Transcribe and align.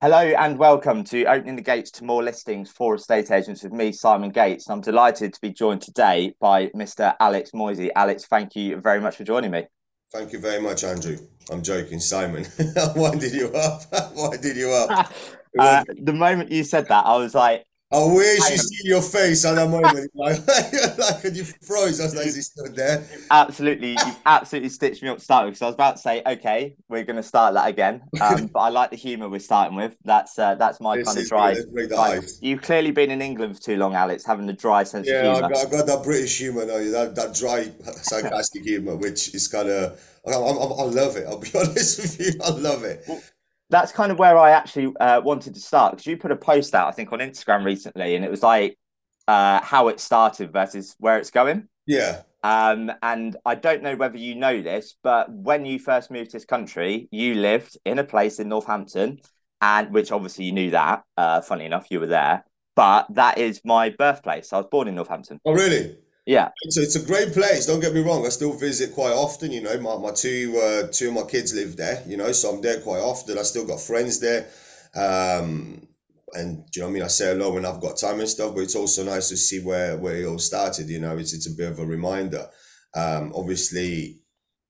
Hello 0.00 0.20
and 0.20 0.56
welcome 0.56 1.02
to 1.02 1.24
Opening 1.24 1.56
the 1.56 1.62
Gates 1.62 1.90
to 1.90 2.04
More 2.04 2.22
Listings 2.22 2.70
for 2.70 2.94
Estate 2.94 3.32
Agents 3.32 3.64
with 3.64 3.72
me, 3.72 3.90
Simon 3.90 4.30
Gates. 4.30 4.70
I'm 4.70 4.80
delighted 4.80 5.34
to 5.34 5.40
be 5.40 5.50
joined 5.50 5.82
today 5.82 6.34
by 6.38 6.68
Mr. 6.68 7.16
Alex 7.18 7.50
Moisii. 7.50 7.90
Alex, 7.96 8.24
thank 8.26 8.54
you 8.54 8.76
very 8.76 9.00
much 9.00 9.16
for 9.16 9.24
joining 9.24 9.50
me. 9.50 9.64
Thank 10.12 10.32
you 10.32 10.38
very 10.38 10.62
much, 10.62 10.84
Andrew. 10.84 11.16
I'm 11.50 11.64
joking, 11.64 11.98
Simon. 11.98 12.44
Why 12.94 13.16
did 13.16 13.32
you 13.32 13.48
up? 13.48 13.82
Why 14.14 14.36
did 14.36 14.56
you 14.56 14.70
up? 14.70 15.12
uh, 15.58 15.82
the 16.00 16.12
moment 16.12 16.52
you 16.52 16.62
said 16.62 16.86
that, 16.86 17.04
I 17.04 17.16
was 17.16 17.34
like, 17.34 17.64
I 17.90 18.04
wish 18.04 18.50
you 18.50 18.56
see 18.58 18.88
your 18.88 19.00
face 19.00 19.46
at 19.46 19.54
that 19.54 19.70
moment. 19.70 20.10
like, 20.14 20.46
like 20.98 21.34
you 21.34 21.44
froze 21.44 21.98
as 22.00 22.36
you 22.36 22.42
stood 22.42 22.76
there. 22.76 23.02
Absolutely, 23.30 23.92
you 23.92 24.16
absolutely 24.26 24.68
stitched 24.68 25.02
me 25.02 25.08
up 25.08 25.18
to 25.18 25.24
start 25.24 25.46
with. 25.46 25.54
Because 25.54 25.62
I 25.62 25.66
was 25.66 25.74
about 25.74 25.96
to 25.96 26.02
say, 26.02 26.22
okay, 26.26 26.76
we're 26.90 27.04
going 27.04 27.16
to 27.16 27.22
start 27.22 27.54
that 27.54 27.66
again. 27.66 28.02
Um, 28.20 28.46
but 28.52 28.60
I 28.60 28.68
like 28.68 28.90
the 28.90 28.96
humour 28.96 29.30
we're 29.30 29.40
starting 29.40 29.74
with. 29.74 29.96
That's 30.04 30.38
uh, 30.38 30.54
that's 30.56 30.80
my 30.80 30.98
this 30.98 31.06
kind 31.06 31.18
of 31.18 31.28
dry. 31.28 31.56
dry. 31.88 32.20
You've 32.42 32.60
clearly 32.60 32.90
been 32.90 33.10
in 33.10 33.22
England 33.22 33.56
for 33.56 33.62
too 33.62 33.78
long, 33.78 33.94
Alex, 33.94 34.22
having 34.26 34.44
the 34.44 34.52
dry 34.52 34.82
sense 34.82 35.08
yeah, 35.08 35.22
of 35.22 35.36
humour. 35.36 35.54
Yeah, 35.54 35.60
I, 35.60 35.66
I 35.66 35.70
got, 35.70 35.86
that 35.86 36.02
British 36.04 36.38
humour, 36.38 36.66
no, 36.66 36.90
that 36.90 37.14
that 37.14 37.34
dry 37.34 37.70
sarcastic 38.02 38.64
humour, 38.64 38.96
which 38.96 39.34
is 39.34 39.48
kind 39.48 39.68
of. 39.68 39.98
I, 40.26 40.32
I, 40.32 40.34
I 40.34 40.84
love 40.84 41.16
it. 41.16 41.26
I'll 41.26 41.38
be 41.38 41.50
honest 41.54 42.02
with 42.02 42.20
you, 42.20 42.38
I 42.44 42.50
love 42.50 42.84
it. 42.84 43.02
Well, 43.08 43.22
that's 43.70 43.92
kind 43.92 44.10
of 44.10 44.18
where 44.18 44.36
I 44.38 44.50
actually 44.50 44.94
uh, 44.98 45.20
wanted 45.22 45.54
to 45.54 45.60
start 45.60 45.92
because 45.92 46.06
you 46.06 46.16
put 46.16 46.32
a 46.32 46.36
post 46.36 46.74
out, 46.74 46.88
I 46.88 46.92
think, 46.92 47.12
on 47.12 47.18
Instagram 47.18 47.64
recently, 47.64 48.14
and 48.14 48.24
it 48.24 48.30
was 48.30 48.42
like 48.42 48.78
uh, 49.26 49.60
how 49.62 49.88
it 49.88 50.00
started 50.00 50.52
versus 50.52 50.94
where 50.98 51.18
it's 51.18 51.30
going. 51.30 51.68
Yeah. 51.86 52.22
Um, 52.42 52.92
and 53.02 53.36
I 53.44 53.56
don't 53.56 53.82
know 53.82 53.96
whether 53.96 54.16
you 54.16 54.34
know 54.34 54.62
this, 54.62 54.94
but 55.02 55.30
when 55.30 55.66
you 55.66 55.78
first 55.78 56.10
moved 56.10 56.30
to 56.30 56.36
this 56.36 56.44
country, 56.44 57.08
you 57.10 57.34
lived 57.34 57.76
in 57.84 57.98
a 57.98 58.04
place 58.04 58.38
in 58.38 58.48
Northampton, 58.48 59.18
and 59.60 59.92
which 59.92 60.12
obviously 60.12 60.46
you 60.46 60.52
knew 60.52 60.70
that. 60.70 61.02
Uh, 61.16 61.40
funny 61.40 61.64
enough, 61.64 61.88
you 61.90 62.00
were 62.00 62.06
there, 62.06 62.44
but 62.76 63.06
that 63.14 63.38
is 63.38 63.60
my 63.64 63.90
birthplace. 63.90 64.52
I 64.52 64.58
was 64.58 64.66
born 64.70 64.88
in 64.88 64.94
Northampton. 64.94 65.40
Oh, 65.44 65.52
really? 65.52 65.98
Yeah. 66.28 66.50
It's 66.60 66.76
a, 66.76 66.82
it's 66.82 66.96
a 66.96 67.06
great 67.06 67.32
place. 67.32 67.64
Don't 67.64 67.80
get 67.80 67.94
me 67.94 68.02
wrong. 68.02 68.26
I 68.26 68.28
still 68.28 68.52
visit 68.52 68.92
quite 68.92 69.14
often. 69.14 69.50
You 69.50 69.62
know, 69.62 69.80
my, 69.80 69.96
my 69.96 70.10
two 70.10 70.60
uh, 70.62 70.88
two 70.92 71.08
of 71.08 71.14
my 71.14 71.22
kids 71.22 71.54
live 71.54 71.74
there. 71.78 72.02
You 72.06 72.18
know, 72.18 72.30
so 72.32 72.50
I'm 72.50 72.60
there 72.60 72.80
quite 72.82 73.00
often. 73.00 73.38
I 73.38 73.42
still 73.42 73.66
got 73.66 73.80
friends 73.80 74.20
there. 74.20 74.46
Um, 74.94 75.88
and 76.34 76.70
do 76.70 76.80
you 76.80 76.82
know 76.82 76.88
what 76.88 76.90
I 76.90 76.92
mean? 76.92 77.02
I 77.02 77.06
say 77.06 77.32
hello 77.32 77.54
when 77.54 77.64
I've 77.64 77.80
got 77.80 77.96
time 77.96 78.20
and 78.20 78.28
stuff. 78.28 78.54
But 78.54 78.64
it's 78.64 78.76
also 78.76 79.04
nice 79.04 79.30
to 79.30 79.38
see 79.38 79.60
where 79.60 79.96
where 79.96 80.16
it 80.16 80.26
all 80.26 80.38
started. 80.38 80.90
You 80.90 81.00
know, 81.00 81.16
it's 81.16 81.32
it's 81.32 81.46
a 81.46 81.56
bit 81.56 81.72
of 81.72 81.78
a 81.78 81.86
reminder. 81.86 82.46
Um, 82.94 83.32
obviously, 83.34 84.20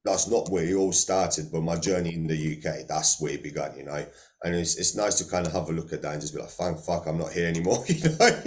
that's 0.04 0.28
not 0.28 0.50
where 0.50 0.64
it 0.64 0.76
all 0.76 0.92
started, 0.92 1.50
but 1.50 1.62
my 1.62 1.74
journey 1.74 2.14
in 2.14 2.28
the 2.28 2.56
UK, 2.56 2.86
that's 2.86 3.20
where 3.20 3.32
it 3.32 3.42
began. 3.42 3.76
You 3.76 3.86
know, 3.86 4.06
and 4.44 4.54
it's 4.54 4.76
it's 4.76 4.94
nice 4.94 5.16
to 5.18 5.28
kind 5.28 5.44
of 5.44 5.52
have 5.54 5.68
a 5.68 5.72
look 5.72 5.92
at 5.92 6.02
that 6.02 6.12
and 6.12 6.20
just 6.20 6.36
be 6.36 6.40
like, 6.40 6.50
"Thank 6.50 6.78
fuck, 6.78 7.08
I'm 7.08 7.18
not 7.18 7.32
here 7.32 7.48
anymore." 7.48 7.84
You 7.88 8.10
know. 8.16 8.42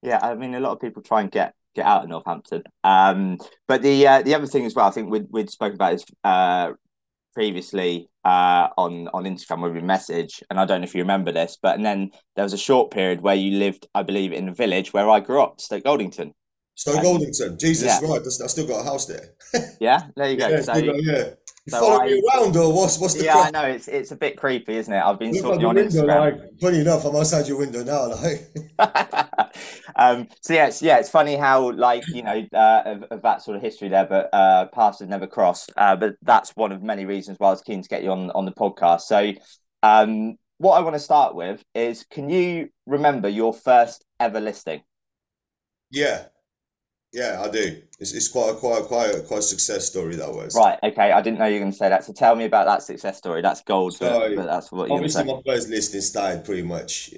Yeah, 0.00 0.20
I 0.22 0.36
mean, 0.36 0.54
a 0.54 0.60
lot 0.60 0.72
of 0.72 0.80
people 0.80 1.02
try 1.02 1.22
and 1.22 1.30
get 1.30 1.54
get 1.74 1.86
out 1.86 2.04
of 2.04 2.08
Northampton. 2.08 2.62
Um, 2.82 3.38
but 3.66 3.82
the 3.82 4.06
uh, 4.06 4.22
the 4.22 4.34
other 4.34 4.46
thing 4.46 4.64
as 4.64 4.74
well, 4.74 4.86
I 4.86 4.90
think 4.90 5.10
we'd 5.10 5.26
we'd 5.30 5.50
spoken 5.50 5.74
about 5.74 5.92
this 5.92 6.04
uh, 6.22 6.72
previously 7.34 8.08
uh, 8.24 8.68
on 8.76 9.08
on 9.08 9.24
Instagram 9.24 9.62
with 9.62 9.74
your 9.74 9.84
message, 9.84 10.42
and 10.50 10.58
I 10.58 10.64
don't 10.64 10.80
know 10.80 10.84
if 10.84 10.94
you 10.94 11.02
remember 11.02 11.32
this, 11.32 11.58
but 11.60 11.76
and 11.76 11.84
then 11.84 12.10
there 12.36 12.44
was 12.44 12.52
a 12.52 12.58
short 12.58 12.90
period 12.90 13.20
where 13.20 13.34
you 13.34 13.58
lived, 13.58 13.86
I 13.94 14.02
believe, 14.02 14.32
in 14.32 14.46
the 14.46 14.52
village 14.52 14.92
where 14.92 15.10
I 15.10 15.20
grew 15.20 15.42
up, 15.42 15.60
Stoke 15.60 15.84
Goldington. 15.84 16.32
Stoke 16.76 17.02
Goldington, 17.02 17.58
Jesus, 17.58 17.86
yeah. 17.86 18.08
right? 18.08 18.20
I 18.20 18.46
still 18.46 18.66
got 18.66 18.80
a 18.80 18.84
house 18.84 19.06
there. 19.06 19.34
yeah, 19.80 20.02
there 20.16 20.30
you 20.30 20.36
go. 20.36 20.48
Yeah, 20.54 20.60
so, 20.60 20.72
got, 20.72 21.02
yeah. 21.02 21.30
You 21.66 21.70
so 21.70 21.80
follow 21.80 22.02
I, 22.02 22.06
me 22.06 22.22
around, 22.34 22.56
or 22.58 22.74
what's 22.74 22.98
what's 22.98 23.14
the? 23.14 23.24
Yeah, 23.24 23.36
I 23.38 23.50
know 23.50 23.62
it's 23.62 23.88
it's 23.88 24.10
a 24.10 24.16
bit 24.16 24.36
creepy, 24.36 24.76
isn't 24.76 24.92
it? 24.92 25.00
I've 25.00 25.18
been 25.18 25.32
Look 25.32 25.42
talking 25.44 25.64
on 25.64 25.74
window, 25.76 26.02
Instagram. 26.02 26.40
Like, 26.42 26.60
funny 26.60 26.80
enough, 26.80 27.06
I'm 27.06 27.16
outside 27.16 27.48
your 27.48 27.56
window 27.56 27.82
now. 27.82 28.08
Like, 28.08 28.50
um, 29.96 30.28
so 30.42 30.52
yeah, 30.52 30.66
it's, 30.66 30.82
yeah, 30.82 30.98
it's 30.98 31.08
funny 31.08 31.36
how 31.36 31.72
like 31.72 32.06
you 32.08 32.22
know 32.22 32.44
uh, 32.52 32.82
of, 32.84 33.02
of, 33.04 33.22
that 33.22 33.40
sort 33.40 33.56
of 33.56 33.62
history 33.62 33.88
there, 33.88 34.04
but 34.04 34.28
uh, 34.34 34.66
paths 34.74 35.00
have 35.00 35.08
never 35.08 35.26
crossed. 35.26 35.72
Uh, 35.74 35.96
but 35.96 36.16
that's 36.20 36.54
one 36.54 36.70
of 36.70 36.82
many 36.82 37.06
reasons 37.06 37.38
why 37.38 37.48
I 37.48 37.52
was 37.52 37.62
keen 37.62 37.80
to 37.80 37.88
get 37.88 38.02
you 38.02 38.10
on 38.10 38.30
on 38.32 38.44
the 38.44 38.52
podcast. 38.52 39.02
So, 39.02 39.32
um, 39.82 40.36
what 40.58 40.76
I 40.76 40.80
want 40.80 40.96
to 40.96 41.00
start 41.00 41.34
with 41.34 41.64
is, 41.74 42.04
can 42.10 42.28
you 42.28 42.68
remember 42.84 43.30
your 43.30 43.54
first 43.54 44.04
ever 44.20 44.38
listing? 44.38 44.82
Yeah, 45.90 46.26
yeah, 47.14 47.40
I 47.42 47.48
do. 47.48 47.80
It's, 48.00 48.12
it's 48.12 48.28
quite 48.28 48.50
a 48.50 48.54
quite 48.54 48.82
a, 48.82 48.84
quite 48.84 49.14
a, 49.14 49.20
quite 49.20 49.38
a 49.38 49.42
success 49.42 49.86
story 49.86 50.16
that 50.16 50.28
was. 50.28 50.56
Right. 50.56 50.78
Okay. 50.82 51.12
I 51.12 51.22
didn't 51.22 51.38
know 51.38 51.46
you 51.46 51.54
were 51.54 51.60
going 51.60 51.70
to 51.70 51.78
say 51.78 51.88
that. 51.88 52.04
So 52.04 52.12
tell 52.12 52.34
me 52.34 52.44
about 52.44 52.66
that 52.66 52.82
success 52.82 53.16
story. 53.16 53.40
That's 53.40 53.62
gold. 53.62 53.94
So, 53.94 54.08
but, 54.08 54.36
but 54.36 54.46
that's 54.46 54.72
what 54.72 54.90
obviously 54.90 55.24
my 55.24 55.40
first 55.46 55.68
listing 55.68 56.00
started 56.00 56.44
pretty 56.44 56.62
much. 56.62 57.10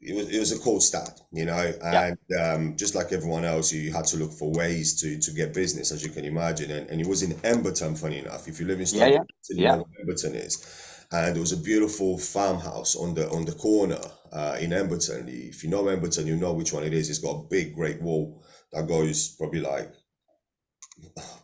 It 0.00 0.14
was 0.14 0.28
it 0.28 0.38
was 0.38 0.52
a 0.52 0.58
cold 0.58 0.82
start, 0.82 1.20
you 1.32 1.44
know, 1.44 1.72
and 1.82 2.18
yeah. 2.28 2.52
um, 2.52 2.76
just 2.76 2.94
like 2.94 3.12
everyone 3.12 3.44
else, 3.44 3.72
you 3.72 3.92
had 3.92 4.06
to 4.06 4.16
look 4.16 4.32
for 4.32 4.50
ways 4.52 5.00
to 5.02 5.18
to 5.18 5.32
get 5.32 5.54
business, 5.54 5.92
as 5.92 6.04
you 6.04 6.10
can 6.10 6.24
imagine. 6.24 6.70
And, 6.70 6.88
and 6.90 7.00
it 7.00 7.06
was 7.06 7.22
in 7.22 7.32
Emberton, 7.38 7.96
funny 7.96 8.18
enough. 8.18 8.48
If 8.48 8.58
you 8.58 8.66
live 8.66 8.80
in 8.80 8.86
Stockholm, 8.86 9.12
yeah, 9.12 9.18
yeah. 9.50 9.56
you 9.56 9.62
yeah. 9.62 10.04
Emberton 10.04 10.34
is 10.34 10.84
and 11.10 11.34
there 11.34 11.40
was 11.40 11.52
a 11.52 11.56
beautiful 11.56 12.18
farmhouse 12.18 12.94
on 12.94 13.14
the 13.14 13.28
on 13.30 13.44
the 13.44 13.52
corner 13.52 14.00
uh, 14.32 14.56
in 14.60 14.70
Emberton. 14.70 15.28
If 15.28 15.64
you 15.64 15.70
know 15.70 15.84
Emberton, 15.84 16.26
you 16.26 16.36
know 16.36 16.52
which 16.52 16.72
one 16.72 16.84
it 16.84 16.92
is. 16.92 17.10
It's 17.10 17.18
got 17.18 17.36
a 17.36 17.48
big, 17.48 17.74
great 17.74 18.00
wall 18.02 18.44
that 18.72 18.86
goes 18.86 19.28
probably 19.36 19.60
like 19.60 19.92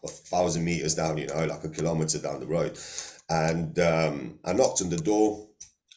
a 0.03 0.09
thousand 0.09 0.65
meters 0.65 0.95
down, 0.95 1.19
you 1.19 1.27
know, 1.27 1.47
like 1.47 1.65
a 1.65 1.69
kilometer 1.69 2.19
down 2.19 2.41
the 2.41 2.47
road. 2.47 2.79
And 3.29 3.79
um, 3.79 4.39
I 4.45 4.53
knocked 4.53 4.83
on 4.83 4.91
the 4.91 4.97
door. 4.97 5.49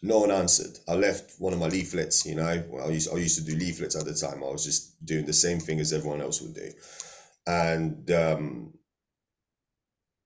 No 0.02 0.20
one 0.20 0.32
answered. 0.32 0.78
I 0.88 0.94
left 0.94 1.34
one 1.40 1.54
of 1.54 1.60
my 1.60 1.68
leaflets, 1.68 2.26
you 2.26 2.36
know. 2.36 2.64
Well, 2.70 2.88
I 2.88 2.92
used, 2.92 3.14
I 3.14 3.18
used 3.18 3.40
to 3.40 3.44
do 3.44 3.58
leaflets 3.58 3.96
at 3.96 4.06
the 4.06 4.14
time. 4.14 4.44
I 4.44 4.52
was 4.52 4.64
just 4.64 5.04
doing 5.04 5.26
the 5.26 5.34
same 5.34 5.60
thing 5.60 5.80
as 5.80 5.92
everyone 5.92 6.22
else 6.22 6.42
would 6.42 6.54
do. 6.54 6.72
And 7.48 8.10
um, 8.12 8.74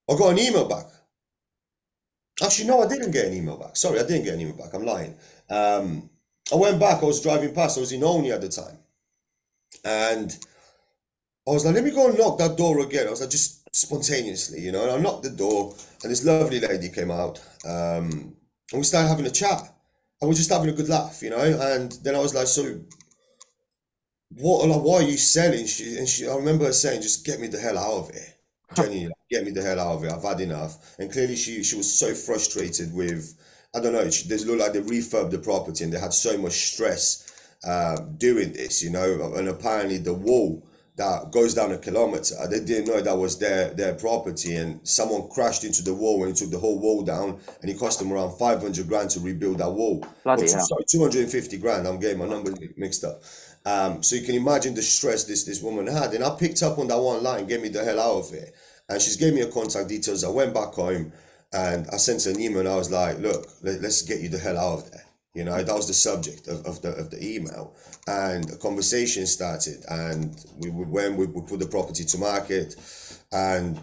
I 0.09 0.15
got 0.17 0.31
an 0.31 0.39
email 0.39 0.67
back. 0.67 0.85
Actually, 2.43 2.67
no, 2.67 2.81
I 2.81 2.87
didn't 2.87 3.11
get 3.11 3.27
an 3.27 3.33
email 3.33 3.57
back. 3.57 3.77
Sorry, 3.77 3.99
I 3.99 4.03
didn't 4.03 4.25
get 4.25 4.33
an 4.33 4.41
email 4.41 4.57
back. 4.57 4.73
I'm 4.73 4.85
lying. 4.85 5.15
Um, 5.49 6.09
I 6.51 6.55
went 6.55 6.79
back. 6.79 7.01
I 7.01 7.05
was 7.05 7.21
driving 7.21 7.53
past. 7.53 7.77
I 7.77 7.81
was 7.81 7.91
in 7.91 8.03
Olney 8.03 8.31
at 8.31 8.41
the 8.41 8.49
time. 8.49 8.77
And 9.83 10.37
I 11.47 11.51
was 11.51 11.65
like, 11.65 11.75
let 11.75 11.83
me 11.83 11.91
go 11.91 12.07
and 12.07 12.17
knock 12.17 12.37
that 12.37 12.57
door 12.57 12.79
again. 12.79 13.07
I 13.07 13.11
was 13.11 13.21
like, 13.21 13.29
just 13.31 13.67
spontaneously, 13.75 14.61
you 14.61 14.71
know. 14.71 14.83
And 14.83 14.91
I 14.91 14.97
knocked 14.97 15.23
the 15.23 15.29
door, 15.31 15.75
and 16.03 16.11
this 16.11 16.23
lovely 16.25 16.59
lady 16.59 16.89
came 16.89 17.09
out, 17.11 17.39
um, 17.65 18.35
and 18.71 18.79
we 18.79 18.83
started 18.83 19.07
having 19.07 19.25
a 19.25 19.31
chat, 19.31 19.61
and 20.21 20.29
we 20.29 20.33
are 20.33 20.37
just 20.37 20.51
having 20.51 20.69
a 20.69 20.73
good 20.73 20.89
laugh, 20.89 21.21
you 21.23 21.31
know. 21.31 21.39
And 21.39 21.91
then 22.03 22.15
I 22.15 22.19
was 22.19 22.35
like, 22.35 22.47
so, 22.47 22.81
what? 24.37 24.67
Like, 24.67 24.81
why 24.81 24.95
are 24.97 25.01
you 25.03 25.17
selling? 25.17 25.65
She 25.65 25.97
and 25.97 26.07
she, 26.07 26.27
I 26.27 26.35
remember 26.35 26.65
her 26.65 26.73
saying, 26.73 27.01
just 27.01 27.25
get 27.25 27.39
me 27.39 27.47
the 27.47 27.59
hell 27.59 27.77
out 27.77 28.09
of 28.09 28.11
here. 28.11 28.33
Genuinely, 28.75 29.13
get 29.29 29.43
me 29.43 29.51
the 29.51 29.61
hell 29.61 29.79
out 29.79 29.95
of 29.95 30.01
here. 30.03 30.11
I've 30.11 30.23
had 30.23 30.39
enough. 30.39 30.95
And 30.99 31.11
clearly, 31.11 31.35
she 31.35 31.63
she 31.63 31.75
was 31.75 31.91
so 31.91 32.13
frustrated 32.13 32.93
with, 32.93 33.35
I 33.73 33.79
don't 33.79 33.93
know. 33.93 34.09
She, 34.09 34.27
they 34.27 34.37
looked 34.37 34.59
like 34.59 34.73
they 34.73 34.81
refurbed 34.81 35.31
the 35.31 35.39
property, 35.39 35.83
and 35.83 35.93
they 35.93 35.99
had 35.99 36.13
so 36.13 36.37
much 36.37 36.73
stress 36.73 37.31
uh, 37.63 37.97
doing 38.17 38.53
this, 38.53 38.83
you 38.83 38.89
know. 38.89 39.33
And 39.35 39.47
apparently, 39.47 39.97
the 39.97 40.13
wall 40.13 40.65
that 40.97 41.31
goes 41.31 41.53
down 41.53 41.71
a 41.71 41.77
kilometer. 41.77 42.35
They 42.49 42.59
didn't 42.59 42.87
know 42.87 43.01
that 43.01 43.17
was 43.17 43.39
their 43.39 43.73
their 43.73 43.93
property, 43.93 44.55
and 44.55 44.85
someone 44.87 45.29
crashed 45.29 45.63
into 45.63 45.83
the 45.83 45.93
wall 45.93 46.25
and 46.25 46.35
took 46.35 46.51
the 46.51 46.59
whole 46.59 46.79
wall 46.79 47.01
down, 47.03 47.39
and 47.61 47.71
it 47.71 47.79
cost 47.79 47.99
them 47.99 48.11
around 48.11 48.37
five 48.37 48.61
hundred 48.61 48.87
grand 48.87 49.09
to 49.11 49.19
rebuild 49.21 49.59
that 49.59 49.71
wall. 49.71 50.05
Bloody. 50.23 50.47
Sorry, 50.47 50.83
two 50.87 50.99
hundred 50.99 51.21
and 51.21 51.31
fifty 51.31 51.57
grand. 51.57 51.87
I'm 51.87 51.99
getting 51.99 52.19
my 52.19 52.27
numbers 52.27 52.55
mixed 52.75 53.03
up. 53.03 53.21
Um, 53.65 54.03
so 54.03 54.15
you 54.15 54.25
can 54.25 54.35
imagine 54.35 54.73
the 54.73 54.81
stress 54.81 55.23
this 55.23 55.43
this 55.45 55.61
woman 55.61 55.87
had, 55.87 56.13
and 56.13 56.23
I 56.23 56.35
picked 56.35 56.61
up 56.61 56.77
on 56.77 56.87
that 56.87 56.99
one 56.99 57.23
line, 57.23 57.47
get 57.47 57.61
me 57.61 57.69
the 57.69 57.83
hell 57.83 57.99
out 57.99 58.25
of 58.25 58.29
here, 58.31 58.51
and 58.89 59.01
she's 59.01 59.15
gave 59.15 59.33
me 59.33 59.41
her 59.41 59.51
contact 59.51 59.87
details. 59.87 60.23
I 60.23 60.29
went 60.29 60.53
back 60.53 60.73
home, 60.73 61.13
and 61.53 61.87
I 61.91 61.97
sent 61.97 62.25
an 62.25 62.39
email, 62.39 62.59
and 62.59 62.69
I 62.69 62.75
was 62.75 62.91
like, 62.91 63.19
look, 63.19 63.47
let, 63.61 63.81
let's 63.81 64.01
get 64.01 64.21
you 64.21 64.29
the 64.29 64.37
hell 64.37 64.57
out 64.57 64.79
of 64.79 64.91
there. 64.91 65.05
You 65.33 65.45
know, 65.45 65.63
that 65.63 65.75
was 65.75 65.87
the 65.87 65.93
subject 65.93 66.47
of, 66.47 66.65
of 66.65 66.81
the 66.81 66.89
of 66.89 67.09
the 67.09 67.23
email, 67.23 67.73
and 68.05 68.49
a 68.51 68.57
conversation 68.57 69.25
started, 69.25 69.83
and 69.89 70.43
we 70.57 70.69
would 70.69 70.89
when 70.89 71.15
we, 71.15 71.25
we 71.25 71.41
put 71.41 71.59
the 71.59 71.67
property 71.67 72.03
to 72.03 72.17
market, 72.17 72.75
and 73.31 73.77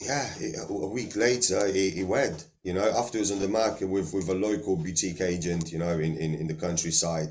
yeah, 0.00 0.28
it, 0.38 0.56
a 0.68 0.72
week 0.72 1.16
later 1.16 1.66
it, 1.66 1.96
it 1.96 2.04
went. 2.04 2.46
You 2.62 2.74
know, 2.74 2.92
after 2.94 3.16
it 3.16 3.20
was 3.20 3.32
on 3.32 3.38
the 3.38 3.48
market 3.48 3.88
with 3.88 4.12
with 4.12 4.28
a 4.28 4.34
local 4.34 4.76
boutique 4.76 5.22
agent, 5.22 5.72
you 5.72 5.78
know, 5.78 5.98
in 5.98 6.14
in, 6.16 6.34
in 6.34 6.46
the 6.46 6.54
countryside, 6.54 7.28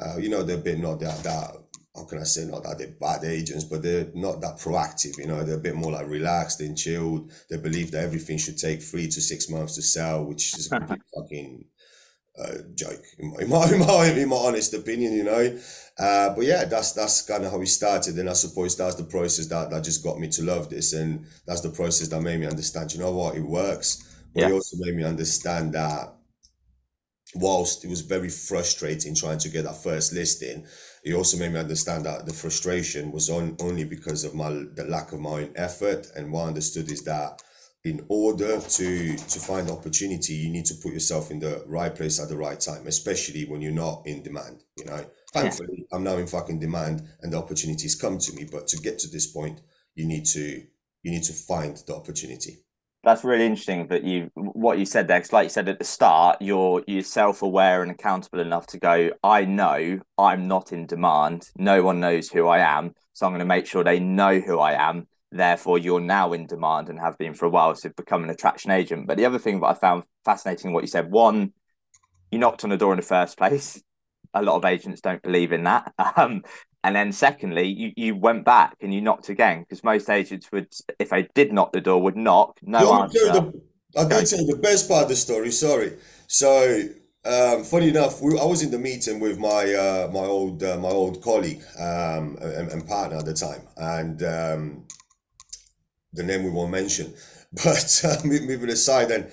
uh, 0.00 0.16
you 0.18 0.28
know, 0.28 0.42
they're 0.42 0.58
a 0.58 0.60
bit 0.60 0.78
not 0.78 1.00
that 1.00 1.22
that 1.22 1.56
how 1.94 2.04
can 2.04 2.18
I 2.18 2.24
say 2.24 2.44
not 2.44 2.64
that 2.64 2.78
they're 2.78 2.88
bad 2.88 3.24
agents, 3.24 3.64
but 3.64 3.82
they're 3.82 4.08
not 4.14 4.40
that 4.40 4.58
proactive. 4.58 5.16
You 5.18 5.28
know, 5.28 5.44
they're 5.44 5.56
a 5.56 5.60
bit 5.60 5.76
more 5.76 5.92
like 5.92 6.08
relaxed 6.08 6.60
and 6.60 6.76
chilled. 6.76 7.30
They 7.48 7.56
believe 7.56 7.92
that 7.92 8.02
everything 8.02 8.36
should 8.36 8.58
take 8.58 8.82
three 8.82 9.06
to 9.06 9.20
six 9.20 9.48
months 9.48 9.76
to 9.76 9.82
sell, 9.82 10.24
which 10.24 10.58
is 10.58 10.66
a 10.66 10.78
complete 10.78 11.02
fucking 11.14 11.64
uh, 12.36 12.58
joke 12.74 13.02
in 13.18 13.30
my, 13.48 13.66
in 13.70 13.78
my, 13.78 14.06
in 14.06 14.28
my 14.28 14.36
honest 14.36 14.74
opinion 14.74 15.12
you 15.12 15.22
know 15.22 15.56
uh, 16.00 16.34
but 16.34 16.44
yeah 16.44 16.64
that's 16.64 16.90
that's 16.92 17.22
kind 17.22 17.44
of 17.44 17.52
how 17.52 17.58
we 17.58 17.66
started 17.66 18.18
and 18.18 18.28
i 18.28 18.32
suppose 18.32 18.76
that's 18.76 18.96
the 18.96 19.04
process 19.04 19.46
that, 19.46 19.70
that 19.70 19.84
just 19.84 20.02
got 20.02 20.18
me 20.18 20.28
to 20.28 20.42
love 20.42 20.68
this 20.68 20.94
and 20.94 21.24
that's 21.46 21.60
the 21.60 21.70
process 21.70 22.08
that 22.08 22.20
made 22.20 22.40
me 22.40 22.46
understand 22.46 22.92
you 22.92 22.98
know 22.98 23.12
what 23.12 23.36
it 23.36 23.40
works 23.40 24.16
but 24.34 24.40
yeah. 24.40 24.48
it 24.48 24.52
also 24.52 24.76
made 24.80 24.96
me 24.96 25.04
understand 25.04 25.72
that 25.74 26.13
whilst 27.34 27.84
it 27.84 27.88
was 27.88 28.00
very 28.00 28.28
frustrating 28.28 29.14
trying 29.14 29.38
to 29.38 29.48
get 29.48 29.64
that 29.64 29.82
first 29.82 30.12
listing, 30.12 30.66
it 31.04 31.14
also 31.14 31.36
made 31.36 31.52
me 31.52 31.58
understand 31.58 32.06
that 32.06 32.26
the 32.26 32.32
frustration 32.32 33.12
was 33.12 33.28
on 33.28 33.56
only 33.60 33.84
because 33.84 34.24
of 34.24 34.34
my 34.34 34.50
the 34.50 34.86
lack 34.88 35.12
of 35.12 35.20
my 35.20 35.42
own 35.42 35.52
effort. 35.56 36.06
And 36.16 36.32
what 36.32 36.44
I 36.44 36.48
understood 36.48 36.90
is 36.90 37.02
that 37.04 37.42
in 37.84 38.04
order 38.08 38.60
to 38.60 39.16
to 39.16 39.38
find 39.40 39.70
opportunity, 39.70 40.34
you 40.34 40.50
need 40.50 40.64
to 40.66 40.74
put 40.74 40.92
yourself 40.92 41.30
in 41.30 41.40
the 41.40 41.62
right 41.66 41.94
place 41.94 42.20
at 42.20 42.28
the 42.28 42.36
right 42.36 42.58
time, 42.58 42.86
especially 42.86 43.44
when 43.44 43.60
you're 43.60 43.72
not 43.72 44.06
in 44.06 44.22
demand. 44.22 44.62
You 44.76 44.86
know, 44.86 45.04
thankfully, 45.32 45.86
I'm 45.92 46.04
now 46.04 46.16
in 46.16 46.26
fucking 46.26 46.60
demand, 46.60 47.08
and 47.20 47.32
the 47.32 47.38
opportunities 47.38 47.94
come 47.94 48.18
to 48.18 48.32
me. 48.34 48.48
But 48.50 48.68
to 48.68 48.78
get 48.78 48.98
to 49.00 49.08
this 49.08 49.26
point, 49.26 49.60
you 49.94 50.06
need 50.06 50.24
to 50.26 50.62
you 51.02 51.10
need 51.10 51.24
to 51.24 51.34
find 51.34 51.76
the 51.86 51.94
opportunity 51.94 52.63
that's 53.04 53.24
really 53.24 53.46
interesting 53.46 53.86
that 53.88 54.04
you 54.04 54.30
what 54.34 54.78
you 54.78 54.86
said 54.86 55.08
there 55.08 55.18
because 55.18 55.32
like 55.32 55.44
you 55.44 55.50
said 55.50 55.68
at 55.68 55.78
the 55.78 55.84
start 55.84 56.36
you're 56.40 56.82
you're 56.86 57.02
self-aware 57.02 57.82
and 57.82 57.90
accountable 57.90 58.40
enough 58.40 58.66
to 58.66 58.78
go 58.78 59.10
i 59.22 59.44
know 59.44 60.00
i'm 60.18 60.48
not 60.48 60.72
in 60.72 60.86
demand. 60.86 61.50
No 61.56 61.82
one 61.82 62.00
knows 62.00 62.30
who 62.30 62.46
i 62.46 62.58
am 62.58 62.94
so 63.12 63.26
i'm 63.26 63.32
going 63.32 63.40
to 63.40 63.44
make 63.44 63.66
sure 63.66 63.84
they 63.84 64.00
know 64.00 64.40
who 64.40 64.58
i 64.58 64.72
am. 64.72 65.06
Therefore 65.30 65.78
you're 65.78 66.00
now 66.00 66.32
in 66.32 66.46
demand 66.46 66.88
and 66.88 66.98
have 66.98 67.18
been 67.18 67.34
for 67.34 67.46
a 67.46 67.50
while 67.50 67.74
so 67.74 67.90
become 67.90 68.24
an 68.24 68.30
attraction 68.30 68.70
agent. 68.70 69.06
But 69.06 69.16
the 69.16 69.26
other 69.26 69.38
thing 69.38 69.60
that 69.60 69.66
i 69.66 69.74
found 69.74 70.04
fascinating 70.24 70.72
what 70.72 70.82
you 70.82 70.88
said 70.88 71.10
one 71.10 71.52
you 72.30 72.38
knocked 72.38 72.64
on 72.64 72.70
the 72.70 72.76
door 72.76 72.92
in 72.92 72.96
the 72.96 73.02
first 73.02 73.38
place. 73.38 73.82
A 74.36 74.42
lot 74.42 74.56
of 74.56 74.64
agents 74.64 75.00
don't 75.00 75.22
believe 75.22 75.52
in 75.52 75.62
that. 75.64 75.92
Um, 76.16 76.42
and 76.84 76.94
then 76.94 77.12
secondly, 77.12 77.66
you, 77.66 77.92
you 77.96 78.14
went 78.14 78.44
back 78.44 78.76
and 78.82 78.92
you 78.92 79.00
knocked 79.00 79.30
again 79.30 79.60
because 79.60 79.82
most 79.82 80.10
agents 80.10 80.52
would, 80.52 80.68
if 80.98 81.08
they 81.08 81.28
did 81.34 81.50
knock 81.50 81.72
the 81.72 81.80
door, 81.80 82.00
would 82.02 82.16
knock. 82.16 82.58
No 82.62 83.02
answer. 83.02 83.18
The, 83.18 83.62
I'll 83.96 84.08
tell 84.08 84.40
you 84.40 84.54
the 84.54 84.60
best 84.62 84.86
part 84.86 85.04
of 85.04 85.08
the 85.08 85.16
story. 85.16 85.50
Sorry. 85.50 85.96
So 86.26 86.82
um, 87.24 87.64
funny 87.64 87.88
enough, 87.88 88.20
we, 88.20 88.38
I 88.38 88.44
was 88.44 88.62
in 88.62 88.70
the 88.70 88.78
meeting 88.78 89.18
with 89.18 89.38
my 89.38 89.72
uh, 89.72 90.10
my 90.12 90.26
old 90.26 90.62
uh, 90.62 90.76
my 90.76 90.90
old 90.90 91.22
colleague 91.22 91.62
um, 91.78 92.36
and, 92.42 92.70
and, 92.70 92.86
partner 92.86 93.16
at 93.16 93.24
the 93.24 93.32
time, 93.32 93.62
and 93.78 94.22
um, 94.22 94.86
the 96.12 96.22
name 96.22 96.44
we 96.44 96.50
won't 96.50 96.70
mention. 96.70 97.14
But 97.64 98.02
uh, 98.04 98.16
moving 98.24 98.68
aside, 98.68 99.12
and 99.12 99.30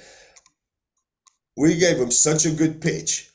we 1.58 1.76
gave 1.76 1.98
him 1.98 2.12
such 2.12 2.46
a 2.46 2.52
good 2.52 2.80
pitch 2.80 3.32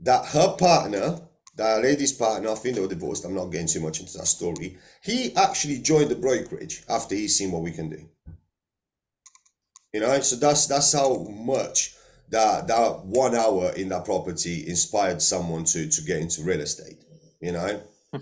that 0.00 0.24
her 0.28 0.56
partner 0.56 1.20
the 1.54 1.80
lady's 1.82 2.12
partner, 2.12 2.50
I 2.50 2.54
think 2.54 2.74
they 2.74 2.80
were 2.80 2.88
divorced. 2.88 3.24
I'm 3.24 3.34
not 3.34 3.50
getting 3.50 3.66
too 3.66 3.80
much 3.80 4.00
into 4.00 4.16
that 4.18 4.26
story. 4.26 4.78
He 5.02 5.34
actually 5.36 5.78
joined 5.78 6.10
the 6.10 6.14
brokerage 6.14 6.82
after 6.88 7.14
he's 7.14 7.36
seen 7.36 7.52
what 7.52 7.62
we 7.62 7.72
can 7.72 7.90
do. 7.90 8.08
You 9.92 10.00
know, 10.00 10.20
so 10.20 10.36
that's 10.36 10.66
that's 10.66 10.94
how 10.94 11.18
much 11.24 11.94
that 12.30 12.66
that 12.68 13.04
one 13.04 13.34
hour 13.34 13.72
in 13.72 13.90
that 13.90 14.06
property 14.06 14.66
inspired 14.66 15.20
someone 15.20 15.64
to 15.64 15.88
to 15.88 16.02
get 16.02 16.20
into 16.20 16.42
real 16.42 16.60
estate. 16.60 16.96
You 17.42 17.52
know, 17.52 17.82
hmm. 18.10 18.20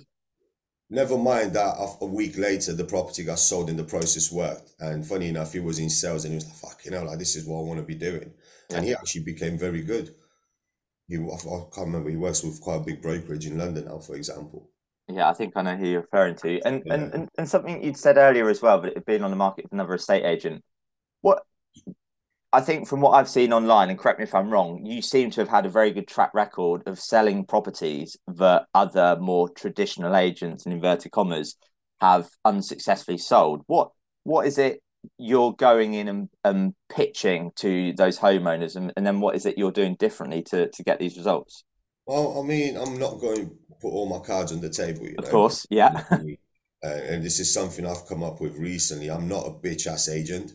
never 0.89 1.17
mind 1.17 1.53
that 1.53 1.77
a 2.01 2.07
week 2.07 2.37
later 2.37 2.73
the 2.73 2.85
property 2.85 3.23
got 3.23 3.39
sold 3.39 3.71
and 3.71 3.79
the 3.79 3.85
process 3.85 4.33
worked. 4.33 4.73
And 4.81 5.07
funny 5.07 5.29
enough, 5.29 5.53
he 5.53 5.61
was 5.61 5.79
in 5.79 5.91
sales 5.91 6.25
and 6.25 6.33
he 6.33 6.37
was 6.37 6.47
like, 6.47 6.57
"Fuck, 6.57 6.85
you 6.85 6.91
know, 6.91 7.05
like 7.05 7.21
this 7.21 7.37
is 7.37 7.47
what 7.47 7.61
I 7.61 7.63
want 7.63 7.79
to 7.79 7.87
be 7.87 7.95
doing." 7.95 8.33
And 8.71 8.85
he 8.85 8.93
actually 8.93 9.23
became 9.23 9.57
very 9.57 9.83
good 9.83 10.15
he 11.11 11.17
I 11.17 11.37
can't 11.75 11.87
remember 11.87 12.09
he 12.09 12.17
works 12.17 12.43
with 12.43 12.61
quite 12.61 12.77
a 12.77 12.85
big 12.85 13.03
brokerage 13.03 13.47
in 13.47 13.59
London 13.59 13.87
now, 13.87 13.99
for 13.99 14.15
example. 14.15 14.71
Yeah, 15.09 15.29
I 15.29 15.33
think 15.33 15.55
I 15.57 15.63
know 15.63 15.77
who 15.77 15.89
you're 15.89 16.03
referring 16.03 16.37
to, 16.37 16.61
and 16.65 16.83
yeah. 16.87 16.95
and, 16.95 17.15
and 17.15 17.29
and 17.37 17.49
something 17.49 17.83
you'd 17.83 17.97
said 17.97 18.17
earlier 18.17 18.49
as 18.49 18.63
well, 18.63 18.81
but 18.81 18.97
it 18.97 19.05
being 19.05 19.25
on 19.25 19.31
the 19.31 19.37
market 19.37 19.65
with 19.65 19.73
another 19.73 19.95
estate 19.95 20.25
agent. 20.25 20.63
What 21.21 21.43
I 22.53 22.61
think 22.61 22.87
from 22.87 23.01
what 23.01 23.11
I've 23.11 23.29
seen 23.29 23.53
online, 23.53 23.91
and 23.91 23.99
correct 23.99 24.21
me 24.21 24.25
if 24.25 24.35
I'm 24.35 24.51
wrong, 24.51 24.85
you 24.85 25.03
seem 25.03 25.31
to 25.33 25.41
have 25.41 25.49
had 25.49 25.67
a 25.67 25.71
very 25.71 25.91
good 25.91 26.07
track 26.07 26.33
record 26.33 26.83
of 26.87 27.01
selling 27.01 27.45
properties 27.45 28.17
that 28.29 28.67
other 28.73 29.17
more 29.21 29.49
traditional 29.49 30.15
agents, 30.15 30.65
in 30.65 30.73
inverted 30.73 31.11
commas, 31.11 31.57
have 32.01 32.29
unsuccessfully 32.45 33.19
sold. 33.19 33.63
What 33.67 33.91
what 34.23 34.47
is 34.47 34.59
it 34.59 34.81
you're 35.19 35.53
going 35.53 35.95
in 35.95 36.09
and, 36.09 36.29
and 36.45 36.75
pitching 36.95 37.53
to 37.57 37.93
those 37.95 38.19
homeowners 38.19 38.77
and, 38.77 38.93
and 38.97 39.07
then 39.07 39.21
what 39.21 39.37
is 39.37 39.47
it 39.47 39.59
you're 39.59 39.71
doing 39.71 39.95
differently 39.99 40.43
to, 40.43 40.69
to 40.71 40.83
get 40.83 40.99
these 40.99 41.17
results? 41.17 41.65
Well 42.07 42.41
i 42.41 42.47
mean 42.47 42.77
i'm 42.77 42.99
not 42.99 43.21
going 43.21 43.47
to 43.47 43.53
put 43.81 43.91
all 43.91 44.09
my 44.09 44.25
cards 44.25 44.53
on 44.53 44.61
the 44.61 44.71
table 44.71 45.07
you 45.07 45.15
of 45.19 45.25
know? 45.25 45.31
course 45.31 45.67
yeah. 45.71 46.05
Uh, 46.83 46.89
and 46.89 47.23
this 47.23 47.39
is 47.39 47.53
something 47.53 47.87
i've 47.87 48.07
come 48.07 48.23
up 48.23 48.41
with 48.41 48.57
recently. 48.57 49.11
I'm 49.11 49.29
not 49.29 49.47
a 49.47 49.51
bitch 49.51 49.87
ass 49.87 50.09
agent. 50.09 50.55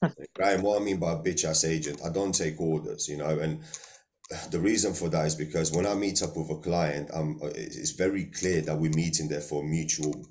Graham, 0.34 0.62
what 0.62 0.80
I 0.80 0.82
mean 0.82 0.98
by 0.98 1.12
a 1.12 1.16
bitch 1.16 1.44
ass 1.44 1.64
agent, 1.64 2.00
I 2.02 2.08
don't 2.08 2.32
take 2.32 2.58
orders, 2.58 3.06
you 3.06 3.18
know, 3.18 3.38
and 3.38 3.62
the 4.50 4.58
reason 4.58 4.94
for 4.94 5.10
that 5.10 5.26
is 5.26 5.34
because 5.34 5.70
when 5.70 5.86
I 5.86 5.92
meet 5.92 6.22
up 6.22 6.34
with 6.34 6.48
a 6.48 6.56
client, 6.56 7.10
um, 7.12 7.38
it's 7.42 7.90
very 7.90 8.24
clear 8.24 8.62
that 8.62 8.78
we're 8.78 8.90
meeting 8.92 9.28
there 9.28 9.42
for 9.42 9.62
mutual, 9.62 10.24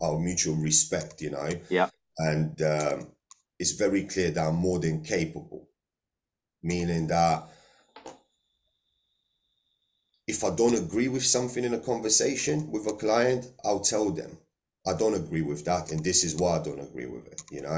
our 0.00 0.20
mutual 0.20 0.54
respect, 0.54 1.20
you 1.20 1.30
know. 1.30 1.50
Yeah 1.68 1.88
and 2.18 2.60
um, 2.62 3.12
it's 3.58 3.72
very 3.72 4.04
clear 4.04 4.30
that 4.30 4.46
I'm 4.46 4.56
more 4.56 4.78
than 4.78 5.02
capable, 5.02 5.68
meaning 6.62 7.06
that 7.08 7.44
if 10.26 10.44
I 10.44 10.54
don't 10.54 10.74
agree 10.76 11.08
with 11.08 11.24
something 11.24 11.64
in 11.64 11.74
a 11.74 11.78
conversation 11.78 12.70
with 12.70 12.86
a 12.86 12.92
client, 12.92 13.46
I'll 13.64 13.80
tell 13.80 14.10
them 14.10 14.38
I 14.86 14.94
don't 14.94 15.14
agree 15.14 15.42
with 15.42 15.64
that, 15.64 15.90
and 15.90 16.02
this 16.02 16.24
is 16.24 16.36
why 16.36 16.58
I 16.58 16.62
don't 16.62 16.80
agree 16.80 17.06
with 17.06 17.26
it. 17.26 17.42
You 17.50 17.62
know, 17.62 17.68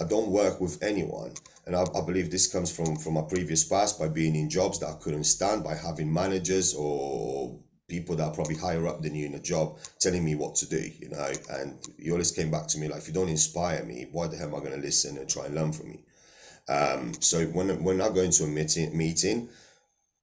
I 0.00 0.04
don't 0.04 0.28
work 0.28 0.60
with 0.60 0.82
anyone, 0.82 1.32
and 1.66 1.76
I, 1.76 1.82
I 1.82 2.00
believe 2.04 2.30
this 2.30 2.46
comes 2.46 2.74
from 2.74 2.96
from 2.96 3.14
my 3.14 3.22
previous 3.22 3.64
past 3.64 3.98
by 3.98 4.08
being 4.08 4.34
in 4.34 4.50
jobs 4.50 4.80
that 4.80 4.88
I 4.88 4.94
couldn't 4.94 5.24
stand, 5.24 5.62
by 5.62 5.74
having 5.74 6.12
managers 6.12 6.74
or 6.74 7.58
people 7.88 8.16
that 8.16 8.24
are 8.24 8.34
probably 8.34 8.56
higher 8.56 8.86
up 8.86 9.02
than 9.02 9.14
you 9.14 9.26
in 9.26 9.34
a 9.34 9.40
job 9.40 9.78
telling 10.00 10.24
me 10.24 10.34
what 10.34 10.54
to 10.56 10.68
do, 10.68 10.90
you 10.98 11.08
know. 11.08 11.32
And 11.50 11.78
he 11.98 12.10
always 12.10 12.32
came 12.32 12.50
back 12.50 12.66
to 12.68 12.78
me 12.78 12.88
like, 12.88 12.98
if 12.98 13.08
you 13.08 13.14
don't 13.14 13.28
inspire 13.28 13.84
me, 13.84 14.08
why 14.10 14.26
the 14.26 14.36
hell 14.36 14.48
am 14.48 14.54
I 14.56 14.58
going 14.58 14.72
to 14.72 14.78
listen 14.78 15.16
and 15.18 15.28
try 15.28 15.46
and 15.46 15.54
learn 15.54 15.72
from 15.72 15.90
you? 15.90 15.98
Um, 16.68 17.12
so 17.20 17.44
when 17.46 17.82
when 17.84 18.00
I 18.00 18.08
go 18.08 18.22
into 18.22 18.44
a 18.44 18.48
meeting, 18.48 18.96
meeting, 18.96 19.48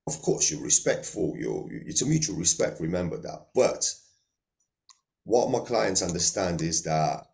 of 0.08 0.22
course 0.22 0.52
you're 0.52 0.64
respectful. 0.64 1.36
You're 1.38 1.68
it's 1.72 2.02
a 2.02 2.06
mutual 2.06 2.36
respect. 2.36 2.82
Remember 2.82 3.18
that. 3.18 3.48
But 3.56 3.94
what 5.24 5.50
my 5.50 5.60
clients 5.60 6.02
understand 6.02 6.62
is 6.62 6.84
that 6.84 7.28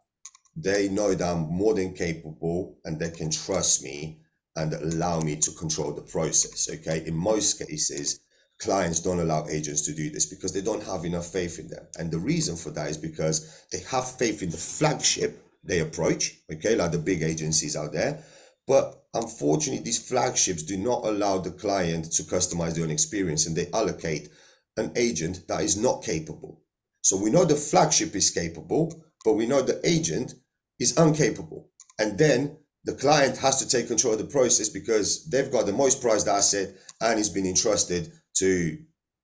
they 0.56 0.90
know 0.90 1.16
that 1.16 1.28
I'm 1.28 1.50
more 1.50 1.74
than 1.74 1.94
capable 1.94 2.78
and 2.86 3.00
they 3.00 3.10
can 3.10 3.32
trust 3.32 3.84
me 3.84 4.20
and 4.56 4.74
allow 4.74 5.22
me 5.22 5.38
to 5.38 5.52
control 5.52 5.94
the 5.94 6.02
process. 6.02 6.70
Okay. 6.70 7.04
In 7.08 7.16
most 7.16 7.66
cases, 7.66 8.20
clients 8.60 9.00
don't 9.00 9.20
allow 9.20 9.48
agents 9.48 9.82
to 9.82 9.94
do 9.94 10.10
this 10.10 10.26
because 10.26 10.54
they 10.54 10.62
don't 10.62 10.84
have 10.84 11.06
enough 11.06 11.28
faith 11.28 11.60
in 11.60 11.68
them. 11.68 11.88
And 11.98 12.12
the 12.12 12.20
reason 12.20 12.56
for 12.56 12.72
that 12.72 12.90
is 12.90 12.98
because 12.98 13.66
they 13.72 13.80
have 13.90 14.18
faith 14.18 14.44
in 14.44 14.50
the 14.50 14.58
flagship 14.58 15.46
they 15.64 15.80
approach, 15.80 16.38
okay, 16.52 16.76
like 16.76 16.92
the 16.92 16.98
big 16.98 17.22
agencies 17.22 17.76
out 17.76 17.92
there. 17.92 18.24
But 18.68 19.04
unfortunately, 19.14 19.84
these 19.84 20.08
flagships 20.08 20.64
do 20.64 20.78
not 20.78 21.06
allow 21.06 21.40
the 21.40 21.52
client 21.52 22.12
to 22.14 22.24
customize 22.24 22.76
their 22.76 22.84
own 22.84 22.92
experience 22.92 23.46
and 23.46 23.56
they 23.56 23.70
allocate 23.74 24.30
an 24.78 24.92
agent 24.96 25.48
that 25.48 25.62
is 25.62 25.76
not 25.76 26.04
capable. 26.04 26.62
So 27.02 27.18
we 27.18 27.30
know 27.30 27.46
the 27.46 27.56
flagship 27.56 28.16
is 28.16 28.30
capable, 28.30 29.04
but 29.26 29.34
we 29.34 29.46
know 29.46 29.62
the 29.62 29.82
agent 29.88 30.34
is 30.80 30.98
incapable. 30.98 31.70
And 31.98 32.18
then 32.18 32.58
the 32.86 32.94
client 32.94 33.38
has 33.38 33.60
to 33.60 33.68
take 33.68 33.88
control 33.88 34.14
of 34.14 34.20
the 34.20 34.26
process 34.26 34.70
because 34.70 35.30
they've 35.30 35.52
got 35.52 35.66
the 35.66 35.74
most 35.74 36.02
prized 36.02 36.28
asset 36.28 36.76
and 37.02 37.20
it's 37.20 37.30
been 37.30 37.46
entrusted 37.46 38.12
to 38.40 38.78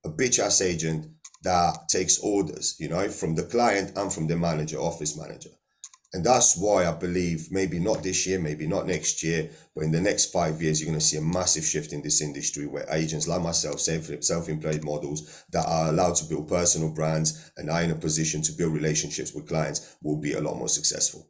a 0.06 0.10
bitch 0.10 0.40
ass 0.40 0.62
agent 0.62 1.08
that 1.44 1.90
takes 1.90 2.20
orders, 2.20 2.76
you 2.80 2.90
know, 2.90 3.08
from 3.10 3.36
the 3.36 3.44
client 3.44 3.98
and 3.98 4.12
from 4.12 4.28
the 4.28 4.36
manager, 4.36 4.78
office 4.78 5.18
manager. 5.18 5.52
And 6.14 6.24
that's 6.24 6.58
why 6.58 6.88
I 6.88 6.94
believe 6.94 7.52
maybe 7.52 7.78
not 7.78 8.02
this 8.02 8.26
year, 8.26 8.40
maybe 8.40 8.68
not 8.68 8.88
next 8.88 9.22
year, 9.22 9.50
but 9.76 9.84
in 9.84 9.92
the 9.92 10.00
next 10.00 10.32
five 10.32 10.62
years, 10.62 10.80
you're 10.80 10.90
going 10.90 10.98
to 10.98 11.06
see 11.06 11.18
a 11.18 11.22
massive 11.22 11.66
shift 11.66 11.92
in 11.92 12.02
this 12.02 12.22
industry 12.22 12.68
where 12.68 12.86
agents 12.90 13.28
like 13.28 13.42
myself, 13.42 13.82
self 13.82 14.48
employed 14.48 14.84
models 14.86 15.44
that 15.52 15.66
are 15.68 15.90
allowed 15.90 16.16
to 16.16 16.26
build 16.26 16.48
personal 16.48 16.90
brands 16.90 17.52
and 17.58 17.70
are 17.70 17.82
in 17.82 17.92
a 17.92 17.96
position 17.96 18.42
to 18.44 18.54
build 18.54 18.74
relationships 18.74 19.34
with 19.34 19.48
clients 19.48 19.98
will 20.02 20.16
be 20.18 20.34
a 20.34 20.42
lot 20.42 20.56
more 20.56 20.70
successful. 20.70 21.28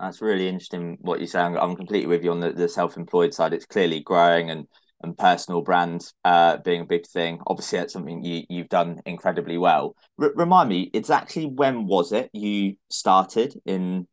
That's 0.00 0.22
really 0.22 0.48
interesting 0.48 0.98
what 1.00 1.18
you're 1.18 1.26
saying. 1.26 1.56
I'm 1.56 1.74
completely 1.74 2.06
with 2.06 2.22
you 2.22 2.30
on 2.30 2.40
the, 2.40 2.52
the 2.52 2.68
self 2.68 2.96
employed 2.96 3.34
side. 3.34 3.52
It's 3.52 3.66
clearly 3.66 3.98
growing 3.98 4.50
and 4.50 4.68
and 5.02 5.16
personal 5.16 5.62
brand 5.62 6.12
uh, 6.24 6.58
being 6.58 6.82
a 6.82 6.86
big 6.86 7.06
thing. 7.06 7.40
Obviously, 7.46 7.78
that's 7.78 7.92
something 7.92 8.24
you 8.24 8.44
you've 8.48 8.68
done 8.68 9.00
incredibly 9.06 9.58
well. 9.58 9.96
R- 10.20 10.32
remind 10.34 10.68
me, 10.68 10.90
exactly 10.94 11.46
when 11.46 11.86
was 11.86 12.12
it 12.12 12.30
you 12.32 12.76
started 12.90 13.60
in 13.66 14.06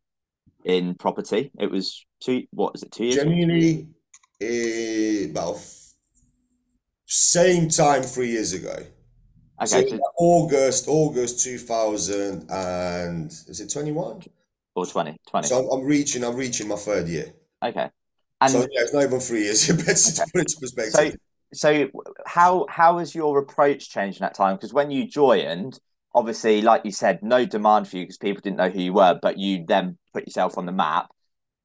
in 0.64 0.94
property? 0.94 1.50
It 1.58 1.70
was 1.70 2.04
two. 2.20 2.44
What 2.50 2.72
was 2.72 2.82
it? 2.82 2.92
Two 2.92 3.04
years. 3.04 3.16
Genuinely, 3.16 3.88
uh, 4.42 5.30
about 5.30 5.58
same 7.06 7.68
time 7.68 8.02
three 8.02 8.30
years 8.30 8.52
ago. 8.52 8.74
Okay, 9.62 9.66
so 9.66 9.86
so 9.88 10.00
August, 10.18 10.86
August 10.88 11.44
two 11.44 11.58
thousand 11.58 12.50
and 12.50 13.30
is 13.30 13.60
it 13.60 13.70
twenty 13.70 13.92
one 13.92 14.22
or 14.74 14.86
20, 14.86 15.16
20. 15.28 15.48
So 15.48 15.58
I'm, 15.58 15.80
I'm 15.80 15.86
reaching, 15.86 16.24
I'm 16.24 16.36
reaching 16.36 16.68
my 16.68 16.76
third 16.76 17.08
year. 17.08 17.32
Okay. 17.62 17.90
And 18.40 18.52
so 18.52 18.60
yeah, 18.60 18.82
it's 18.82 18.94
not 18.94 19.02
even 19.02 19.20
three 19.20 19.42
years. 19.44 19.66
Better 19.68 20.22
okay. 20.22 20.30
put 20.32 20.40
into 20.40 20.56
perspective. 20.60 20.92
So 20.92 21.10
so 21.52 21.88
how 22.26 22.66
how 22.68 22.98
has 22.98 23.14
your 23.14 23.38
approach 23.38 23.90
changed 23.90 24.18
in 24.20 24.24
that 24.24 24.34
time? 24.34 24.56
Because 24.56 24.72
when 24.72 24.90
you 24.90 25.06
joined, 25.06 25.78
obviously, 26.14 26.62
like 26.62 26.84
you 26.84 26.92
said, 26.92 27.22
no 27.22 27.44
demand 27.44 27.88
for 27.88 27.96
you 27.96 28.04
because 28.04 28.18
people 28.18 28.40
didn't 28.40 28.56
know 28.56 28.70
who 28.70 28.80
you 28.80 28.92
were, 28.92 29.18
but 29.20 29.38
you 29.38 29.64
then 29.66 29.98
put 30.12 30.26
yourself 30.26 30.56
on 30.58 30.66
the 30.66 30.72
map. 30.72 31.10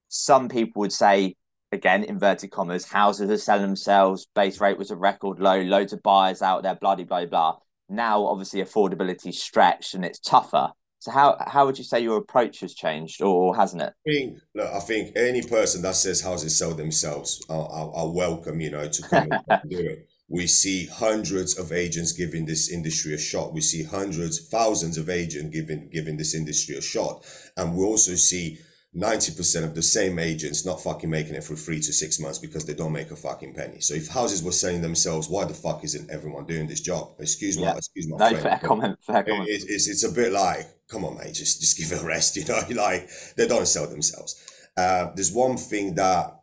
Some 0.10 0.50
people 0.50 0.82
would 0.82 0.94
say, 0.94 1.36
again, 1.72 2.04
inverted 2.04 2.52
commas, 2.52 2.86
houses 2.86 3.30
are 3.30 3.38
selling 3.38 3.64
themselves, 3.64 4.28
base 4.36 4.60
rate 4.60 4.78
was 4.78 4.92
a 4.92 4.96
record 4.96 5.40
low, 5.40 5.62
loads 5.62 5.94
of 5.94 6.02
buyers 6.04 6.42
out 6.42 6.64
there, 6.64 6.76
blah 6.76 6.96
blah 6.96 7.06
blah 7.06 7.26
blah. 7.26 7.58
Now, 7.88 8.26
obviously, 8.26 8.64
affordability 8.64 9.34
stretched 9.34 9.94
and 9.94 10.04
it's 10.04 10.20
tougher. 10.20 10.72
So 11.06 11.12
how 11.12 11.38
how 11.46 11.68
would 11.68 11.78
you 11.78 11.84
say 11.84 12.00
your 12.00 12.18
approach 12.18 12.62
has 12.62 12.74
changed, 12.74 13.22
or 13.22 13.56
hasn't 13.56 13.84
it? 13.84 13.94
I 14.08 14.12
think, 14.12 14.40
look, 14.56 14.74
I 14.74 14.80
think 14.80 15.16
any 15.16 15.44
person 15.44 15.84
that 15.84 15.94
says 15.94 16.22
houses 16.22 16.58
sell 16.58 16.74
themselves, 16.74 17.46
are 17.48 17.70
are 17.70 18.10
welcome, 18.10 18.60
you 18.60 18.72
know, 18.72 18.88
to 18.88 19.02
come 19.04 19.30
and 19.32 19.62
do 19.70 19.78
it. 19.78 20.08
We 20.28 20.48
see 20.48 20.88
hundreds 20.88 21.60
of 21.60 21.72
agents 21.72 22.12
giving 22.12 22.48
this 22.48 22.72
industry 22.72 23.14
a 23.14 23.20
shot. 23.20 23.54
We 23.54 23.62
see 23.62 23.84
hundreds, 23.84 24.50
thousands 24.50 24.98
of 24.98 25.08
agents 25.08 25.56
giving 25.56 25.92
giving 25.92 26.18
this 26.18 26.34
industry 26.34 26.76
a 26.76 26.82
shot, 26.82 27.24
and 27.56 27.78
we 27.78 27.86
also 27.86 28.16
see 28.16 28.58
90% 28.96 29.66
of 29.66 29.76
the 29.76 29.82
same 29.82 30.20
agents 30.20 30.66
not 30.66 30.82
fucking 30.82 31.10
making 31.10 31.36
it 31.36 31.44
for 31.44 31.56
three 31.56 31.82
to 31.82 31.92
six 31.92 32.20
months 32.20 32.40
because 32.40 32.66
they 32.66 32.74
don't 32.74 32.94
make 32.94 33.12
a 33.12 33.16
fucking 33.16 33.54
penny. 33.54 33.82
So 33.82 33.94
if 33.94 34.08
houses 34.08 34.42
were 34.42 34.54
selling 34.54 34.82
themselves, 34.82 35.28
why 35.28 35.44
the 35.44 35.54
fuck 35.54 35.84
isn't 35.84 36.10
everyone 36.10 36.46
doing 36.46 36.68
this 36.68 36.80
job? 36.80 37.16
Excuse 37.20 37.58
me, 37.58 37.68
excuse 37.68 38.08
my 38.08 38.18
no, 38.18 38.30
friend. 38.30 38.44
Fair 38.44 38.60
comment, 38.64 38.98
fair 39.02 39.24
comment. 39.24 39.50
It, 39.50 39.66
it's, 39.68 39.90
it's 39.90 40.06
a 40.06 40.12
bit 40.12 40.32
like, 40.32 40.66
come 40.88 41.04
on, 41.04 41.18
mate, 41.18 41.34
just, 41.34 41.60
just 41.60 41.78
give 41.80 41.92
it 41.92 42.02
a 42.02 42.06
rest, 42.06 42.38
you 42.38 42.46
know? 42.46 42.62
like, 42.82 43.10
they 43.36 43.48
don't 43.48 43.68
sell 43.68 43.88
themselves. 43.88 44.42
Uh, 44.78 45.12
there's 45.14 45.32
one 45.32 45.58
thing 45.58 45.96
that 45.96 46.40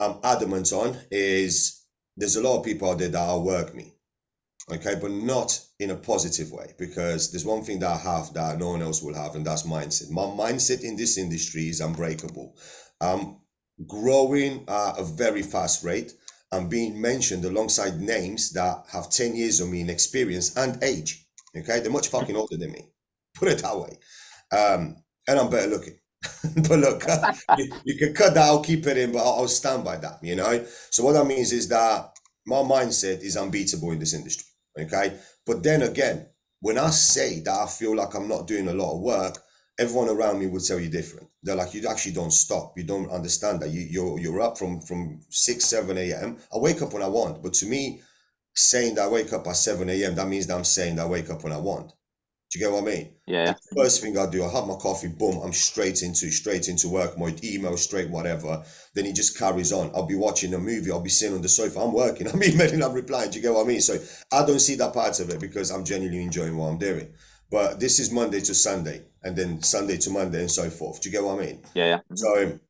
I'm 0.00 0.18
adamant 0.24 0.72
on 0.72 0.96
is 1.10 1.84
there's 2.16 2.36
a 2.36 2.42
lot 2.42 2.58
of 2.58 2.64
people 2.64 2.90
out 2.90 2.98
there 2.98 3.08
that 3.08 3.18
outwork 3.18 3.74
me 3.74 3.94
okay 4.70 4.96
but 5.00 5.10
not 5.10 5.60
in 5.78 5.90
a 5.90 5.94
positive 5.94 6.52
way 6.52 6.72
because 6.78 7.30
there's 7.30 7.44
one 7.44 7.62
thing 7.62 7.78
that 7.78 7.90
i 7.90 7.96
have 7.96 8.32
that 8.34 8.58
no 8.58 8.70
one 8.70 8.82
else 8.82 9.02
will 9.02 9.14
have 9.14 9.34
and 9.34 9.46
that's 9.46 9.62
mindset. 9.62 10.10
My 10.10 10.22
mindset 10.22 10.82
in 10.82 10.96
this 10.96 11.16
industry 11.18 11.68
is 11.68 11.80
unbreakable. 11.80 12.56
I'm 13.00 13.36
growing 13.86 14.64
at 14.68 14.98
a 14.98 15.04
very 15.04 15.42
fast 15.42 15.84
rate. 15.84 16.12
I'm 16.50 16.68
being 16.68 17.00
mentioned 17.00 17.44
alongside 17.44 18.00
names 18.00 18.52
that 18.52 18.84
have 18.92 19.10
10 19.10 19.36
years 19.36 19.60
of 19.60 19.68
me 19.68 19.82
in 19.82 19.90
experience 19.90 20.56
and 20.56 20.82
age 20.82 21.28
okay? 21.56 21.80
They're 21.80 21.90
much 21.90 22.08
fucking 22.08 22.36
older 22.36 22.56
than 22.56 22.72
me 22.72 22.88
put 23.34 23.48
it 23.48 23.58
that 23.58 23.78
way. 23.78 23.98
Um, 24.50 24.96
and 25.26 25.38
i'm 25.38 25.50
better 25.50 25.68
looking. 25.68 25.98
But 26.68 26.78
look, 26.80 27.04
you, 27.58 27.72
you, 27.84 27.98
can 27.98 28.14
cut 28.14 28.34
that, 28.34 28.44
I'll 28.44 28.62
keep 28.62 28.86
it 28.86 28.96
in, 28.96 29.12
but 29.12 29.20
I'll, 29.20 29.40
I'll 29.40 29.48
stand 29.48 29.84
by 29.84 29.96
that, 29.98 30.18
you 30.22 30.34
know? 30.34 30.64
So, 30.90 31.04
what 31.04 31.12
that 31.12 31.26
means 31.26 31.52
is 31.52 31.68
that 31.68 32.10
my 32.46 32.56
mindset 32.56 33.20
is 33.20 33.36
unbeatable 33.36 33.92
in 33.92 33.98
this 34.00 34.14
industry. 34.14 34.46
Okay. 34.76 35.18
But 35.46 35.62
then 35.62 35.82
again, 35.82 36.26
when 36.60 36.78
I 36.78 36.90
say 36.90 37.40
that 37.40 37.54
I 37.54 37.66
feel 37.66 37.94
like 37.94 38.14
I'm 38.14 38.28
not 38.28 38.46
doing 38.46 38.68
a 38.68 38.74
lot 38.74 38.94
of 38.94 39.00
work, 39.00 39.38
everyone 39.78 40.08
around 40.08 40.40
me 40.40 40.46
would 40.46 40.64
tell 40.64 40.80
you 40.80 40.88
different. 40.90 41.28
They're 41.42 41.56
like, 41.56 41.72
you 41.74 41.86
actually 41.88 42.12
don't 42.12 42.32
stop. 42.32 42.76
You 42.76 42.84
don't 42.84 43.10
understand 43.10 43.60
that 43.60 43.70
you, 43.70 43.82
you're 43.82 44.18
you're 44.18 44.40
up 44.40 44.58
from 44.58 44.80
from 44.80 45.20
six 45.30 45.66
seven 45.66 45.96
a.m. 45.98 46.38
I 46.52 46.58
wake 46.58 46.82
up 46.82 46.92
when 46.92 47.02
I 47.02 47.08
want, 47.08 47.42
but 47.42 47.54
to 47.54 47.66
me, 47.66 48.02
saying 48.54 48.96
that 48.96 49.04
I 49.04 49.08
wake 49.08 49.32
up 49.32 49.46
at 49.46 49.56
seven 49.56 49.88
a.m. 49.88 50.14
that 50.16 50.28
means 50.28 50.46
that 50.48 50.56
I'm 50.56 50.64
saying 50.64 50.96
that 50.96 51.06
I 51.06 51.08
wake 51.08 51.30
up 51.30 51.44
when 51.44 51.52
I 51.52 51.58
want. 51.58 51.92
Do 52.50 52.58
you 52.58 52.64
get 52.64 52.72
what 52.72 52.82
I 52.82 52.86
mean? 52.86 53.12
Yeah. 53.26 53.54
First 53.76 54.00
thing 54.00 54.16
I 54.16 54.24
do, 54.24 54.42
I 54.42 54.48
have 54.50 54.66
my 54.66 54.76
coffee, 54.76 55.08
boom, 55.08 55.38
I'm 55.44 55.52
straight 55.52 56.02
into 56.02 56.30
straight 56.30 56.68
into 56.68 56.88
work, 56.88 57.18
my 57.18 57.34
email 57.44 57.76
straight, 57.76 58.08
whatever. 58.08 58.64
Then 58.94 59.04
he 59.04 59.12
just 59.12 59.38
carries 59.38 59.70
on. 59.70 59.90
I'll 59.94 60.06
be 60.06 60.14
watching 60.14 60.54
a 60.54 60.58
movie, 60.58 60.90
I'll 60.90 61.02
be 61.02 61.10
sitting 61.10 61.36
on 61.36 61.42
the 61.42 61.48
sofa, 61.48 61.80
I'm 61.80 61.92
working, 61.92 62.26
I'm 62.32 62.42
emailing, 62.42 62.82
I'm 62.82 62.94
replying. 62.94 63.30
Do 63.30 63.36
you 63.36 63.42
get 63.42 63.52
what 63.52 63.66
I 63.66 63.68
mean? 63.68 63.82
So 63.82 63.98
I 64.32 64.46
don't 64.46 64.60
see 64.60 64.76
that 64.76 64.94
part 64.94 65.20
of 65.20 65.28
it 65.28 65.40
because 65.40 65.70
I'm 65.70 65.84
genuinely 65.84 66.24
enjoying 66.24 66.56
what 66.56 66.68
I'm 66.68 66.78
doing. 66.78 67.12
But 67.50 67.80
this 67.80 67.98
is 67.98 68.10
Monday 68.10 68.40
to 68.40 68.54
Sunday, 68.54 69.04
and 69.22 69.36
then 69.36 69.62
Sunday 69.62 69.98
to 69.98 70.10
Monday, 70.10 70.40
and 70.40 70.50
so 70.50 70.70
forth. 70.70 71.02
Do 71.02 71.08
you 71.08 71.12
get 71.12 71.24
what 71.24 71.40
I 71.40 71.46
mean? 71.46 71.62
Yeah, 71.74 71.86
yeah. 71.86 72.00
So 72.14 72.42
um, 72.42 72.60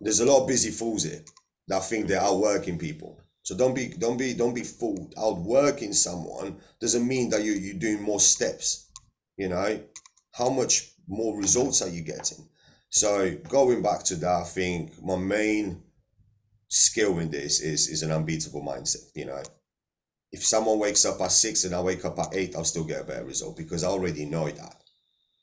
there's 0.00 0.20
a 0.20 0.26
lot 0.26 0.42
of 0.42 0.48
busy 0.48 0.70
fools 0.70 1.04
here 1.04 1.22
that 1.68 1.84
think 1.84 2.06
they're 2.06 2.20
outworking 2.20 2.78
people. 2.78 3.20
So 3.46 3.56
don't 3.56 3.74
be 3.74 3.86
don't 3.86 4.16
be 4.16 4.34
don't 4.34 4.56
be 4.56 4.64
fooled. 4.64 5.14
Outworking 5.16 5.92
someone 5.92 6.56
doesn't 6.80 7.06
mean 7.06 7.30
that 7.30 7.44
you 7.44 7.52
you're 7.52 7.78
doing 7.78 8.02
more 8.02 8.18
steps. 8.18 8.90
You 9.36 9.48
know, 9.50 9.82
how 10.32 10.50
much 10.50 10.90
more 11.06 11.38
results 11.38 11.80
are 11.80 11.88
you 11.88 12.02
getting? 12.02 12.48
So 12.88 13.36
going 13.48 13.82
back 13.82 14.02
to 14.06 14.16
that, 14.16 14.42
I 14.42 14.42
think 14.42 15.00
my 15.00 15.14
main 15.14 15.80
skill 16.66 17.20
in 17.20 17.30
this 17.30 17.60
is 17.60 17.86
is 17.86 18.02
an 18.02 18.10
unbeatable 18.10 18.62
mindset. 18.62 19.14
You 19.14 19.26
know, 19.26 19.42
if 20.32 20.44
someone 20.44 20.80
wakes 20.80 21.04
up 21.04 21.20
at 21.20 21.30
six 21.30 21.62
and 21.62 21.72
I 21.72 21.80
wake 21.82 22.04
up 22.04 22.18
at 22.18 22.34
eight, 22.34 22.56
I'll 22.56 22.64
still 22.64 22.82
get 22.82 23.02
a 23.02 23.04
better 23.04 23.26
result 23.26 23.56
because 23.56 23.84
I 23.84 23.88
already 23.90 24.24
know 24.24 24.48
that. 24.50 24.76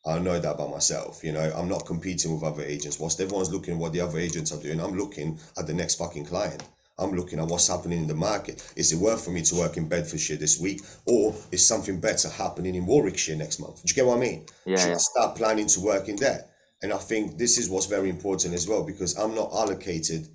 I 0.06 0.20
know 0.20 0.40
that 0.40 0.58
by 0.58 0.68
myself. 0.68 1.24
You 1.24 1.32
know, 1.32 1.54
I'm 1.56 1.70
not 1.70 1.86
competing 1.86 2.34
with 2.34 2.44
other 2.44 2.64
agents. 2.64 3.00
Whilst 3.00 3.22
everyone's 3.22 3.54
looking 3.54 3.76
at 3.76 3.80
what 3.80 3.94
the 3.94 4.02
other 4.02 4.20
agents 4.20 4.52
are 4.52 4.62
doing, 4.62 4.82
I'm 4.82 4.98
looking 4.98 5.40
at 5.58 5.68
the 5.68 5.74
next 5.74 5.96
fucking 5.96 6.26
client. 6.26 6.64
I'm 6.98 7.14
looking 7.14 7.40
at 7.40 7.48
what's 7.48 7.68
happening 7.68 8.02
in 8.02 8.08
the 8.08 8.14
market. 8.14 8.72
Is 8.76 8.94
it 8.94 8.98
worth 8.98 9.26
for 9.26 9.32
me 9.32 9.42
to 9.44 9.56
work 9.56 9.78
in 9.78 9.90
Bedfordshire 9.90 10.38
this 10.38 10.60
week, 10.60 10.82
or 11.06 11.36
is 11.52 11.66
something 11.66 12.00
better 12.00 12.30
happening 12.30 12.76
in 12.76 12.86
Warwickshire 12.86 13.36
next 13.36 13.60
month? 13.60 13.78
Do 13.78 13.84
you 13.88 13.96
get 13.96 14.06
what 14.06 14.18
I 14.18 14.22
mean? 14.22 14.46
Yeah. 14.66 14.78
Should 14.78 14.90
yeah. 14.90 14.96
I 14.96 14.98
start 14.98 15.36
planning 15.36 15.68
to 15.68 15.80
work 15.80 16.08
in 16.08 16.18
there? 16.18 16.46
And 16.84 16.94
I 16.94 16.98
think 16.98 17.38
this 17.38 17.58
is 17.58 17.70
what's 17.70 17.86
very 17.86 18.10
important 18.10 18.54
as 18.54 18.68
well 18.68 18.84
because 18.84 19.18
I'm 19.18 19.34
not 19.34 19.52
allocated 19.54 20.28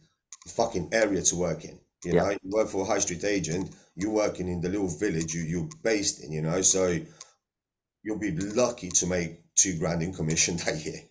a 0.46 0.48
fucking 0.48 0.88
area 0.92 1.22
to 1.22 1.36
work 1.36 1.64
in. 1.64 1.78
You 2.04 2.14
know, 2.14 2.30
you 2.30 2.38
work 2.44 2.68
for 2.68 2.82
a 2.82 2.84
high 2.84 3.00
street 3.00 3.24
agent, 3.24 3.74
you're 3.94 4.12
working 4.12 4.48
in 4.48 4.60
the 4.60 4.68
little 4.68 4.88
village 4.88 5.34
you, 5.34 5.42
you're 5.42 5.68
based 5.82 6.24
in, 6.24 6.32
you 6.32 6.40
know, 6.40 6.62
so 6.62 6.96
you'll 8.02 8.18
be 8.18 8.30
lucky 8.30 8.88
to 8.88 9.06
make 9.06 9.40
two 9.56 9.76
grand 9.78 10.02
in 10.02 10.12
commission 10.14 10.56
that 10.64 10.84
year. 10.84 11.02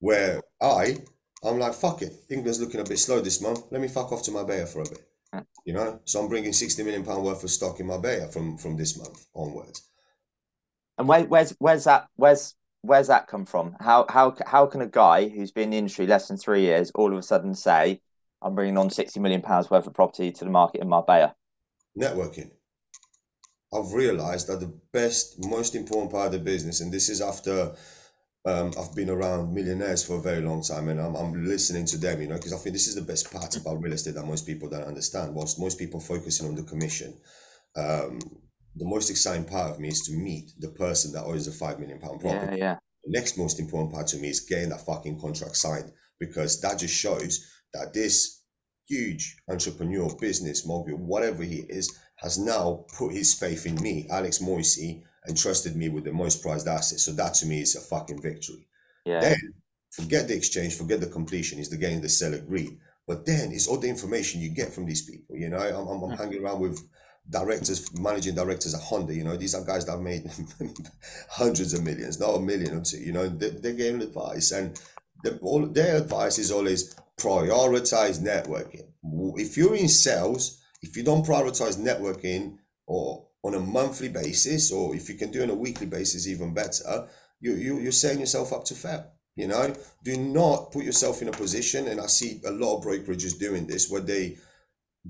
Where 0.00 0.42
I 0.60 0.98
I'm 1.44 1.58
like, 1.58 1.74
fuck 1.74 2.02
it. 2.02 2.12
England's 2.30 2.60
looking 2.60 2.80
a 2.80 2.84
bit 2.84 2.98
slow 2.98 3.20
this 3.20 3.40
month. 3.40 3.64
Let 3.70 3.80
me 3.80 3.88
fuck 3.88 4.12
off 4.12 4.22
to 4.24 4.30
Marbella 4.30 4.66
for 4.66 4.80
a 4.80 4.88
bit. 4.88 5.06
Uh. 5.32 5.42
You 5.64 5.74
know, 5.74 6.00
so 6.04 6.20
I'm 6.20 6.28
bringing 6.28 6.52
60 6.52 6.82
million 6.82 7.04
pound 7.04 7.24
worth 7.24 7.44
of 7.44 7.50
stock 7.50 7.80
in 7.80 7.86
Marbella 7.86 8.28
from 8.28 8.56
from 8.56 8.76
this 8.76 8.96
month 8.96 9.26
onwards. 9.34 9.82
And 10.96 11.08
where, 11.08 11.24
where's 11.24 11.54
where's 11.58 11.84
that 11.84 12.08
where's 12.16 12.54
where's 12.82 13.08
that 13.08 13.26
come 13.26 13.44
from? 13.44 13.76
How 13.80 14.06
how 14.08 14.36
how 14.46 14.66
can 14.66 14.80
a 14.80 14.86
guy 14.86 15.28
who's 15.28 15.50
been 15.50 15.64
in 15.64 15.70
the 15.70 15.78
industry 15.78 16.06
less 16.06 16.28
than 16.28 16.36
three 16.36 16.62
years 16.62 16.90
all 16.94 17.12
of 17.12 17.18
a 17.18 17.22
sudden 17.22 17.54
say, 17.54 18.00
"I'm 18.40 18.54
bringing 18.54 18.78
on 18.78 18.90
60 18.90 19.18
million 19.20 19.42
pounds 19.42 19.70
worth 19.70 19.86
of 19.86 19.94
property 19.94 20.30
to 20.30 20.44
the 20.44 20.50
market 20.50 20.80
in 20.80 20.88
Marbella"? 20.88 21.34
Networking. 21.98 22.50
I've 23.72 23.92
realised 23.92 24.46
that 24.46 24.60
the 24.60 24.72
best, 24.92 25.44
most 25.44 25.74
important 25.74 26.12
part 26.12 26.26
of 26.26 26.32
the 26.32 26.38
business, 26.38 26.80
and 26.80 26.92
this 26.92 27.08
is 27.08 27.20
after 27.20 27.74
um, 28.46 28.72
I've 28.78 28.94
been 28.94 29.08
around 29.08 29.54
millionaires 29.54 30.04
for 30.04 30.16
a 30.16 30.20
very 30.20 30.42
long 30.42 30.62
time 30.62 30.88
and 30.88 31.00
I'm, 31.00 31.14
I'm 31.14 31.46
listening 31.46 31.86
to 31.86 31.98
them, 31.98 32.20
you 32.20 32.28
know, 32.28 32.36
because 32.36 32.52
I 32.52 32.58
think 32.58 32.74
this 32.74 32.86
is 32.86 32.94
the 32.94 33.02
best 33.02 33.32
part 33.32 33.56
about 33.56 33.80
real 33.80 33.92
estate 33.92 34.14
that 34.16 34.26
most 34.26 34.46
people 34.46 34.68
don't 34.68 34.84
understand. 34.84 35.34
Whilst 35.34 35.58
most 35.58 35.78
people 35.78 35.98
focusing 35.98 36.48
on 36.48 36.54
the 36.54 36.62
commission, 36.62 37.18
um, 37.76 38.18
the 38.76 38.84
most 38.84 39.08
exciting 39.08 39.46
part 39.46 39.70
of 39.70 39.80
me 39.80 39.88
is 39.88 40.02
to 40.02 40.12
meet 40.12 40.50
the 40.58 40.68
person 40.68 41.12
that 41.12 41.24
owns 41.24 41.48
a 41.48 41.52
five 41.52 41.78
million 41.78 41.98
pound 41.98 42.20
property. 42.20 42.58
Yeah, 42.58 42.64
yeah. 42.64 42.76
The 43.04 43.18
next 43.18 43.38
most 43.38 43.60
important 43.60 43.94
part 43.94 44.08
to 44.08 44.18
me 44.18 44.28
is 44.28 44.40
getting 44.40 44.70
that 44.70 44.84
fucking 44.84 45.20
contract 45.20 45.56
signed 45.56 45.92
because 46.20 46.60
that 46.60 46.78
just 46.78 46.94
shows 46.94 47.50
that 47.72 47.94
this 47.94 48.42
huge 48.86 49.36
entrepreneur, 49.48 50.14
business 50.20 50.66
mogul, 50.66 50.98
whatever 50.98 51.42
he 51.42 51.64
is, 51.68 51.98
has 52.16 52.38
now 52.38 52.84
put 52.98 53.12
his 53.12 53.34
faith 53.34 53.64
in 53.66 53.76
me, 53.82 54.06
Alex 54.10 54.38
Moisii, 54.38 55.02
and 55.26 55.36
trusted 55.36 55.76
me 55.76 55.88
with 55.88 56.04
the 56.04 56.12
most 56.12 56.42
prized 56.42 56.68
asset. 56.68 57.00
So 57.00 57.12
that 57.12 57.34
to 57.34 57.46
me 57.46 57.60
is 57.60 57.76
a 57.76 57.80
fucking 57.80 58.20
victory. 58.20 58.66
Yeah. 59.04 59.20
Then 59.20 59.54
forget 59.90 60.28
the 60.28 60.36
exchange, 60.36 60.76
forget 60.76 61.00
the 61.00 61.06
completion, 61.06 61.58
is 61.58 61.70
the 61.70 61.76
gain 61.76 62.00
the 62.00 62.08
seller 62.08 62.38
agreed. 62.38 62.78
But 63.06 63.26
then 63.26 63.52
it's 63.52 63.66
all 63.66 63.78
the 63.78 63.88
information 63.88 64.40
you 64.40 64.50
get 64.50 64.72
from 64.72 64.86
these 64.86 65.02
people. 65.02 65.36
You 65.36 65.50
know, 65.50 65.58
I'm, 65.58 65.74
I'm, 65.74 65.88
I'm 65.88 66.10
mm-hmm. 66.10 66.22
hanging 66.22 66.44
around 66.44 66.60
with 66.60 66.80
directors, 67.28 67.98
managing 67.98 68.34
directors 68.34 68.74
at 68.74 68.80
Honda. 68.80 69.14
You 69.14 69.24
know, 69.24 69.36
these 69.36 69.54
are 69.54 69.64
guys 69.64 69.84
that 69.86 69.92
have 69.92 70.00
made 70.00 70.30
hundreds 71.30 71.74
of 71.74 71.82
millions, 71.82 72.18
not 72.18 72.34
a 72.34 72.40
million 72.40 72.76
or 72.76 72.82
two. 72.82 72.98
You 72.98 73.12
know, 73.12 73.28
they, 73.28 73.50
they're 73.50 73.72
getting 73.72 74.02
advice, 74.02 74.52
and 74.52 74.78
the, 75.22 75.38
all 75.42 75.66
their 75.66 75.96
advice 75.96 76.38
is 76.38 76.50
always 76.50 76.94
prioritize 77.18 78.20
networking. 78.20 78.88
If 79.38 79.56
you're 79.56 79.76
in 79.76 79.88
sales, 79.88 80.62
if 80.82 80.96
you 80.96 81.02
don't 81.02 81.26
prioritize 81.26 81.78
networking 81.78 82.58
or 82.86 83.26
on 83.44 83.54
a 83.54 83.60
monthly 83.60 84.08
basis, 84.08 84.72
or 84.72 84.96
if 84.96 85.08
you 85.08 85.14
can 85.16 85.30
do 85.30 85.40
it 85.40 85.44
on 85.44 85.50
a 85.50 85.54
weekly 85.54 85.86
basis, 85.86 86.26
even 86.26 86.54
better, 86.54 87.06
you, 87.40 87.52
you, 87.54 87.78
you're 87.78 87.92
setting 87.92 88.20
yourself 88.20 88.52
up 88.52 88.64
to 88.64 88.74
fail. 88.74 89.06
You 89.36 89.48
know, 89.48 89.74
do 90.02 90.16
not 90.16 90.72
put 90.72 90.84
yourself 90.84 91.20
in 91.20 91.28
a 91.28 91.32
position, 91.32 91.88
and 91.88 92.00
I 92.00 92.06
see 92.06 92.40
a 92.46 92.50
lot 92.50 92.78
of 92.78 92.84
brokerages 92.84 93.38
doing 93.38 93.66
this 93.66 93.90
where 93.90 94.00
they 94.00 94.38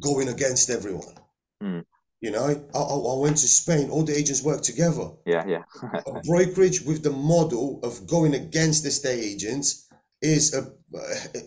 going 0.00 0.28
against 0.28 0.70
everyone. 0.70 1.14
Mm. 1.62 1.84
You 2.20 2.30
know, 2.30 2.66
I, 2.74 2.78
I 2.78 3.18
went 3.18 3.36
to 3.36 3.48
Spain, 3.48 3.90
all 3.90 4.02
the 4.02 4.16
agents 4.16 4.42
work 4.42 4.62
together. 4.62 5.10
Yeah, 5.26 5.44
yeah. 5.46 5.62
a 6.06 6.20
brokerage 6.22 6.80
with 6.80 7.02
the 7.02 7.10
model 7.10 7.80
of 7.82 8.06
going 8.06 8.34
against 8.34 8.82
the 8.82 8.88
estate 8.88 9.22
agents 9.22 9.83
is 10.24 10.54
a 10.54 10.72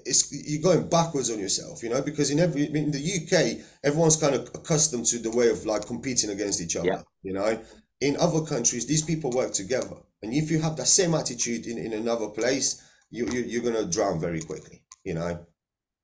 it's 0.06 0.32
you're 0.32 0.62
going 0.62 0.88
backwards 0.90 1.32
on 1.32 1.40
yourself, 1.40 1.82
you 1.82 1.90
know, 1.90 2.02
because 2.02 2.30
in 2.32 2.40
every 2.40 2.64
in 2.66 2.92
the 2.92 3.00
UK, 3.00 3.66
everyone's 3.84 4.16
kind 4.18 4.36
of 4.36 4.50
accustomed 4.54 5.06
to 5.08 5.20
the 5.20 5.32
way 5.32 5.50
of 5.50 5.66
like 5.66 5.86
competing 5.86 6.30
against 6.30 6.62
each 6.62 6.76
other, 6.76 6.88
Yeah. 6.88 7.02
you 7.24 7.34
know. 7.34 7.60
In 8.00 8.16
other 8.18 8.42
countries, 8.46 8.86
these 8.86 9.02
people 9.02 9.32
work 9.32 9.54
together, 9.54 9.98
and 10.22 10.34
if 10.34 10.52
you 10.52 10.60
have 10.62 10.76
that 10.78 10.88
same 10.88 11.16
attitude 11.16 11.66
in, 11.66 11.78
in 11.80 11.94
another 11.94 12.28
place, 12.28 12.82
you, 13.10 13.26
you 13.28 13.42
you're 13.42 13.64
gonna 13.64 13.86
drown 13.86 14.20
very 14.20 14.42
quickly, 14.42 14.84
you 15.04 15.14
know. 15.16 15.46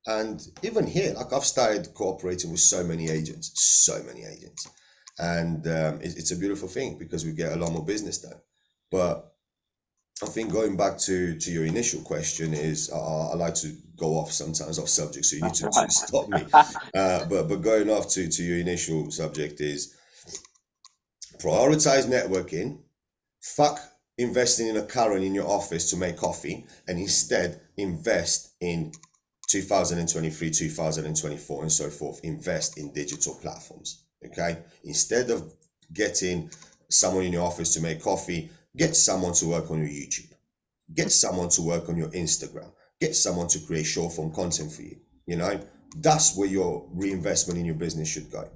And 0.06 0.42
even 0.62 0.86
here, 0.86 1.14
like 1.14 1.32
I've 1.32 1.44
started 1.44 1.94
cooperating 1.94 2.50
with 2.50 2.60
so 2.60 2.82
many 2.82 3.08
agents, 3.10 3.52
so 3.54 4.02
many 4.02 4.24
agents, 4.24 4.68
and 5.18 5.64
um, 5.66 6.00
it, 6.00 6.16
it's 6.18 6.32
a 6.32 6.36
beautiful 6.36 6.68
thing 6.68 6.98
because 6.98 7.24
we 7.24 7.32
get 7.32 7.52
a 7.52 7.56
lot 7.56 7.72
more 7.72 7.84
business 7.84 8.18
done. 8.18 8.40
But 8.90 9.33
I 10.22 10.26
think 10.26 10.52
going 10.52 10.76
back 10.76 10.98
to 10.98 11.36
to 11.38 11.50
your 11.50 11.64
initial 11.64 12.00
question 12.02 12.54
is 12.54 12.90
uh, 12.92 13.30
I 13.30 13.34
like 13.34 13.54
to 13.56 13.76
go 13.96 14.18
off 14.18 14.30
sometimes 14.32 14.78
off 14.78 14.88
subject, 14.88 15.26
so 15.26 15.36
you 15.36 15.42
need 15.42 15.54
to, 15.54 15.68
to 15.68 15.86
stop 15.90 16.28
me. 16.28 16.44
Uh, 16.52 17.24
but 17.26 17.48
but 17.48 17.62
going 17.62 17.90
off 17.90 18.08
to 18.10 18.28
to 18.28 18.42
your 18.42 18.58
initial 18.58 19.10
subject 19.10 19.60
is 19.60 19.94
prioritize 21.38 22.06
networking. 22.06 22.78
Fuck 23.40 23.80
investing 24.16 24.68
in 24.68 24.76
a 24.76 24.82
Karen 24.82 25.22
in 25.22 25.34
your 25.34 25.48
office 25.48 25.90
to 25.90 25.96
make 25.96 26.16
coffee, 26.16 26.64
and 26.86 26.98
instead 27.00 27.60
invest 27.76 28.54
in 28.60 28.92
2023, 29.48 30.50
2024, 30.50 31.62
and 31.62 31.72
so 31.72 31.90
forth. 31.90 32.20
Invest 32.22 32.78
in 32.78 32.92
digital 32.92 33.34
platforms. 33.34 34.04
Okay, 34.24 34.58
instead 34.84 35.30
of 35.30 35.52
getting 35.92 36.50
someone 36.88 37.24
in 37.24 37.32
your 37.32 37.44
office 37.44 37.74
to 37.74 37.80
make 37.80 38.00
coffee, 38.00 38.48
get 38.76 38.96
someone 38.96 39.32
to 39.34 39.46
work 39.46 39.70
on 39.70 39.78
your 39.78 39.88
YouTube. 39.88 40.32
Get 40.92 41.10
someone 41.10 41.48
to 41.50 41.62
work 41.62 41.88
on 41.88 41.96
your 41.96 42.10
Instagram. 42.10 42.70
Get 43.00 43.16
someone 43.16 43.48
to 43.48 43.58
create 43.60 43.84
short 43.84 44.12
form 44.14 44.32
content 44.32 44.72
for 44.72 44.82
you. 44.82 44.96
You 45.26 45.36
know, 45.36 45.60
that's 45.96 46.36
where 46.36 46.48
your 46.48 46.88
reinvestment 46.92 47.58
in 47.58 47.64
your 47.64 47.74
business 47.74 48.08
should 48.08 48.30
go. 48.30 48.48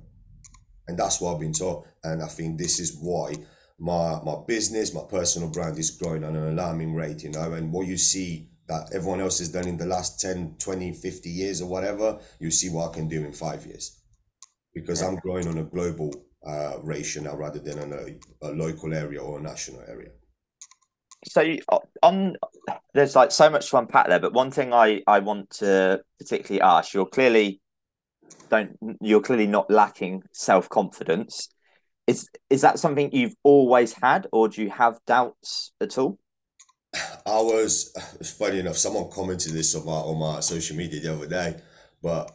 And 0.87 0.99
that's 0.99 1.21
what 1.21 1.35
I've 1.35 1.41
been 1.41 1.53
taught. 1.53 1.87
And 2.03 2.23
I 2.23 2.27
think 2.27 2.59
this 2.59 2.79
is 2.79 2.99
why 3.01 3.35
my 3.79 4.21
my 4.25 4.37
business, 4.47 4.95
my 4.95 5.05
personal 5.09 5.49
brand 5.49 5.79
is 5.79 5.91
growing 5.91 6.25
at 6.25 6.31
an 6.31 6.49
alarming 6.49 6.95
rate, 6.95 7.23
you 7.23 7.31
know. 7.31 7.53
And 7.53 7.73
what 7.73 7.87
you 7.87 7.97
see 7.97 8.51
that 8.69 8.91
everyone 8.93 9.21
else 9.21 9.39
has 9.39 9.49
done 9.49 9.67
in 9.67 9.79
the 9.79 9.87
last 9.87 10.21
10, 10.21 10.57
20, 10.59 10.93
50 10.93 11.31
years 11.31 11.63
or 11.63 11.69
whatever, 11.69 12.19
you 12.39 12.51
see 12.51 12.69
what 12.69 12.91
I 12.91 12.95
can 12.95 13.09
do 13.09 13.25
in 13.25 13.33
five 13.33 13.65
years. 13.65 13.99
Because 14.75 15.03
I'm 15.03 15.17
growing 15.17 15.49
on 15.49 15.59
a 15.59 15.65
global 15.65 16.13
uh, 16.47 16.75
ratio 16.83 17.23
now 17.23 17.37
rather 17.37 17.59
than 17.59 17.79
on 17.79 17.93
a, 17.93 18.47
a 18.47 18.51
local 18.53 18.95
area 18.95 19.21
or 19.21 19.39
a 19.39 19.43
national 19.43 19.83
area. 19.89 20.11
So 21.27 21.57
on 22.03 22.37
there's 22.95 23.17
like 23.17 23.33
so 23.33 23.51
much 23.51 23.71
to 23.71 23.79
unpack 23.79 24.07
there, 24.09 24.21
but 24.21 24.33
one 24.33 24.51
thing 24.51 24.73
I 24.73 25.03
I 25.07 25.19
want 25.19 25.51
to 25.59 26.01
particularly 26.19 26.61
ask, 26.61 26.95
you're 26.95 27.07
clearly 27.07 27.61
don't 28.51 28.77
you're 29.01 29.21
clearly 29.21 29.47
not 29.47 29.71
lacking 29.71 30.23
self 30.33 30.69
confidence. 30.69 31.49
Is 32.07 32.29
is 32.49 32.63
that 32.63 32.79
something 32.79 33.11
you've 33.13 33.35
always 33.43 33.93
had, 33.93 34.27
or 34.33 34.49
do 34.49 34.63
you 34.63 34.71
have 34.71 34.99
doubts 35.07 35.73
at 35.81 35.99
all? 35.99 36.19
I 36.95 37.41
was 37.43 37.93
funny 38.39 38.61
enough, 38.61 38.77
someone 38.79 39.11
commented 39.11 39.53
this 39.53 39.75
on 39.75 39.85
my 39.85 39.93
on 39.93 40.19
my 40.19 40.41
social 40.41 40.77
media 40.77 41.01
the 41.01 41.15
other 41.15 41.27
day, 41.27 41.61
but 42.03 42.31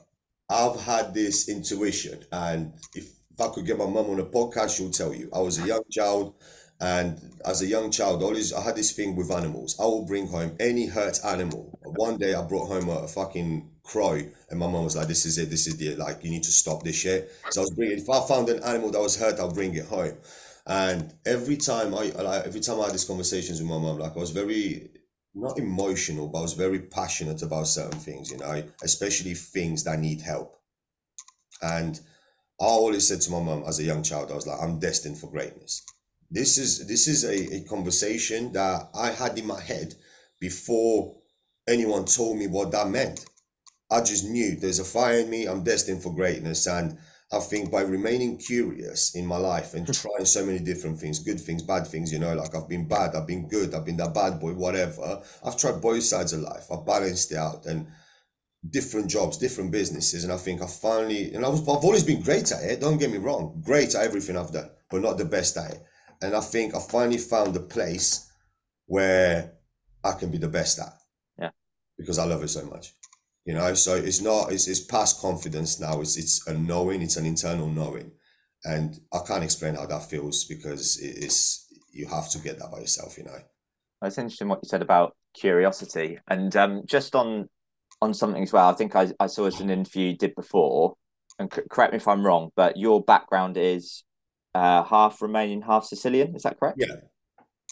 I've 0.50 0.80
had 0.82 1.14
this 1.14 1.50
intuition, 1.50 2.24
and 2.32 2.74
if, 2.94 3.06
if 3.34 3.42
I 3.42 3.50
could 3.50 3.66
get 3.66 3.78
my 3.78 3.86
mum 3.86 4.10
on 4.10 4.20
a 4.20 4.26
podcast, 4.26 4.78
she'll 4.78 4.92
tell 4.92 5.14
you. 5.14 5.30
I 5.34 5.40
was 5.40 5.60
a 5.60 5.68
young 5.68 5.84
child, 5.92 6.36
and 6.80 7.20
as 7.46 7.62
a 7.62 7.66
young 7.66 7.92
child, 7.92 8.22
always 8.22 8.54
I 8.54 8.62
had 8.62 8.76
this 8.76 8.92
thing 8.92 9.16
with 9.16 9.32
animals. 9.32 9.80
I 9.80 9.84
will 9.84 10.06
bring 10.06 10.28
home 10.28 10.56
any 10.60 10.88
hurt 10.88 11.20
animal. 11.26 11.80
One 11.84 12.18
day 12.18 12.34
I 12.34 12.42
brought 12.44 12.68
home 12.68 12.90
a, 12.90 13.04
a 13.04 13.08
fucking 13.08 13.70
crow, 13.84 14.22
and 14.50 14.60
my 14.60 14.68
mum 14.68 14.84
was 14.84 14.96
like, 14.96 15.08
"This 15.08 15.26
is 15.26 15.38
it. 15.38 15.50
This 15.50 15.68
is 15.68 15.78
the 15.78 15.96
like 15.96 16.24
you 16.24 16.30
need 16.30 16.44
to 16.44 16.52
stop 16.52 16.84
this 16.84 16.96
shit." 16.96 17.32
So 17.50 17.62
I 17.62 17.64
was 17.64 17.72
bringing. 17.72 18.00
If 18.00 18.10
I 18.10 18.26
found 18.28 18.50
an 18.50 18.64
animal 18.64 18.92
that 18.92 19.02
was 19.02 19.20
hurt, 19.20 19.40
I'll 19.40 19.54
bring 19.54 19.76
it 19.76 19.86
home. 19.86 20.18
And 20.66 21.14
every 21.26 21.58
time 21.58 21.94
I 21.94 22.12
like 22.12 22.46
every 22.46 22.62
time 22.62 22.80
I 22.80 22.86
had 22.86 22.94
these 22.94 23.06
conversations 23.06 23.60
with 23.60 23.70
my 23.70 23.78
mum, 23.78 24.00
like 24.00 24.16
I 24.16 24.20
was 24.20 24.32
very 24.32 24.92
not 25.36 25.58
emotional, 25.58 26.28
but 26.28 26.40
I 26.40 26.42
was 26.42 26.54
very 26.54 26.80
passionate 26.80 27.42
about 27.42 27.68
certain 27.68 28.00
things, 28.00 28.30
you 28.30 28.38
know, 28.38 28.64
especially 28.84 29.34
things 29.34 29.84
that 29.84 30.00
need 30.00 30.22
help. 30.22 30.56
And 31.62 32.00
I 32.62 32.66
always 32.66 33.08
said 33.08 33.22
to 33.22 33.32
my 33.32 33.42
mom 33.42 33.64
as 33.68 33.80
a 33.80 33.84
young 33.84 34.04
child, 34.04 34.32
I 34.32 34.36
was 34.36 34.48
like, 34.48 34.60
I'm 34.62 34.80
destined 34.80 35.18
for 35.18 35.30
greatness. 35.30 35.84
This 36.30 36.58
is 36.58 36.88
this 36.88 37.08
is 37.08 37.24
a, 37.26 37.56
a 37.56 37.64
conversation 37.66 38.54
that 38.54 38.90
I 38.96 39.12
had 39.12 39.38
in 39.38 39.46
my 39.46 39.62
head 39.62 39.96
before 40.40 41.16
anyone 41.68 42.06
told 42.06 42.38
me 42.38 42.48
what 42.48 42.72
that 42.72 42.90
meant. 42.90 43.26
I 43.92 44.02
just 44.02 44.26
knew 44.26 44.56
there's 44.56 44.80
a 44.80 44.86
fire 44.86 45.20
in 45.20 45.30
me, 45.30 45.46
I'm 45.46 45.64
destined 45.64 46.02
for 46.02 46.14
greatness. 46.14 46.66
And 46.66 46.98
I 47.32 47.40
think 47.40 47.72
by 47.72 47.82
remaining 47.82 48.38
curious 48.38 49.16
in 49.16 49.26
my 49.26 49.38
life 49.38 49.74
and 49.74 49.86
hmm. 49.86 49.92
trying 49.92 50.26
so 50.26 50.46
many 50.46 50.60
different 50.60 51.00
things, 51.00 51.20
good 51.20 51.40
things, 51.40 51.64
bad 51.64 51.88
things, 51.88 52.12
you 52.12 52.20
know, 52.20 52.34
like 52.36 52.56
I've 52.56 52.70
been 52.70 52.88
bad, 52.88 53.16
I've 53.16 53.28
been 53.28 53.48
good, 53.48 53.74
I've 53.74 53.86
been 53.86 53.98
that 53.98 54.14
bad 54.14 54.40
boy, 54.40 54.54
whatever. 54.54 55.22
I've 55.44 55.58
tried 55.58 55.82
both 55.82 56.04
sides 56.04 56.34
of 56.34 56.42
life. 56.42 56.66
I've 56.72 56.86
balanced 56.86 57.32
it 57.32 57.38
out 57.38 57.66
and 57.66 57.88
different 58.70 59.10
jobs, 59.10 59.38
different 59.38 59.72
businesses. 59.72 60.24
And 60.24 60.32
I 60.32 60.38
think 60.38 60.62
I 60.62 60.68
finally, 60.68 61.34
and 61.34 61.46
I 61.46 61.50
was, 61.50 61.62
I've 61.62 61.84
always 61.84 62.04
been 62.04 62.22
great 62.22 62.52
at 62.52 62.64
it. 62.64 62.82
Don't 62.82 62.98
get 62.98 63.12
me 63.12 63.18
wrong, 63.18 63.62
great 63.66 63.96
at 63.96 64.04
everything 64.04 64.38
I've 64.38 64.52
done, 64.52 64.70
but 64.90 65.02
not 65.02 65.18
the 65.18 65.26
best 65.26 65.58
at 65.58 65.72
it. 65.72 65.84
And 66.22 66.36
I 66.36 66.42
think 66.42 66.76
I 66.76 66.80
finally 66.80 67.18
found 67.18 67.56
a 67.56 67.60
place 67.60 68.32
where 68.86 69.54
I 70.04 70.14
can 70.14 70.32
be 70.32 70.38
the 70.38 70.48
best 70.48 70.80
at. 70.80 70.94
Yeah. 71.38 71.50
Because 71.98 72.18
I 72.20 72.26
love 72.26 72.44
it 72.44 72.50
so 72.50 72.66
much. 72.66 72.94
You 73.46 73.56
know, 73.56 73.74
so 73.74 73.96
it's 73.96 74.22
not 74.22 74.54
it's 74.54 74.70
it's 74.70 74.80
past 74.80 75.20
confidence 75.20 75.78
now. 75.78 76.00
It's 76.00 76.16
it's 76.16 76.48
a 76.48 76.54
knowing, 76.54 77.02
it's 77.02 77.18
an 77.18 77.26
internal 77.26 77.68
knowing. 77.68 78.12
And 78.64 78.98
I 79.12 79.20
can't 79.28 79.44
explain 79.44 79.76
how 79.76 79.86
that 79.86 80.10
feels 80.10 80.46
because 80.46 80.98
it 81.02 81.18
is 81.18 81.66
you 81.92 82.08
have 82.08 82.30
to 82.30 82.40
get 82.40 82.58
that 82.60 82.72
by 82.72 82.80
yourself, 82.80 83.18
you 83.18 83.26
know. 83.26 83.38
It's 84.02 84.18
interesting 84.18 84.48
what 84.48 84.60
you 84.64 84.70
said 84.70 84.82
about 84.82 85.18
curiosity, 85.34 86.20
and 86.30 86.56
um, 86.56 86.84
just 86.86 87.16
on 87.16 87.50
on 88.04 88.14
something 88.14 88.44
as 88.44 88.54
well. 88.54 88.70
I 88.70 88.74
think 88.74 88.96
I, 88.96 89.12
I 89.20 89.28
saw 89.28 89.46
as 89.46 89.60
an 89.60 89.70
interview 89.70 90.10
you 90.10 90.18
did 90.18 90.36
before, 90.36 90.96
and 91.40 91.52
c- 91.52 91.62
correct 91.70 91.94
me 91.94 91.98
if 91.98 92.08
I'm 92.08 92.26
wrong, 92.26 92.52
but 92.56 92.78
your 92.78 93.02
background 93.02 93.58
is 93.58 94.04
uh, 94.54 94.84
half 94.84 95.20
Romanian, 95.20 95.66
half 95.66 95.86
Sicilian. 95.86 96.36
Is 96.36 96.44
that 96.44 96.60
correct? 96.60 96.78
Yeah. 96.80 96.96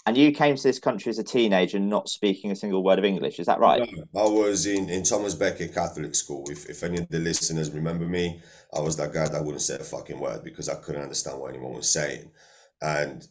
And 0.08 0.18
you 0.18 0.32
came 0.32 0.56
to 0.56 0.64
this 0.64 0.80
country 0.80 1.12
as 1.12 1.20
a 1.20 1.24
teenager, 1.24 1.78
not 1.78 2.10
speaking 2.10 2.50
a 2.50 2.56
single 2.56 2.84
word 2.84 2.98
of 2.98 3.06
English. 3.06 3.40
Is 3.40 3.46
that 3.46 3.60
right? 3.60 3.88
I 4.16 4.24
was 4.24 4.66
in, 4.66 4.90
in 4.90 5.04
Thomas 5.04 5.36
Becket 5.36 5.76
Catholic 5.76 6.16
School. 6.16 6.46
If, 6.50 6.68
if 6.68 6.82
any 6.82 6.98
of 6.98 7.10
the 7.10 7.20
listeners 7.20 7.70
remember 7.70 8.08
me, 8.08 8.42
I 8.76 8.80
was 8.80 8.96
that 8.98 9.14
guy 9.14 9.28
that 9.28 9.44
wouldn't 9.44 9.62
say 9.62 9.76
a 9.76 9.84
fucking 9.84 10.20
word 10.20 10.44
because 10.44 10.70
I 10.70 10.76
couldn't 10.76 11.04
understand 11.04 11.40
what 11.40 11.52
anyone 11.52 11.76
was 11.76 11.92
saying. 11.92 12.32
And 12.82 13.28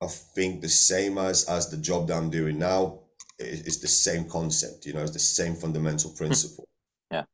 I 0.00 0.06
think 0.06 0.60
the 0.60 0.68
same 0.68 1.18
as 1.18 1.48
as 1.48 1.68
the 1.68 1.78
job 1.78 2.06
that 2.08 2.16
I'm 2.16 2.30
doing 2.30 2.58
now, 2.58 3.00
it's 3.38 3.78
the 3.78 3.88
same 3.88 4.28
concept, 4.28 4.86
you 4.86 4.92
know, 4.92 5.02
it's 5.02 5.12
the 5.12 5.18
same 5.18 5.54
fundamental 5.54 6.10
principle. 6.10 6.68
Yeah. 7.10 7.24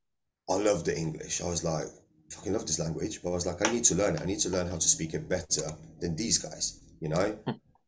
I 0.49 0.55
love 0.55 0.85
the 0.85 0.97
English. 0.97 1.41
I 1.41 1.47
was 1.47 1.65
like, 1.65 1.87
fucking 2.31 2.53
love 2.53 2.67
this 2.67 2.81
language, 2.81 3.23
but 3.23 3.31
I 3.31 3.35
was 3.35 3.47
like, 3.47 3.67
I 3.67 3.73
need 3.73 3.85
to 3.85 3.95
learn 3.95 4.17
it. 4.17 4.23
I 4.23 4.25
need 4.25 4.41
to 4.41 4.49
learn 4.49 4.69
how 4.69 4.77
to 4.77 4.89
speak 4.89 5.15
it 5.15 5.29
better 5.29 5.71
than 6.01 6.17
these 6.17 6.39
guys, 6.39 6.81
you 7.01 7.09
know? 7.09 7.39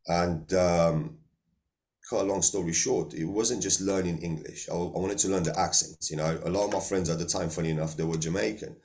and 0.06 0.52
um 0.52 1.18
cut 2.08 2.22
a 2.22 2.24
long 2.24 2.42
story 2.42 2.72
short, 2.72 3.14
it 3.14 3.24
wasn't 3.24 3.62
just 3.62 3.80
learning 3.80 4.18
English. 4.18 4.68
I, 4.68 4.74
I 4.74 4.98
wanted 4.98 5.18
to 5.18 5.28
learn 5.28 5.42
the 5.42 5.58
accents. 5.58 6.10
You 6.10 6.18
know, 6.18 6.38
a 6.44 6.50
lot 6.50 6.66
of 6.66 6.72
my 6.72 6.80
friends 6.80 7.08
at 7.08 7.18
the 7.18 7.24
time, 7.24 7.48
funny 7.48 7.70
enough, 7.70 7.96
they 7.96 8.04
were 8.04 8.18
Jamaican 8.18 8.76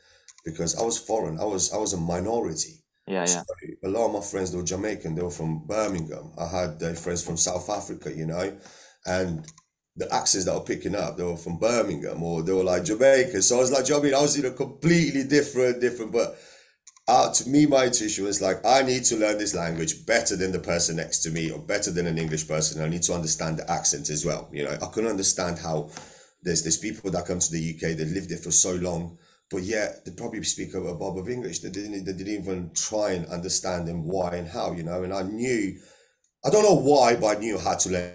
because 0.45 0.79
I 0.79 0.83
was 0.83 0.97
foreign. 0.97 1.39
I 1.39 1.43
was 1.43 1.73
I 1.73 1.77
was 1.77 1.93
a 1.93 1.97
minority. 1.97 2.83
Yeah, 3.07 3.21
yeah. 3.21 3.25
So 3.25 3.43
a 3.83 3.89
lot 3.89 4.05
of 4.05 4.13
my 4.13 4.21
friends 4.21 4.51
they 4.51 4.57
were 4.57 4.63
Jamaican. 4.63 5.15
They 5.15 5.21
were 5.21 5.31
from 5.31 5.65
Birmingham. 5.65 6.31
I 6.37 6.47
had 6.47 6.81
uh, 6.81 6.93
friends 6.93 7.23
from 7.23 7.37
South 7.37 7.69
Africa. 7.69 8.13
You 8.13 8.27
know, 8.27 8.57
and 9.05 9.45
the 9.95 10.13
accents 10.13 10.45
that 10.45 10.53
were 10.53 10.61
picking 10.61 10.95
up, 10.95 11.17
they 11.17 11.23
were 11.23 11.35
from 11.35 11.57
Birmingham 11.57 12.23
or 12.23 12.41
they 12.41 12.53
were 12.53 12.63
like 12.63 12.85
Jamaican. 12.85 13.41
So 13.41 13.57
I 13.57 13.59
was 13.59 13.71
like, 13.71 13.87
you 13.87 13.95
know 13.95 13.99
I 13.99 14.03
mean? 14.03 14.13
I 14.13 14.21
was 14.21 14.37
in 14.37 14.45
a 14.45 14.51
completely 14.51 15.23
different, 15.25 15.81
different, 15.81 16.13
but 16.13 16.39
uh, 17.09 17.33
to 17.33 17.49
me, 17.49 17.65
my 17.65 17.85
intuition 17.85 18.23
was 18.23 18.39
like, 18.39 18.63
I 18.63 18.83
need 18.83 19.03
to 19.05 19.17
learn 19.17 19.39
this 19.39 19.55
language 19.55 20.05
better 20.05 20.35
than 20.35 20.51
the 20.51 20.59
person 20.59 20.97
next 20.97 21.19
to 21.23 21.31
me 21.31 21.49
or 21.49 21.57
better 21.57 21.89
than 21.91 22.05
an 22.05 22.19
English 22.19 22.47
person. 22.47 22.83
I 22.83 22.87
need 22.87 23.01
to 23.03 23.13
understand 23.13 23.57
the 23.57 23.69
accent 23.69 24.09
as 24.09 24.23
well. 24.23 24.47
You 24.53 24.65
know, 24.65 24.77
I 24.79 24.85
couldn't 24.85 25.09
understand 25.09 25.57
how 25.57 25.89
there's 26.43 26.61
there's 26.61 26.77
people 26.77 27.09
that 27.11 27.25
come 27.25 27.39
to 27.39 27.51
the 27.51 27.73
UK 27.75 27.97
that 27.97 28.07
lived 28.07 28.29
there 28.29 28.37
for 28.37 28.51
so 28.51 28.73
long, 28.75 29.17
but 29.49 29.63
yet 29.63 30.05
they 30.05 30.11
probably 30.11 30.43
speak 30.43 30.75
a, 30.75 30.81
bob 30.93 31.17
of 31.17 31.27
English. 31.27 31.59
They 31.59 31.71
didn't 31.71 32.05
they 32.05 32.13
didn't 32.13 32.41
even 32.41 32.71
try 32.75 33.13
and 33.13 33.25
understand 33.25 33.89
and 33.89 34.05
why 34.05 34.35
and 34.35 34.47
how, 34.47 34.73
you 34.73 34.83
know. 34.83 35.03
And 35.03 35.11
I 35.11 35.23
knew, 35.23 35.79
I 36.45 36.51
don't 36.51 36.63
know 36.63 36.79
why, 36.79 37.15
but 37.15 37.37
I 37.37 37.39
knew 37.39 37.57
how 37.57 37.75
to 37.75 37.89
learn 37.89 38.13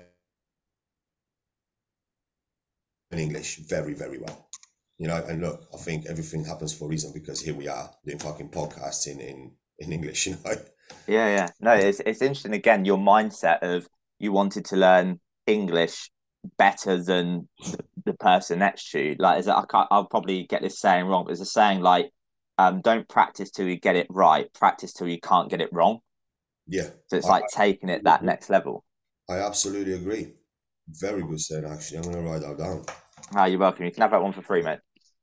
English 3.18 3.58
very, 3.68 3.94
very 3.94 4.18
well 4.18 4.48
you 4.96 5.08
know 5.08 5.24
and 5.28 5.40
look 5.40 5.66
i 5.74 5.76
think 5.76 6.06
everything 6.06 6.44
happens 6.44 6.72
for 6.72 6.84
a 6.84 6.88
reason 6.88 7.10
because 7.12 7.40
here 7.40 7.52
we 7.52 7.66
are 7.66 7.90
doing 8.04 8.16
fucking 8.16 8.48
podcasts 8.48 9.08
in 9.08 9.18
in, 9.18 9.50
in 9.80 9.92
english 9.92 10.26
you 10.28 10.36
know 10.44 10.54
Yeah, 11.06 11.28
yeah. 11.28 11.48
No, 11.60 11.72
it's 11.72 12.00
it's 12.00 12.22
interesting 12.22 12.54
again, 12.54 12.84
your 12.84 12.98
mindset 12.98 13.58
of 13.62 13.86
you 14.18 14.32
wanted 14.32 14.64
to 14.66 14.76
learn 14.76 15.20
English 15.46 16.10
better 16.58 17.02
than 17.02 17.48
the 18.04 18.14
person 18.14 18.58
next 18.58 18.90
to 18.90 19.00
you. 19.00 19.16
Like, 19.18 19.40
is 19.40 19.46
it, 19.46 19.52
I 19.54 19.64
can't, 19.68 19.88
I'll 19.90 20.06
probably 20.06 20.44
get 20.44 20.62
this 20.62 20.80
saying 20.80 21.06
wrong, 21.06 21.24
but 21.24 21.28
there's 21.28 21.40
a 21.40 21.46
saying 21.46 21.80
like, 21.80 22.10
um, 22.58 22.80
don't 22.80 23.08
practice 23.08 23.50
till 23.50 23.66
you 23.66 23.78
get 23.78 23.96
it 23.96 24.06
right. 24.10 24.52
Practice 24.54 24.92
till 24.92 25.08
you 25.08 25.20
can't 25.20 25.50
get 25.50 25.60
it 25.60 25.72
wrong. 25.72 25.98
Yeah. 26.66 26.90
So 27.08 27.16
it's 27.16 27.26
I, 27.26 27.30
like 27.30 27.44
taking 27.52 27.88
it 27.88 28.04
that 28.04 28.22
next 28.22 28.48
level. 28.48 28.84
I 29.28 29.38
absolutely 29.38 29.94
agree. 29.94 30.34
Very 30.88 31.22
good 31.22 31.40
saying, 31.40 31.64
actually. 31.64 31.98
I'm 31.98 32.04
going 32.04 32.16
to 32.16 32.22
write 32.22 32.42
that 32.42 32.58
down. 32.58 32.84
Ah, 33.34 33.46
you're 33.46 33.58
welcome. 33.58 33.84
You 33.84 33.90
can 33.90 34.02
have 34.02 34.12
that 34.12 34.22
one 34.22 34.32
for 34.32 34.42
free, 34.42 34.62
mate. 34.62 34.78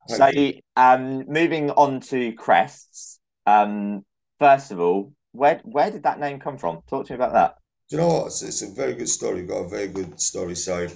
Thank 0.08 0.34
so, 0.34 0.40
you. 0.40 0.60
um, 0.76 1.24
moving 1.28 1.70
on 1.70 2.00
to 2.00 2.32
crests. 2.32 3.20
Um, 3.46 4.04
first 4.38 4.70
of 4.70 4.80
all, 4.80 5.12
where 5.32 5.60
where 5.64 5.90
did 5.90 6.02
that 6.02 6.20
name 6.20 6.38
come 6.38 6.58
from? 6.58 6.82
Talk 6.88 7.06
to 7.06 7.12
me 7.12 7.16
about 7.16 7.32
that. 7.32 7.54
Do 7.88 7.96
you 7.96 8.02
know 8.02 8.08
what? 8.08 8.26
It's, 8.26 8.42
it's 8.42 8.62
a 8.62 8.70
very 8.70 8.94
good 8.94 9.08
story. 9.08 9.38
You've 9.38 9.48
got 9.48 9.64
a 9.64 9.68
very 9.68 9.88
good 9.88 10.20
story. 10.20 10.54
So, 10.54 10.86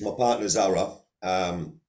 my 0.00 0.10
partner 0.16 0.48
Zara, 0.48 0.90
um, 1.22 1.80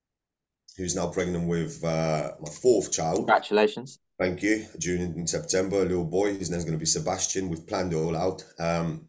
who's 0.77 0.95
now 0.95 1.07
pregnant 1.07 1.47
with 1.47 1.83
uh, 1.83 2.31
my 2.39 2.49
fourth 2.49 2.91
child. 2.91 3.17
Congratulations. 3.17 3.99
Thank 4.17 4.41
you. 4.41 4.65
June 4.77 5.01
in 5.01 5.27
September, 5.27 5.77
a 5.77 5.85
little 5.85 6.05
boy. 6.05 6.37
His 6.37 6.49
name's 6.49 6.65
going 6.65 6.77
to 6.77 6.79
be 6.79 6.85
Sebastian. 6.85 7.49
We've 7.49 7.65
planned 7.65 7.93
it 7.93 7.97
all 7.97 8.15
out. 8.15 8.43
Um, 8.59 9.08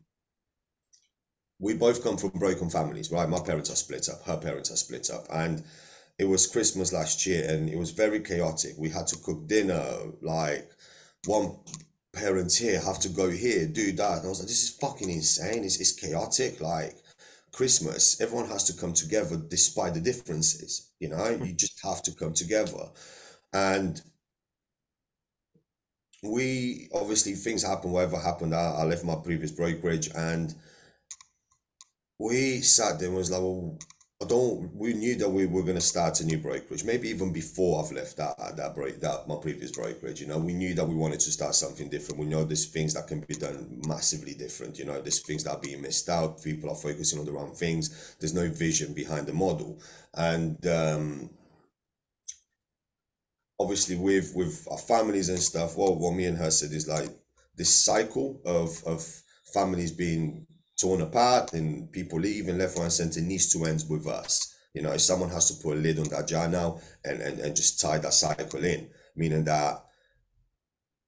we 1.60 1.74
both 1.74 2.02
come 2.02 2.16
from 2.16 2.30
broken 2.30 2.70
families, 2.70 3.12
right? 3.12 3.28
My 3.28 3.40
parents 3.40 3.70
are 3.70 3.76
split 3.76 4.08
up. 4.08 4.24
Her 4.24 4.38
parents 4.38 4.70
are 4.72 4.76
split 4.76 5.10
up, 5.10 5.26
and 5.30 5.62
it 6.18 6.24
was 6.24 6.46
Christmas 6.46 6.92
last 6.92 7.26
year, 7.26 7.48
and 7.48 7.68
it 7.68 7.78
was 7.78 7.90
very 7.90 8.20
chaotic. 8.20 8.74
We 8.78 8.88
had 8.88 9.06
to 9.08 9.18
cook 9.18 9.46
dinner, 9.46 9.84
like 10.22 10.70
one 11.26 11.56
parents 12.12 12.56
here 12.56 12.80
have 12.80 12.98
to 13.00 13.08
go 13.08 13.30
here, 13.30 13.66
do 13.66 13.92
that. 13.92 14.18
And 14.18 14.26
I 14.26 14.28
was 14.28 14.40
like, 14.40 14.48
this 14.48 14.62
is 14.62 14.70
fucking 14.70 15.10
insane. 15.10 15.64
It's, 15.64 15.80
it's 15.80 15.92
chaotic. 15.92 16.60
Like 16.60 16.96
Christmas, 17.52 18.20
everyone 18.20 18.48
has 18.48 18.64
to 18.64 18.72
come 18.72 18.92
together 18.92 19.36
despite 19.36 19.94
the 19.94 20.00
differences. 20.00 20.90
You 20.98 21.10
know, 21.10 21.34
hmm. 21.34 21.44
you 21.44 21.52
just 21.52 21.80
have 21.84 22.02
to 22.02 22.12
come 22.12 22.32
together. 22.32 22.88
And 23.52 24.00
we 26.22 26.88
obviously 26.92 27.32
things 27.32 27.62
happen, 27.62 27.92
whatever 27.92 28.18
happened. 28.18 28.54
I, 28.54 28.76
I 28.78 28.84
left 28.84 29.04
my 29.04 29.16
previous 29.16 29.52
brokerage 29.52 30.10
and 30.14 30.54
we 32.20 32.60
sat 32.60 32.98
there 32.98 33.08
and 33.08 33.16
was 33.16 33.30
like, 33.30 33.40
well, 33.40 33.78
I 34.22 34.26
don't. 34.26 34.74
We 34.74 34.92
knew 34.92 35.16
that 35.16 35.30
we 35.30 35.46
were 35.46 35.62
going 35.62 35.76
to 35.76 35.80
start 35.80 36.20
a 36.20 36.26
new 36.26 36.36
brokerage. 36.36 36.84
Maybe 36.84 37.08
even 37.08 37.32
before 37.32 37.82
I've 37.82 37.90
left 37.90 38.18
that 38.18 38.36
that 38.58 38.74
break 38.74 39.00
that 39.00 39.26
my 39.26 39.36
previous 39.36 39.72
brokerage. 39.72 40.20
You 40.20 40.26
know, 40.26 40.36
we 40.36 40.52
knew 40.52 40.74
that 40.74 40.86
we 40.86 40.94
wanted 40.94 41.20
to 41.20 41.30
start 41.30 41.54
something 41.54 41.88
different. 41.88 42.20
We 42.20 42.26
know 42.26 42.44
there's 42.44 42.66
things 42.66 42.92
that 42.92 43.06
can 43.06 43.24
be 43.26 43.34
done 43.34 43.80
massively 43.88 44.34
different. 44.34 44.78
You 44.78 44.84
know, 44.84 45.00
there's 45.00 45.20
things 45.20 45.44
that 45.44 45.52
are 45.52 45.60
being 45.60 45.80
missed 45.80 46.10
out. 46.10 46.42
People 46.44 46.68
are 46.68 46.76
focusing 46.76 47.18
on 47.18 47.24
the 47.24 47.32
wrong 47.32 47.54
things. 47.54 48.16
There's 48.20 48.34
no 48.34 48.50
vision 48.50 48.92
behind 48.92 49.26
the 49.26 49.32
model, 49.32 49.80
and 50.12 50.64
um, 50.66 51.30
obviously 53.58 53.96
with 53.96 54.34
with 54.34 54.68
our 54.70 54.76
families 54.76 55.30
and 55.30 55.38
stuff. 55.38 55.78
Well, 55.78 55.98
what 55.98 56.12
me 56.12 56.26
and 56.26 56.36
her 56.36 56.50
said 56.50 56.72
is 56.72 56.86
like 56.86 57.08
this 57.56 57.74
cycle 57.74 58.42
of 58.44 58.84
of 58.84 59.22
families 59.54 59.92
being 59.92 60.46
torn 60.80 61.00
apart 61.02 61.52
and 61.52 61.90
people 61.92 62.18
leaving 62.18 62.58
left, 62.58 62.76
right, 62.76 62.84
and 62.84 62.92
center 62.92 63.20
needs 63.20 63.52
to 63.52 63.64
end 63.64 63.84
with 63.88 64.06
us. 64.06 64.54
You 64.74 64.82
know, 64.82 64.92
if 64.92 65.00
someone 65.00 65.30
has 65.30 65.50
to 65.50 65.62
put 65.62 65.76
a 65.76 65.80
lid 65.80 65.98
on 65.98 66.08
that 66.08 66.28
jar 66.28 66.48
now 66.48 66.80
and, 67.04 67.20
and, 67.20 67.40
and 67.40 67.56
just 67.56 67.80
tie 67.80 67.98
that 67.98 68.14
cycle 68.14 68.64
in, 68.64 68.88
meaning 69.16 69.44
that 69.44 69.84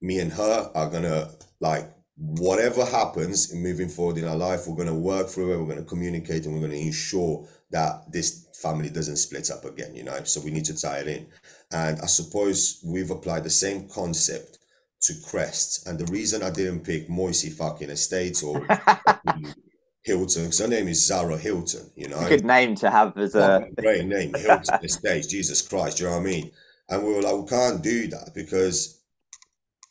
me 0.00 0.18
and 0.18 0.32
her 0.32 0.70
are 0.74 0.90
gonna 0.90 1.30
like 1.60 1.88
whatever 2.16 2.84
happens 2.84 3.54
moving 3.54 3.88
forward 3.88 4.18
in 4.18 4.26
our 4.26 4.36
life, 4.36 4.66
we're 4.66 4.76
gonna 4.76 4.94
work 4.94 5.28
through 5.28 5.52
it, 5.52 5.58
we're 5.58 5.68
gonna 5.68 5.84
communicate 5.84 6.44
and 6.44 6.54
we're 6.54 6.60
gonna 6.60 6.74
ensure 6.74 7.46
that 7.70 8.10
this 8.12 8.48
family 8.60 8.90
doesn't 8.90 9.16
split 9.16 9.50
up 9.50 9.64
again, 9.64 9.94
you 9.94 10.04
know. 10.04 10.22
So 10.24 10.40
we 10.40 10.50
need 10.50 10.64
to 10.66 10.78
tie 10.78 10.98
it 10.98 11.08
in. 11.08 11.26
And 11.72 12.00
I 12.00 12.06
suppose 12.06 12.80
we've 12.84 13.10
applied 13.10 13.44
the 13.44 13.50
same 13.50 13.88
concept 13.88 14.58
to 15.02 15.14
Crest. 15.24 15.86
And 15.86 15.98
the 15.98 16.10
reason 16.12 16.42
I 16.42 16.50
didn't 16.50 16.80
pick 16.84 17.08
Moisii 17.08 17.52
fucking 17.52 17.90
Estates 17.90 18.42
or 18.42 18.66
Hilton, 20.04 20.44
because 20.44 20.58
her 20.58 20.68
name 20.68 20.88
is 20.88 21.06
Zara 21.06 21.36
Hilton, 21.38 21.90
you 21.96 22.08
know. 22.08 22.28
good 22.28 22.44
name 22.44 22.74
to 22.76 22.90
have 22.90 23.16
as 23.16 23.34
a 23.34 23.66
great 23.76 24.06
name, 24.06 24.34
Hilton 24.34 24.78
Estates, 24.82 25.26
Jesus 25.28 25.62
Christ, 25.62 26.00
you 26.00 26.06
know 26.06 26.12
what 26.12 26.20
I 26.20 26.24
mean? 26.24 26.50
And 26.88 27.04
we 27.04 27.14
were 27.14 27.22
like, 27.22 27.36
we 27.36 27.46
can't 27.46 27.82
do 27.82 28.08
that 28.08 28.32
because 28.34 29.00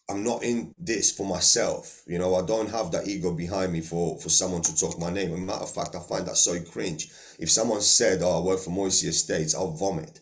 I'm 0.09 0.23
not 0.23 0.43
in 0.43 0.75
this 0.77 1.11
for 1.11 1.25
myself. 1.25 2.03
You 2.05 2.19
know, 2.19 2.35
I 2.35 2.45
don't 2.45 2.69
have 2.69 2.91
that 2.91 3.07
ego 3.07 3.31
behind 3.33 3.71
me 3.71 3.81
for 3.81 4.19
for 4.19 4.29
someone 4.29 4.61
to 4.63 4.75
talk 4.75 4.99
my 4.99 5.09
name. 5.09 5.31
As 5.33 5.39
a 5.39 5.41
matter 5.41 5.63
of 5.63 5.73
fact, 5.73 5.95
I 5.95 5.99
find 5.99 6.27
that 6.27 6.35
so 6.37 6.59
cringe. 6.61 7.09
If 7.39 7.49
someone 7.49 7.81
said, 7.81 8.19
Oh, 8.21 8.39
I 8.41 8.45
work 8.45 8.59
for 8.59 8.71
Moisii 8.71 9.07
Estates, 9.07 9.55
I'll 9.55 9.71
vomit. 9.71 10.19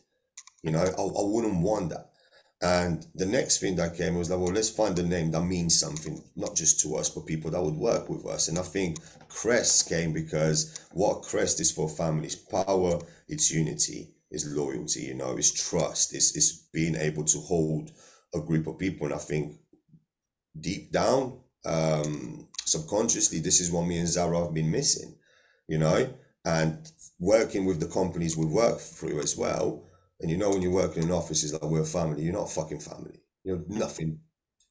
You 0.62 0.72
know, 0.72 0.80
I, 0.80 1.02
I 1.02 1.24
wouldn't 1.24 1.62
want 1.62 1.90
that. 1.90 2.09
And 2.62 3.08
the 3.16 3.26
next 3.26 3.60
thing 3.60 3.78
that 3.78 3.96
came 3.96 4.16
was 4.16 4.30
like, 4.30 4.40
well, 4.40 4.52
let's 4.52 4.70
find 4.70 4.98
a 5.00 5.04
name 5.04 5.32
that 5.32 5.44
means 5.44 5.80
something, 5.80 6.22
not 6.36 6.56
just 6.56 6.82
to 6.82 6.96
us, 6.98 7.10
but 7.10 7.26
people 7.26 7.52
that 7.52 7.64
would 7.64 7.76
work 7.76 8.10
with 8.10 8.26
us. 8.26 8.50
And 8.50 8.60
I 8.60 8.64
think 8.64 8.98
Crest 9.30 9.88
came 9.88 10.12
because 10.12 10.78
what 10.92 11.22
Crest 11.22 11.62
is 11.62 11.72
for 11.72 11.88
families, 11.88 12.36
power, 12.36 13.00
it's 13.30 13.50
unity, 13.50 14.10
it's 14.30 14.46
loyalty, 14.46 15.04
you 15.04 15.14
know, 15.14 15.38
it's 15.38 15.52
trust, 15.52 16.14
it's, 16.14 16.36
it's 16.36 16.52
being 16.74 16.96
able 16.96 17.24
to 17.26 17.38
hold 17.38 17.92
a 18.36 18.42
group 18.42 18.68
of 18.68 18.78
people. 18.78 19.06
And 19.06 19.16
I 19.16 19.20
think 19.20 19.56
deep 20.60 20.92
down, 20.92 21.40
um, 21.66 22.50
subconsciously, 22.66 23.40
this 23.40 23.62
is 23.62 23.72
what 23.72 23.88
me 23.88 24.00
and 24.00 24.08
Zara 24.08 24.44
have 24.44 24.54
been 24.54 24.70
missing, 24.70 25.16
you 25.70 25.78
know, 25.78 26.14
and 26.44 26.92
working 27.20 27.66
with 27.66 27.80
the 27.80 27.88
companies 27.88 28.36
we 28.36 28.46
work 28.46 28.80
through 28.80 29.22
as 29.22 29.38
well 29.38 29.89
and 30.20 30.30
you 30.30 30.38
know, 30.38 30.50
when 30.50 30.62
you 30.62 30.72
work 30.72 30.98
in 30.98 31.04
an 31.04 31.12
office, 31.12 31.44
it's 31.44 31.54
like 31.54 31.64
we're 31.64 31.82
a 31.82 31.86
family. 31.86 32.24
You're 32.24 32.34
not 32.34 32.52
fucking 32.52 32.82
family. 32.82 33.22
You're 33.44 33.64
nothing 33.68 34.20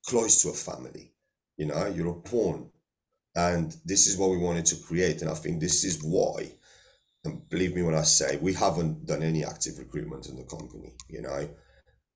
close 0.06 0.42
to 0.42 0.50
a 0.50 0.52
family. 0.52 1.12
You 1.56 1.66
know, 1.66 1.86
you're 1.86 2.10
a 2.10 2.14
pawn. 2.14 2.70
And 3.34 3.74
this 3.84 4.06
is 4.06 4.16
what 4.16 4.30
we 4.30 4.36
wanted 4.38 4.66
to 4.66 4.76
create. 4.76 5.22
And 5.22 5.30
I 5.30 5.34
think 5.34 5.60
this 5.60 5.84
is 5.84 6.02
why, 6.02 6.52
and 7.24 7.48
believe 7.48 7.74
me 7.74 7.82
when 7.82 7.94
I 7.94 8.02
say, 8.02 8.36
we 8.36 8.52
haven't 8.54 9.06
done 9.06 9.22
any 9.22 9.44
active 9.44 9.78
recruitment 9.78 10.28
in 10.28 10.36
the 10.36 10.44
company, 10.44 10.94
you 11.08 11.22
know, 11.22 11.48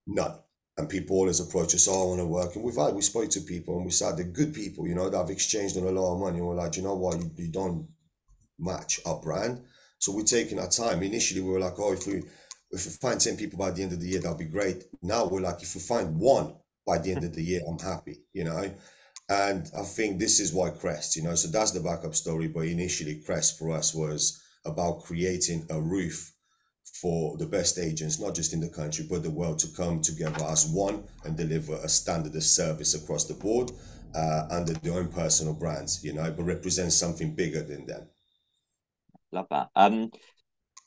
none. 0.07 0.39
And 0.77 0.89
people 0.89 1.17
always 1.17 1.41
approach 1.41 1.75
us, 1.75 1.87
oh, 1.89 2.03
I 2.03 2.07
want 2.07 2.21
to 2.21 2.27
work. 2.27 2.55
And 2.55 2.65
we've 2.65 2.77
had, 2.77 2.95
we 2.95 3.03
spoke 3.03 3.29
to 3.31 3.41
people 3.41 3.77
and 3.77 3.85
we 3.85 3.91
said 3.91 4.17
they're 4.17 4.25
good 4.25 4.55
people, 4.55 4.87
you 4.87 4.95
know, 4.95 5.09
that 5.11 5.17
have 5.17 5.31
exchanged 5.31 5.77
on 5.77 5.85
a 5.85 5.91
lot 5.91 6.15
of 6.15 6.21
money. 6.21 6.39
And 6.39 6.47
we're 6.47 6.55
like, 6.55 6.77
you 6.77 6.83
know 6.83 6.95
what, 6.95 7.19
you, 7.19 7.31
you 7.37 7.53
don't 7.53 7.89
match 8.59 9.01
our 9.05 9.21
brand. 9.21 9.63
So 9.99 10.13
we're 10.13 10.25
taking 10.25 10.59
our 10.59 10.69
time. 10.69 11.03
Initially, 11.03 11.43
we 11.43 11.51
were 11.51 11.61
like, 11.61 11.79
oh, 11.79 11.93
if 11.93 12.07
we, 12.07 12.23
if 12.73 12.87
we 12.87 12.91
find 12.93 13.21
10 13.21 13.37
people 13.37 13.59
by 13.59 13.71
the 13.71 13.83
end 13.83 13.93
of 13.93 14.01
the 14.01 14.09
year, 14.09 14.21
that'll 14.21 14.37
be 14.37 14.45
great. 14.45 14.85
Now 15.03 15.27
we're 15.27 15.41
like, 15.41 15.63
if 15.63 15.75
we 15.75 15.81
find 15.81 16.19
one 16.19 16.55
by 16.87 16.99
the 16.99 17.13
end 17.13 17.25
of 17.25 17.35
the 17.35 17.43
year, 17.43 17.61
I'm 17.69 17.79
happy, 17.79 18.23
you 18.33 18.45
know? 18.45 18.73
And 19.29 19.71
I 19.79 19.83
think 19.83 20.19
this 20.19 20.41
is 20.41 20.53
why 20.53 20.71
Crest, 20.71 21.17
you 21.17 21.23
know, 21.23 21.35
so 21.35 21.49
that's 21.49 21.71
the 21.71 21.81
backup 21.81 22.15
story. 22.15 22.49
But 22.49 22.67
initially, 22.67 23.23
Crest 23.25 23.59
for 23.59 23.71
us 23.71 23.95
was 23.95 24.43
about 24.65 25.05
creating 25.05 25.67
a 25.71 25.81
roof 25.81 26.33
for 27.01 27.37
the 27.37 27.47
best 27.47 27.79
agents, 27.79 28.21
not 28.21 28.35
just 28.35 28.53
in 28.53 28.61
the 28.61 28.69
country, 28.69 29.07
but 29.09 29.23
the 29.23 29.31
world 29.31 29.59
to 29.61 29.69
come 29.69 30.01
together 30.01 30.45
as 30.45 30.67
one 30.67 31.05
and 31.25 31.37
deliver 31.37 31.75
a 31.77 31.89
standard 31.89 32.35
of 32.35 32.43
service 32.43 32.95
across 32.95 33.25
the 33.25 33.35
board 33.35 33.71
uh, 34.15 34.47
under 34.51 34.73
their 34.75 34.95
own 34.95 35.09
personal 35.09 35.55
brands, 35.55 36.05
you 36.05 36.13
know, 36.13 36.31
but 36.31 36.43
represent 36.43 36.93
something 36.93 37.35
bigger 37.35 37.63
than 37.63 37.87
them. 37.87 38.09
Love 39.31 39.47
that. 39.51 39.71
Um, 39.75 40.11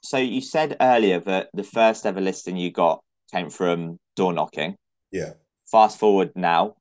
so 0.06 0.18
you 0.18 0.42
said 0.42 0.78
earlier 0.80 1.20
that 1.22 1.50
the 1.54 1.64
first 1.64 2.06
ever 2.06 2.22
listing 2.22 2.58
you 2.58 2.72
got 2.72 3.02
came 3.32 3.50
from 3.50 3.98
door 4.16 4.34
knocking. 4.34 4.76
Yeah. 5.12 5.34
Fast 5.66 6.00
forward 6.00 6.32
now, 6.36 6.76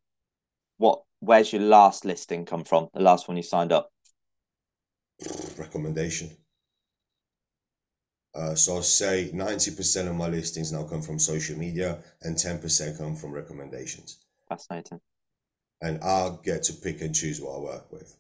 what? 0.77 1.03
Where's 1.21 1.53
your 1.53 1.63
last 1.63 2.05
listing 2.05 2.45
come 2.45 2.65
from? 2.65 2.89
The 2.93 3.01
last 3.01 3.27
one 3.29 3.39
you 3.39 3.43
signed 3.43 3.73
up? 3.73 3.91
Recommendation. 5.59 6.31
Uh, 8.35 8.55
so 8.55 8.77
I'll 8.77 8.83
say 8.83 9.31
90% 9.33 10.09
of 10.09 10.17
my 10.17 10.27
listings 10.27 10.73
now 10.73 10.83
come 10.83 11.01
from 11.03 11.19
social 11.19 11.57
media 11.57 11.99
and 12.21 12.37
10% 12.37 12.99
come 12.99 13.15
from 13.15 13.33
recommendations. 13.33 14.19
Fascinating. 14.49 15.01
And 15.81 16.01
I'll 16.03 16.39
get 16.39 16.65
to 16.65 16.73
pick 16.73 17.01
and 17.01 17.15
choose 17.15 17.41
what 17.41 17.57
I 17.57 17.61
work 17.61 17.93
with. 17.93 18.17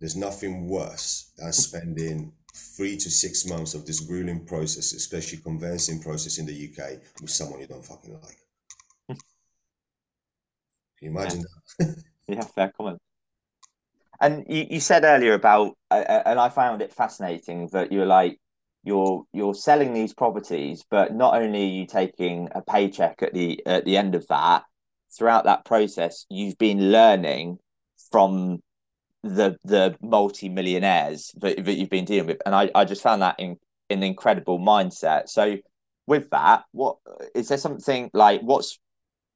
There's 0.00 0.16
nothing 0.16 0.68
worse 0.68 1.32
than 1.38 1.52
spending 1.52 2.32
three 2.58 2.96
to 2.96 3.10
six 3.10 3.46
months 3.46 3.74
of 3.74 3.86
this 3.86 4.00
grueling 4.00 4.44
process, 4.44 4.92
especially 4.92 5.38
convincing 5.38 6.00
process 6.00 6.38
in 6.38 6.46
the 6.46 6.52
UK, 6.52 7.00
with 7.20 7.30
someone 7.30 7.60
you 7.60 7.66
don't 7.66 7.84
fucking 7.84 8.14
like. 8.14 8.38
Can 9.08 9.18
you 11.00 11.10
imagine 11.10 11.44
yeah. 11.78 11.86
that? 11.86 12.04
yeah, 12.28 12.40
fair 12.40 12.72
comment. 12.76 12.98
And 14.20 14.44
you, 14.48 14.66
you 14.68 14.80
said 14.80 15.04
earlier 15.04 15.34
about, 15.34 15.74
uh, 15.90 16.22
and 16.26 16.40
I 16.40 16.48
found 16.48 16.82
it 16.82 16.92
fascinating 16.92 17.68
that 17.72 17.92
you're 17.92 18.06
like, 18.06 18.38
you're 18.84 19.24
you're 19.32 19.54
selling 19.54 19.92
these 19.92 20.14
properties, 20.14 20.84
but 20.88 21.14
not 21.14 21.34
only 21.34 21.62
are 21.62 21.74
you 21.80 21.86
taking 21.86 22.48
a 22.54 22.62
paycheck 22.62 23.22
at 23.22 23.34
the 23.34 23.64
at 23.66 23.84
the 23.84 23.96
end 23.96 24.14
of 24.14 24.26
that, 24.28 24.64
throughout 25.16 25.44
that 25.44 25.64
process, 25.64 26.26
you've 26.30 26.58
been 26.58 26.90
learning 26.90 27.58
from 28.10 28.62
the 29.34 29.56
the 29.64 29.96
multi 30.02 30.48
millionaires 30.48 31.32
that, 31.38 31.64
that 31.64 31.74
you've 31.74 31.90
been 31.90 32.04
dealing 32.04 32.26
with, 32.26 32.42
and 32.44 32.54
I, 32.54 32.70
I 32.74 32.84
just 32.84 33.02
found 33.02 33.22
that 33.22 33.36
in 33.38 33.58
an 33.90 34.02
incredible 34.02 34.58
mindset. 34.58 35.28
So 35.28 35.56
with 36.06 36.30
that, 36.30 36.64
what 36.72 36.96
is 37.34 37.48
there 37.48 37.58
something 37.58 38.10
like 38.12 38.40
what's 38.40 38.78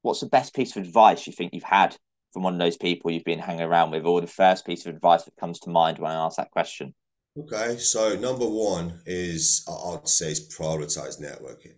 what's 0.02 0.20
the 0.20 0.26
best 0.26 0.55
piece 0.55 0.76
of 0.76 0.83
advice 0.83 1.26
you 1.26 1.33
think 1.33 1.55
you've 1.55 1.62
had 1.62 1.96
from 2.33 2.42
one 2.42 2.55
of 2.55 2.59
those 2.59 2.76
people 2.76 3.11
you've 3.11 3.24
been 3.24 3.38
hanging 3.38 3.62
around 3.62 3.90
with, 3.90 4.05
or 4.05 4.20
the 4.20 4.26
first 4.26 4.66
piece 4.66 4.87
of 4.87 4.94
advice 4.94 5.24
that 5.24 5.37
comes 5.37 5.61
to 5.61 5.70
mind 5.70 5.98
when 5.98 6.11
I 6.11 6.24
ask 6.24 6.37
that 6.38 6.50
question? 6.50 6.94
Okay, 7.38 7.78
so 7.78 8.14
number 8.16 8.46
one 8.46 9.00
is 9.07 9.66
I'd 9.68 10.09
say 10.09 10.33
is 10.33 10.55
prioritize 10.55 11.20
networking. 11.20 11.76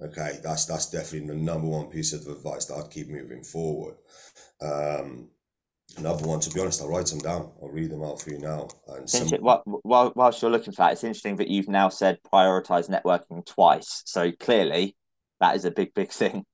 Okay, 0.00 0.38
that's 0.42 0.66
that's 0.66 0.90
definitely 0.90 1.28
the 1.28 1.34
number 1.34 1.66
one 1.66 1.86
piece 1.86 2.12
of 2.12 2.26
advice 2.26 2.66
that 2.66 2.74
I'd 2.74 2.90
keep 2.90 3.08
moving 3.08 3.42
forward. 3.42 3.96
Um, 4.60 5.30
another 5.96 6.26
one, 6.26 6.40
to 6.40 6.50
be 6.50 6.60
honest, 6.60 6.82
I'll 6.82 6.88
write 6.88 7.06
them 7.06 7.18
down. 7.18 7.50
I'll 7.62 7.70
read 7.70 7.90
them 7.90 8.02
out 8.02 8.20
for 8.20 8.30
you 8.30 8.38
now. 8.38 8.68
And 8.88 9.08
some... 9.08 9.28
while, 9.40 9.62
while 9.64 10.12
whilst 10.14 10.42
you're 10.42 10.50
looking 10.50 10.72
for 10.72 10.82
that, 10.82 10.92
it's 10.92 11.04
interesting 11.04 11.36
that 11.36 11.48
you've 11.48 11.68
now 11.68 11.88
said 11.88 12.18
prioritize 12.32 12.88
networking 12.88 13.44
twice. 13.46 14.02
So 14.06 14.32
clearly, 14.32 14.96
that 15.40 15.56
is 15.56 15.64
a 15.64 15.70
big, 15.70 15.94
big 15.94 16.10
thing 16.10 16.44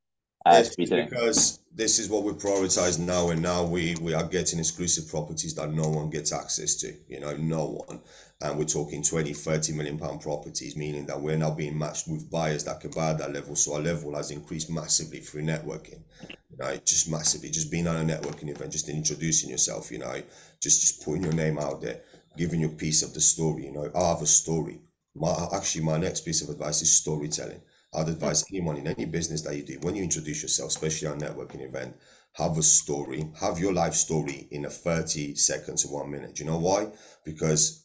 doing. 0.87 1.09
Because 1.09 1.61
this 1.75 1.99
is 1.99 2.09
what 2.09 2.23
we 2.23 2.33
prioritize 2.33 2.99
now, 2.99 3.31
and 3.31 3.43
now 3.43 3.65
we 3.65 3.97
we 4.01 4.15
are 4.15 4.25
getting 4.25 4.59
exclusive 4.59 5.09
properties 5.09 5.55
that 5.55 5.73
no 5.73 5.89
one 5.89 6.11
gets 6.11 6.33
access 6.33 6.75
to. 6.77 6.95
You 7.09 7.21
know, 7.21 7.37
no 7.37 7.85
one 7.87 8.01
and 8.45 8.59
we're 8.59 8.65
talking 8.65 9.03
20 9.03 9.33
30 9.33 9.73
million 9.73 9.99
pound 9.99 10.21
properties 10.21 10.77
meaning 10.77 11.07
that 11.07 11.21
we're 11.21 11.37
now 11.37 11.51
being 11.51 11.79
matched 11.79 12.09
with 12.09 12.31
buyers 12.31 12.65
that 12.65 12.81
can 12.81 12.91
buy 12.91 13.11
at 13.11 13.19
that 13.19 13.33
level 13.33 13.57
so 13.57 13.75
our 13.75 13.81
level 13.81 14.15
has 14.15 14.31
increased 14.31 14.71
massively 14.71 15.21
through 15.21 15.43
networking 15.43 16.03
you 16.51 16.57
know 16.59 16.77
just 16.85 17.11
massively 17.11 17.49
just 17.51 17.71
being 17.71 17.87
on 17.87 17.97
a 17.97 18.15
networking 18.15 18.51
event 18.51 18.73
just 18.73 18.89
introducing 18.89 19.51
yourself 19.51 19.91
you 19.91 19.99
know 19.99 20.23
just 20.61 20.81
just 20.81 21.05
putting 21.05 21.23
your 21.23 21.33
name 21.33 21.59
out 21.59 21.81
there 21.81 22.01
giving 22.37 22.61
your 22.61 22.71
piece 22.71 23.03
of 23.03 23.15
the 23.15 23.21
story 23.21 23.65
you 23.65 23.73
know 23.73 23.91
i 23.95 24.09
have 24.09 24.23
a 24.23 24.27
story 24.27 24.81
my 25.15 25.33
actually 25.55 25.85
my 25.85 25.97
next 25.97 26.21
piece 26.21 26.43
of 26.43 26.49
advice 26.49 26.83
is 26.83 26.95
storytelling 26.95 27.61
i'd 27.97 28.09
advise 28.09 28.45
anyone 28.51 28.77
in 28.77 28.87
any 28.87 29.05
business 29.05 29.43
that 29.43 29.57
you 29.57 29.63
do 29.63 29.79
when 29.83 29.95
you 29.95 30.03
introduce 30.03 30.43
yourself 30.43 30.71
especially 30.71 31.09
on 31.09 31.23
a 31.23 31.27
networking 31.27 31.67
event 31.67 31.97
have 32.35 32.59
a 32.59 32.63
story 32.63 33.31
have 33.41 33.59
your 33.59 33.73
life 33.73 33.95
story 33.95 34.49
in 34.51 34.65
a 34.65 34.71
30 34.71 35.35
seconds 35.35 35.83
to 35.83 35.89
one 35.89 36.11
minute 36.11 36.35
do 36.35 36.45
you 36.45 36.51
know 36.51 36.59
why 36.59 36.91
because 37.25 37.85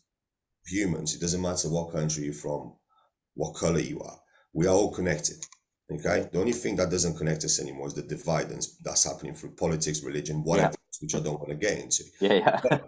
humans, 0.69 1.15
it 1.15 1.22
doesn't 1.22 1.41
matter 1.41 1.69
what 1.69 1.91
country 1.91 2.26
you're 2.26 2.34
from, 2.34 2.74
what 3.34 3.56
color 3.56 3.80
you 3.80 4.00
are, 4.02 4.19
we 4.54 4.67
are 4.67 4.74
all 4.74 4.91
connected. 4.91 5.38
Okay. 5.91 6.30
The 6.32 6.39
only 6.39 6.52
thing 6.54 6.76
that 6.76 6.91
doesn't 6.91 7.17
connect 7.17 7.43
us 7.43 7.60
anymore 7.60 7.88
is 7.88 7.95
the 7.95 8.04
divide 8.04 8.50
that's 8.84 9.04
happening 9.04 9.34
through 9.34 9.56
politics, 9.56 10.04
religion, 10.04 10.43
whatever, 10.43 10.74
yeah. 10.74 10.98
which 11.02 11.15
I 11.15 11.19
don't 11.19 11.39
want 11.39 11.50
to 11.50 11.56
get 11.56 11.80
into. 11.80 12.04
Yeah, 12.22 12.62
yeah. 12.69 12.80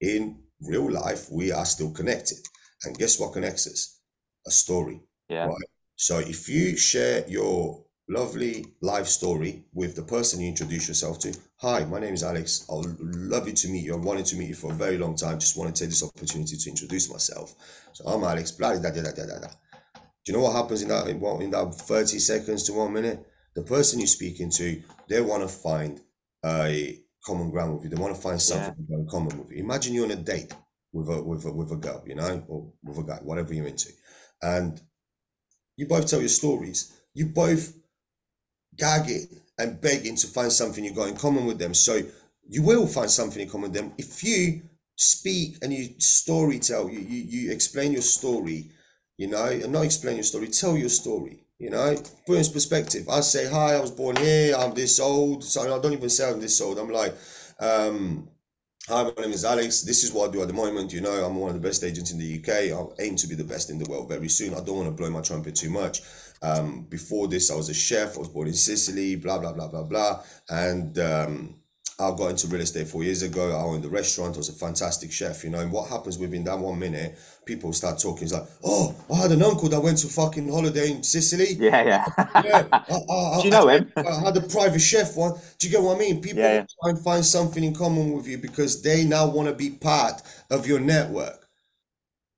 in 0.00 0.42
real 0.60 0.90
life, 0.90 1.28
we 1.30 1.50
are 1.50 1.64
still 1.64 1.92
connected. 1.92 2.38
And 2.84 2.98
guess 2.98 3.18
what 3.18 3.32
connects 3.32 3.66
us? 3.66 4.00
A 4.46 4.50
story. 4.50 5.00
Yeah. 5.28 5.46
Right. 5.46 5.71
So 6.02 6.18
if 6.18 6.48
you 6.48 6.76
share 6.76 7.24
your 7.28 7.84
lovely 8.08 8.66
life 8.80 9.06
story 9.06 9.66
with 9.72 9.94
the 9.94 10.02
person 10.02 10.40
you 10.40 10.48
introduce 10.48 10.88
yourself 10.88 11.20
to. 11.20 11.32
Hi, 11.58 11.84
my 11.84 12.00
name 12.00 12.14
is 12.14 12.24
Alex. 12.24 12.66
I'll 12.68 12.84
love 12.98 13.46
you 13.46 13.54
to 13.54 13.68
meet 13.68 13.84
you. 13.84 13.94
I 13.94 13.98
wanted 13.98 14.26
to 14.26 14.36
meet 14.36 14.48
you 14.48 14.56
for 14.56 14.72
a 14.72 14.74
very 14.74 14.98
long 14.98 15.14
time. 15.14 15.38
Just 15.38 15.56
want 15.56 15.72
to 15.72 15.80
take 15.80 15.90
this 15.90 16.02
opportunity 16.02 16.56
to 16.56 16.70
introduce 16.70 17.08
myself. 17.08 17.54
So 17.92 18.04
I'm 18.08 18.24
Alex. 18.24 18.50
Blah, 18.50 18.80
blah, 18.80 18.90
blah, 18.90 19.00
blah, 19.00 19.12
blah, 19.14 19.38
blah. 19.38 19.48
Do 19.94 20.00
you 20.26 20.32
know 20.32 20.40
what 20.40 20.56
happens 20.56 20.82
in 20.82 20.88
that 20.88 21.06
in, 21.06 21.22
in 21.40 21.50
that 21.52 21.72
30 21.72 22.18
seconds 22.18 22.64
to 22.64 22.72
one 22.72 22.92
minute? 22.92 23.24
The 23.54 23.62
person 23.62 24.00
you're 24.00 24.08
speaking 24.08 24.50
to, 24.50 24.82
they 25.08 25.20
want 25.20 25.44
to 25.44 25.48
find 25.48 26.00
a 26.44 26.98
common 27.24 27.52
ground 27.52 27.74
with 27.74 27.84
you. 27.84 27.90
They 27.90 28.02
want 28.02 28.16
to 28.16 28.20
find 28.20 28.42
something 28.42 28.74
yeah. 28.88 28.96
in 28.96 29.06
common 29.08 29.38
with 29.38 29.52
you. 29.52 29.58
Imagine 29.58 29.94
you're 29.94 30.06
on 30.06 30.10
a 30.10 30.16
date 30.16 30.52
with 30.92 31.08
a 31.08 31.22
with 31.22 31.44
a 31.44 31.52
with 31.52 31.70
a 31.70 31.76
girl, 31.76 32.02
you 32.04 32.16
know, 32.16 32.44
or 32.48 32.72
with 32.82 32.98
a 32.98 33.04
guy, 33.04 33.20
whatever 33.22 33.54
you're 33.54 33.68
into, 33.68 33.90
and 34.42 34.82
you 35.76 35.86
both 35.86 36.06
tell 36.06 36.20
your 36.20 36.28
stories. 36.28 36.92
You 37.14 37.26
both 37.26 37.74
gagging 38.76 39.28
and 39.58 39.80
begging 39.80 40.16
to 40.16 40.26
find 40.26 40.52
something 40.52 40.84
you 40.84 40.94
got 40.94 41.08
in 41.08 41.16
common 41.16 41.46
with 41.46 41.58
them. 41.58 41.74
So 41.74 42.00
you 42.48 42.62
will 42.62 42.86
find 42.86 43.10
something 43.10 43.40
in 43.42 43.48
common 43.48 43.70
with 43.70 43.80
them. 43.80 43.92
If 43.98 44.24
you 44.24 44.62
speak 44.96 45.56
and 45.62 45.72
you 45.72 45.94
story 45.98 46.58
tell 46.58 46.88
you, 46.88 47.00
you 47.00 47.24
you 47.24 47.52
explain 47.52 47.92
your 47.92 48.02
story 48.02 48.70
you 49.18 49.26
know 49.28 49.46
and 49.46 49.72
not 49.72 49.84
explain 49.84 50.16
your 50.16 50.24
story 50.24 50.48
tell 50.48 50.76
your 50.76 50.88
story 50.88 51.42
you 51.62 51.70
know. 51.70 51.94
Put 52.26 52.38
in 52.38 52.52
perspective. 52.52 53.08
I 53.08 53.20
say 53.20 53.48
hi 53.48 53.74
i 53.74 53.80
was 53.80 53.92
born 53.92 54.16
here. 54.16 54.56
I'm 54.56 54.74
this 54.74 54.98
old. 54.98 55.44
So 55.44 55.62
i 55.62 55.80
don't 55.80 55.92
even 55.92 56.10
say 56.10 56.28
i'm 56.28 56.40
this 56.40 56.60
old. 56.60 56.78
I'm 56.78 56.90
like 56.90 57.14
um 57.60 58.28
Hi, 58.88 59.04
my 59.04 59.12
name 59.22 59.30
is 59.30 59.44
Alex. 59.44 59.82
This 59.82 60.02
is 60.02 60.12
what 60.12 60.28
I 60.28 60.32
do 60.32 60.42
at 60.42 60.48
the 60.48 60.54
moment. 60.54 60.92
You 60.92 61.02
know, 61.02 61.24
I'm 61.24 61.36
one 61.36 61.54
of 61.54 61.54
the 61.54 61.68
best 61.68 61.84
agents 61.84 62.10
in 62.10 62.18
the 62.18 62.40
UK. 62.40 62.76
I 62.76 63.04
aim 63.04 63.14
to 63.14 63.28
be 63.28 63.36
the 63.36 63.44
best 63.44 63.70
in 63.70 63.78
the 63.78 63.88
world 63.88 64.08
very 64.08 64.28
soon. 64.28 64.54
I 64.54 64.60
don't 64.60 64.74
want 64.74 64.88
to 64.88 64.92
blow 64.92 65.08
my 65.08 65.20
trumpet 65.20 65.54
too 65.54 65.70
much. 65.70 66.00
Um, 66.42 66.82
before 66.90 67.28
this, 67.28 67.52
I 67.52 67.54
was 67.54 67.68
a 67.68 67.74
chef. 67.74 68.16
I 68.16 68.18
was 68.18 68.28
born 68.28 68.48
in 68.48 68.54
Sicily, 68.54 69.14
blah, 69.14 69.38
blah, 69.38 69.52
blah, 69.52 69.68
blah, 69.68 69.84
blah. 69.84 70.24
And 70.48 70.98
um, 70.98 71.61
I 72.02 72.16
got 72.16 72.30
into 72.30 72.48
real 72.48 72.60
estate 72.60 72.88
four 72.88 73.04
years 73.04 73.22
ago. 73.22 73.50
I 73.56 73.62
owned 73.62 73.84
the 73.84 73.88
restaurant. 73.88 74.34
I 74.34 74.38
was 74.38 74.48
a 74.48 74.52
fantastic 74.52 75.12
chef, 75.12 75.44
you 75.44 75.50
know. 75.50 75.60
And 75.60 75.70
what 75.70 75.88
happens 75.88 76.18
within 76.18 76.42
that 76.44 76.58
one 76.58 76.78
minute, 76.78 77.16
people 77.44 77.72
start 77.72 78.00
talking. 78.00 78.24
It's 78.24 78.32
like, 78.32 78.46
oh, 78.64 78.94
I 79.12 79.16
had 79.16 79.30
an 79.30 79.42
uncle 79.42 79.68
that 79.68 79.80
went 79.80 79.98
to 79.98 80.08
fucking 80.08 80.50
holiday 80.50 80.90
in 80.90 81.02
Sicily. 81.02 81.54
Yeah, 81.54 81.82
yeah. 81.82 82.04
yeah. 82.44 82.68
I, 82.72 82.78
I, 82.78 83.38
Do 83.40 83.44
you 83.44 83.50
know 83.50 83.68
I, 83.68 83.78
him? 83.78 83.92
I 83.96 84.20
had 84.24 84.36
a 84.36 84.40
private 84.40 84.80
chef 84.80 85.16
one. 85.16 85.34
Do 85.58 85.68
you 85.68 85.72
get 85.72 85.82
what 85.82 85.96
I 85.96 85.98
mean? 85.98 86.20
People 86.20 86.42
yeah, 86.42 86.54
yeah. 86.54 86.66
try 86.82 86.90
and 86.90 86.98
find 86.98 87.24
something 87.24 87.62
in 87.62 87.74
common 87.74 88.12
with 88.12 88.26
you 88.26 88.38
because 88.38 88.82
they 88.82 89.04
now 89.04 89.28
want 89.28 89.48
to 89.48 89.54
be 89.54 89.70
part 89.70 90.22
of 90.50 90.66
your 90.66 90.80
network. 90.80 91.48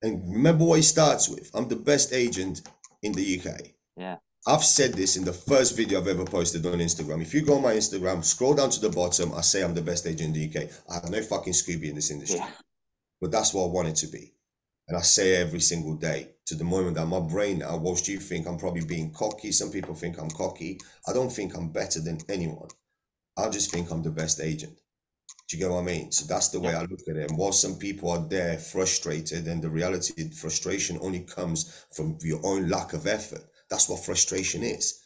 And 0.02 0.30
remember 0.30 0.64
what 0.64 0.76
he 0.76 0.82
starts 0.82 1.28
with. 1.28 1.50
I'm 1.54 1.68
the 1.68 1.76
best 1.76 2.12
agent 2.12 2.60
in 3.02 3.12
the 3.12 3.40
UK. 3.40 3.60
Yeah. 3.96 4.16
I've 4.46 4.64
said 4.64 4.92
this 4.92 5.16
in 5.16 5.24
the 5.24 5.32
first 5.32 5.74
video 5.74 5.98
I've 5.98 6.08
ever 6.08 6.26
posted 6.26 6.66
on 6.66 6.74
Instagram. 6.74 7.22
If 7.22 7.32
you 7.32 7.40
go 7.40 7.54
on 7.54 7.62
my 7.62 7.74
Instagram, 7.74 8.22
scroll 8.22 8.52
down 8.52 8.68
to 8.70 8.80
the 8.80 8.90
bottom, 8.90 9.32
I 9.32 9.40
say 9.40 9.62
I'm 9.64 9.74
the 9.74 9.80
best 9.80 10.06
agent 10.06 10.36
in 10.36 10.50
the 10.50 10.60
UK. 10.60 10.70
I 10.90 10.94
have 10.94 11.08
no 11.08 11.22
fucking 11.22 11.54
Scooby 11.54 11.88
in 11.88 11.94
this 11.94 12.10
industry. 12.10 12.40
Yeah. 12.40 12.50
But 13.22 13.30
that's 13.30 13.54
what 13.54 13.64
I 13.64 13.68
want 13.68 13.88
it 13.88 13.96
to 13.96 14.06
be. 14.06 14.34
And 14.86 14.98
I 14.98 15.00
say 15.00 15.36
every 15.36 15.60
single 15.60 15.94
day 15.94 16.28
to 16.44 16.54
the 16.54 16.64
moment 16.64 16.96
that 16.96 17.06
my 17.06 17.20
brain 17.20 17.60
now, 17.60 17.78
whilst 17.78 18.06
you 18.06 18.18
think 18.18 18.46
I'm 18.46 18.58
probably 18.58 18.84
being 18.84 19.12
cocky, 19.12 19.50
some 19.50 19.70
people 19.70 19.94
think 19.94 20.20
I'm 20.20 20.28
cocky, 20.28 20.78
I 21.08 21.14
don't 21.14 21.32
think 21.32 21.56
I'm 21.56 21.70
better 21.70 22.00
than 22.02 22.18
anyone. 22.28 22.68
I 23.38 23.48
just 23.48 23.72
think 23.72 23.90
I'm 23.90 24.02
the 24.02 24.10
best 24.10 24.42
agent. 24.42 24.78
Do 25.48 25.56
you 25.56 25.62
get 25.62 25.70
what 25.70 25.80
I 25.80 25.84
mean? 25.84 26.12
So 26.12 26.26
that's 26.26 26.48
the 26.48 26.60
way 26.60 26.74
I 26.74 26.82
look 26.82 27.00
at 27.08 27.16
it. 27.16 27.30
And 27.30 27.38
while 27.38 27.52
some 27.52 27.76
people 27.76 28.10
are 28.10 28.28
there 28.28 28.58
frustrated, 28.58 29.46
and 29.46 29.62
the 29.62 29.70
reality, 29.70 30.30
frustration 30.30 30.98
only 31.00 31.20
comes 31.20 31.86
from 31.94 32.18
your 32.20 32.40
own 32.44 32.68
lack 32.68 32.92
of 32.92 33.06
effort. 33.06 33.44
That's 33.74 33.88
what 33.88 34.04
frustration 34.04 34.62
is. 34.62 35.02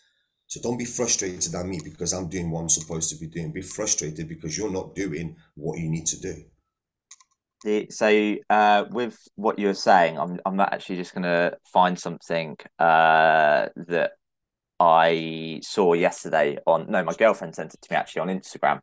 So 0.46 0.60
don't 0.60 0.76
be 0.76 0.84
frustrated 0.84 1.54
at 1.54 1.64
me 1.64 1.80
because 1.82 2.12
I'm 2.12 2.28
doing 2.28 2.50
what 2.50 2.60
I'm 2.60 2.68
supposed 2.68 3.08
to 3.08 3.16
be 3.16 3.26
doing. 3.26 3.50
Be 3.50 3.62
frustrated 3.62 4.28
because 4.28 4.58
you're 4.58 4.70
not 4.70 4.94
doing 4.94 5.36
what 5.54 5.78
you 5.78 5.88
need 5.88 6.04
to 6.04 6.20
do. 6.20 7.86
So, 7.88 8.36
uh, 8.50 8.84
with 8.90 9.16
what 9.36 9.58
you're 9.58 9.72
saying, 9.72 10.18
I'm 10.18 10.38
I'm 10.44 10.60
actually 10.60 10.96
just 10.96 11.14
gonna 11.14 11.54
find 11.72 11.98
something 11.98 12.58
uh, 12.78 13.68
that 13.88 14.12
I 14.78 15.60
saw 15.62 15.94
yesterday 15.94 16.58
on. 16.66 16.90
No, 16.90 17.02
my 17.04 17.14
girlfriend 17.14 17.54
sent 17.54 17.72
it 17.72 17.80
to 17.80 17.90
me 17.90 17.96
actually 17.96 18.20
on 18.20 18.28
Instagram, 18.28 18.80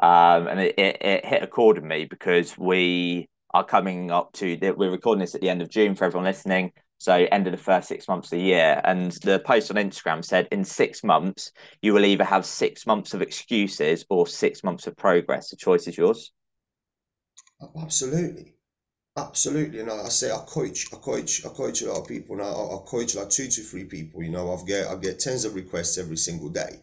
um, 0.00 0.48
and 0.48 0.58
it, 0.58 0.76
it, 0.76 1.00
it 1.00 1.24
hit 1.24 1.44
a 1.44 1.46
chord 1.46 1.76
with 1.76 1.84
me 1.84 2.06
because 2.06 2.58
we 2.58 3.28
are 3.54 3.64
coming 3.64 4.10
up 4.10 4.32
to. 4.32 4.56
That. 4.56 4.76
We're 4.76 4.90
recording 4.90 5.20
this 5.20 5.36
at 5.36 5.40
the 5.40 5.48
end 5.48 5.62
of 5.62 5.70
June 5.70 5.94
for 5.94 6.06
everyone 6.06 6.26
listening. 6.26 6.72
So 6.98 7.26
end 7.30 7.46
of 7.46 7.52
the 7.52 7.62
first 7.62 7.88
six 7.88 8.08
months 8.08 8.26
of 8.26 8.38
the 8.38 8.44
year. 8.44 8.80
And 8.84 9.12
the 9.22 9.38
post 9.38 9.70
on 9.70 9.76
Instagram 9.76 10.24
said 10.24 10.48
in 10.50 10.64
six 10.64 11.04
months, 11.04 11.52
you 11.80 11.94
will 11.94 12.04
either 12.04 12.24
have 12.24 12.44
six 12.44 12.86
months 12.86 13.14
of 13.14 13.22
excuses 13.22 14.04
or 14.10 14.26
six 14.26 14.64
months 14.64 14.86
of 14.86 14.96
progress. 14.96 15.50
The 15.50 15.56
choice 15.56 15.86
is 15.86 15.96
yours. 15.96 16.32
Absolutely. 17.80 18.54
Absolutely. 19.16 19.80
And 19.80 19.90
I 19.90 20.08
say 20.08 20.30
I 20.30 20.38
coach, 20.46 20.86
I 20.92 20.96
coach, 20.96 21.44
I 21.44 21.48
coach 21.48 21.82
a 21.82 21.88
lot 21.92 22.02
of 22.02 22.08
people 22.08 22.36
now. 22.36 22.44
I 22.44 22.78
coach 22.86 23.16
like 23.16 23.30
two 23.30 23.48
to 23.48 23.62
three 23.62 23.84
people. 23.84 24.22
You 24.22 24.30
know, 24.30 24.52
I've 24.52 24.66
get 24.66 24.86
I 24.86 24.94
get 24.96 25.18
tens 25.18 25.44
of 25.44 25.54
requests 25.54 25.98
every 25.98 26.16
single 26.16 26.48
day. 26.50 26.80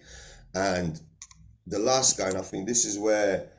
And 0.53 0.99
the 1.67 1.79
last 1.79 2.17
guy, 2.17 2.29
and 2.29 2.37
I 2.37 2.41
think 2.41 2.67
this 2.67 2.85
is 2.85 2.99
where 2.99 3.49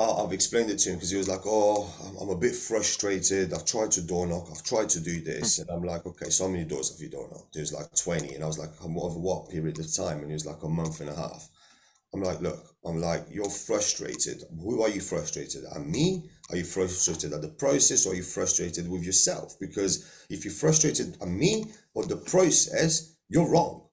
I've 0.00 0.32
explained 0.32 0.70
it 0.70 0.78
to 0.78 0.90
him 0.90 0.96
because 0.96 1.10
he 1.10 1.18
was 1.18 1.28
like, 1.28 1.42
"Oh, 1.44 1.92
I'm 2.18 2.30
a 2.30 2.36
bit 2.36 2.54
frustrated. 2.54 3.52
I've 3.52 3.66
tried 3.66 3.90
to 3.92 4.00
door 4.00 4.26
knock. 4.26 4.48
I've 4.50 4.62
tried 4.62 4.88
to 4.90 5.00
do 5.00 5.20
this." 5.20 5.58
And 5.58 5.68
I'm 5.68 5.84
like, 5.84 6.06
"Okay, 6.06 6.30
so 6.30 6.44
how 6.44 6.50
many 6.50 6.64
doors 6.64 6.90
have 6.90 7.00
you 7.00 7.10
door 7.10 7.28
knocked?" 7.30 7.52
There's 7.52 7.72
like 7.72 7.94
20, 7.94 8.34
and 8.34 8.42
I 8.42 8.46
was 8.46 8.58
like, 8.58 8.70
"Over 8.82 9.18
what 9.18 9.50
period 9.50 9.78
of 9.78 9.92
time?" 9.92 10.20
And 10.20 10.28
he 10.28 10.32
was 10.32 10.46
like, 10.46 10.62
"A 10.62 10.68
month 10.68 11.00
and 11.00 11.10
a 11.10 11.14
half." 11.14 11.50
I'm 12.14 12.22
like, 12.22 12.40
"Look, 12.40 12.74
I'm 12.84 13.00
like, 13.00 13.26
you're 13.30 13.50
frustrated. 13.50 14.44
Who 14.58 14.82
are 14.82 14.88
you 14.88 15.02
frustrated 15.02 15.64
at? 15.64 15.86
Me? 15.86 16.30
Are 16.48 16.56
you 16.56 16.64
frustrated 16.64 17.32
at 17.34 17.42
the 17.42 17.48
process, 17.48 18.06
or 18.06 18.12
are 18.12 18.16
you 18.16 18.22
frustrated 18.22 18.88
with 18.88 19.02
yourself? 19.02 19.58
Because 19.60 20.04
if 20.30 20.44
you're 20.44 20.54
frustrated 20.54 21.18
at 21.20 21.28
me 21.28 21.72
or 21.94 22.06
the 22.06 22.16
process, 22.16 23.12
you're 23.28 23.50
wrong. 23.50 23.88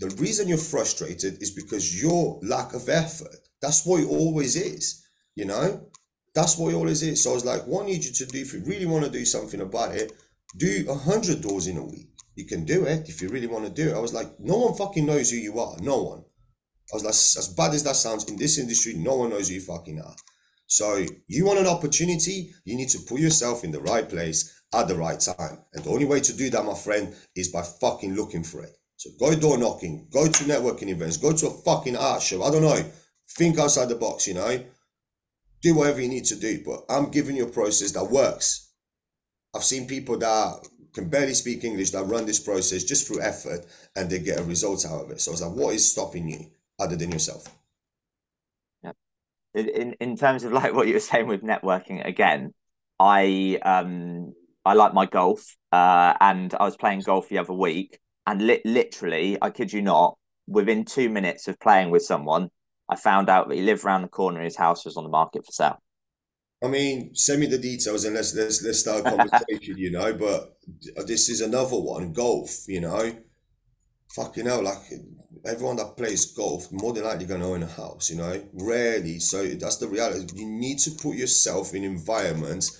The 0.00 0.10
reason 0.10 0.48
you're 0.48 0.58
frustrated 0.58 1.42
is 1.42 1.50
because 1.50 2.00
your 2.00 2.40
lack 2.42 2.72
of 2.72 2.88
effort. 2.88 3.48
That's 3.60 3.84
what 3.84 4.00
it 4.00 4.06
always 4.06 4.56
is." 4.56 5.02
You 5.38 5.44
know 5.44 5.66
That's 6.34 6.58
what 6.58 6.72
it 6.72 6.76
always 6.76 7.02
is. 7.02 7.22
So 7.22 7.30
I 7.30 7.34
was 7.34 7.44
like, 7.44 7.62
what 7.66 7.82
I 7.82 7.86
need 7.86 8.04
you 8.04 8.12
to 8.12 8.26
do, 8.26 8.38
if 8.38 8.52
you 8.52 8.62
really 8.64 8.86
want 8.86 9.04
to 9.04 9.10
do 9.10 9.24
something 9.24 9.60
about 9.60 9.94
it, 9.94 10.12
do 10.56 10.86
a 10.88 10.94
hundred 10.94 11.40
doors 11.40 11.66
in 11.66 11.76
a 11.78 11.84
week. 11.84 12.10
You 12.36 12.46
can 12.46 12.64
do 12.64 12.84
it 12.84 13.08
if 13.08 13.20
you 13.20 13.28
really 13.28 13.46
want 13.54 13.64
to 13.64 13.70
do 13.70 13.90
it. 13.90 13.96
I 13.96 13.98
was 14.06 14.14
like, 14.14 14.28
no 14.38 14.56
one 14.58 14.74
fucking 14.74 15.06
knows 15.06 15.30
who 15.30 15.38
you 15.38 15.58
are. 15.58 15.76
No 15.80 16.02
one. 16.02 16.20
I 16.90 16.92
was 16.94 17.04
like, 17.04 17.18
as 17.42 17.48
bad 17.56 17.74
as 17.74 17.82
that 17.84 17.96
sounds, 17.96 18.24
in 18.30 18.36
this 18.36 18.58
industry, 18.58 18.94
no 18.94 19.16
one 19.16 19.30
knows 19.30 19.48
who 19.48 19.54
you 19.54 19.60
fucking 19.60 20.00
are. 20.00 20.16
So 20.66 21.04
you 21.26 21.46
want 21.46 21.58
an 21.58 21.66
opportunity, 21.66 22.52
you 22.64 22.76
need 22.76 22.90
to 22.90 23.00
put 23.08 23.20
yourself 23.20 23.64
in 23.64 23.72
the 23.72 23.80
right 23.80 24.08
place 24.08 24.38
at 24.72 24.86
the 24.86 24.94
right 24.94 25.18
time. 25.18 25.56
And 25.72 25.82
the 25.82 25.90
only 25.90 26.04
way 26.04 26.20
to 26.20 26.36
do 26.36 26.50
that, 26.50 26.64
my 26.64 26.74
friend, 26.74 27.14
is 27.34 27.48
by 27.48 27.62
fucking 27.62 28.14
looking 28.14 28.44
for 28.44 28.62
it. 28.62 28.74
So 28.96 29.10
go 29.18 29.34
door 29.34 29.58
knocking, 29.58 30.08
go 30.12 30.26
to 30.26 30.44
networking 30.44 30.88
events, 30.88 31.16
go 31.16 31.32
to 31.32 31.46
a 31.48 31.58
fucking 31.66 31.96
art 31.96 32.22
show. 32.22 32.42
I 32.42 32.50
don't 32.50 32.62
know. 32.62 32.82
Think 33.36 33.58
outside 33.58 33.88
the 33.88 33.94
box, 34.06 34.26
you 34.26 34.34
know. 34.34 34.64
Do 35.62 35.74
whatever 35.74 36.00
you 36.00 36.08
need 36.08 36.24
to 36.26 36.36
do. 36.36 36.62
But 36.64 36.84
I'm 36.88 37.10
giving 37.10 37.36
you 37.36 37.46
a 37.46 37.50
process 37.50 37.92
that 37.92 38.04
works. 38.04 38.72
I've 39.54 39.64
seen 39.64 39.86
people 39.86 40.18
that 40.18 40.68
can 40.94 41.08
barely 41.08 41.34
speak 41.34 41.64
English 41.64 41.90
that 41.90 42.04
run 42.04 42.26
this 42.26 42.40
process 42.40 42.84
just 42.84 43.06
through 43.06 43.22
effort 43.22 43.66
and 43.96 44.08
they 44.08 44.18
get 44.18 44.40
a 44.40 44.44
result 44.44 44.84
out 44.86 45.04
of 45.04 45.10
it. 45.10 45.20
So 45.20 45.30
I 45.30 45.32
was 45.32 45.42
like, 45.42 45.52
what 45.52 45.74
is 45.74 45.90
stopping 45.90 46.28
you 46.28 46.46
other 46.78 46.96
than 46.96 47.12
yourself? 47.12 47.46
Yeah. 48.82 48.92
In 49.54 49.94
in 50.00 50.16
terms 50.16 50.44
of 50.44 50.52
like 50.52 50.74
what 50.74 50.86
you 50.86 50.94
were 50.94 51.00
saying 51.00 51.26
with 51.26 51.42
networking 51.42 52.04
again, 52.04 52.54
I 52.98 53.58
um 53.62 54.34
I 54.64 54.74
like 54.74 54.92
my 54.92 55.06
golf, 55.06 55.56
uh, 55.72 56.12
and 56.20 56.54
I 56.54 56.64
was 56.64 56.76
playing 56.76 57.00
golf 57.00 57.28
the 57.30 57.38
other 57.38 57.54
week, 57.54 57.98
and 58.26 58.42
li- 58.46 58.60
literally, 58.66 59.38
I 59.40 59.48
kid 59.48 59.72
you 59.72 59.80
not, 59.80 60.18
within 60.46 60.84
two 60.84 61.08
minutes 61.08 61.48
of 61.48 61.58
playing 61.58 61.90
with 61.90 62.02
someone, 62.02 62.50
I 62.88 62.96
found 62.96 63.28
out 63.28 63.48
that 63.48 63.54
he 63.54 63.62
lived 63.62 63.84
around 63.84 64.02
the 64.02 64.08
corner. 64.08 64.38
And 64.38 64.44
his 64.44 64.56
house 64.56 64.84
was 64.84 64.96
on 64.96 65.04
the 65.04 65.10
market 65.10 65.44
for 65.44 65.52
sale. 65.52 65.82
I 66.62 66.68
mean, 66.68 67.14
send 67.14 67.40
me 67.40 67.46
the 67.46 67.58
details 67.58 68.04
and 68.04 68.16
let's 68.16 68.34
let's 68.34 68.62
let's 68.64 68.80
start 68.80 69.06
a 69.06 69.16
conversation, 69.16 69.78
you 69.78 69.90
know. 69.90 70.12
But 70.12 70.56
this 71.06 71.28
is 71.28 71.40
another 71.40 71.76
one, 71.76 72.12
golf, 72.12 72.64
you 72.66 72.80
know. 72.80 73.16
Fucking 74.10 74.46
hell, 74.46 74.64
like 74.64 74.78
everyone 75.44 75.76
that 75.76 75.96
plays 75.96 76.24
golf 76.32 76.72
more 76.72 76.92
than 76.92 77.04
likely 77.04 77.26
gonna 77.26 77.48
own 77.48 77.62
a 77.62 77.66
house, 77.66 78.10
you 78.10 78.16
know. 78.16 78.42
Rarely, 78.54 79.20
so 79.20 79.46
that's 79.46 79.76
the 79.76 79.86
reality. 79.86 80.26
You 80.34 80.46
need 80.46 80.78
to 80.80 80.90
put 80.90 81.14
yourself 81.14 81.74
in 81.74 81.84
environments 81.84 82.76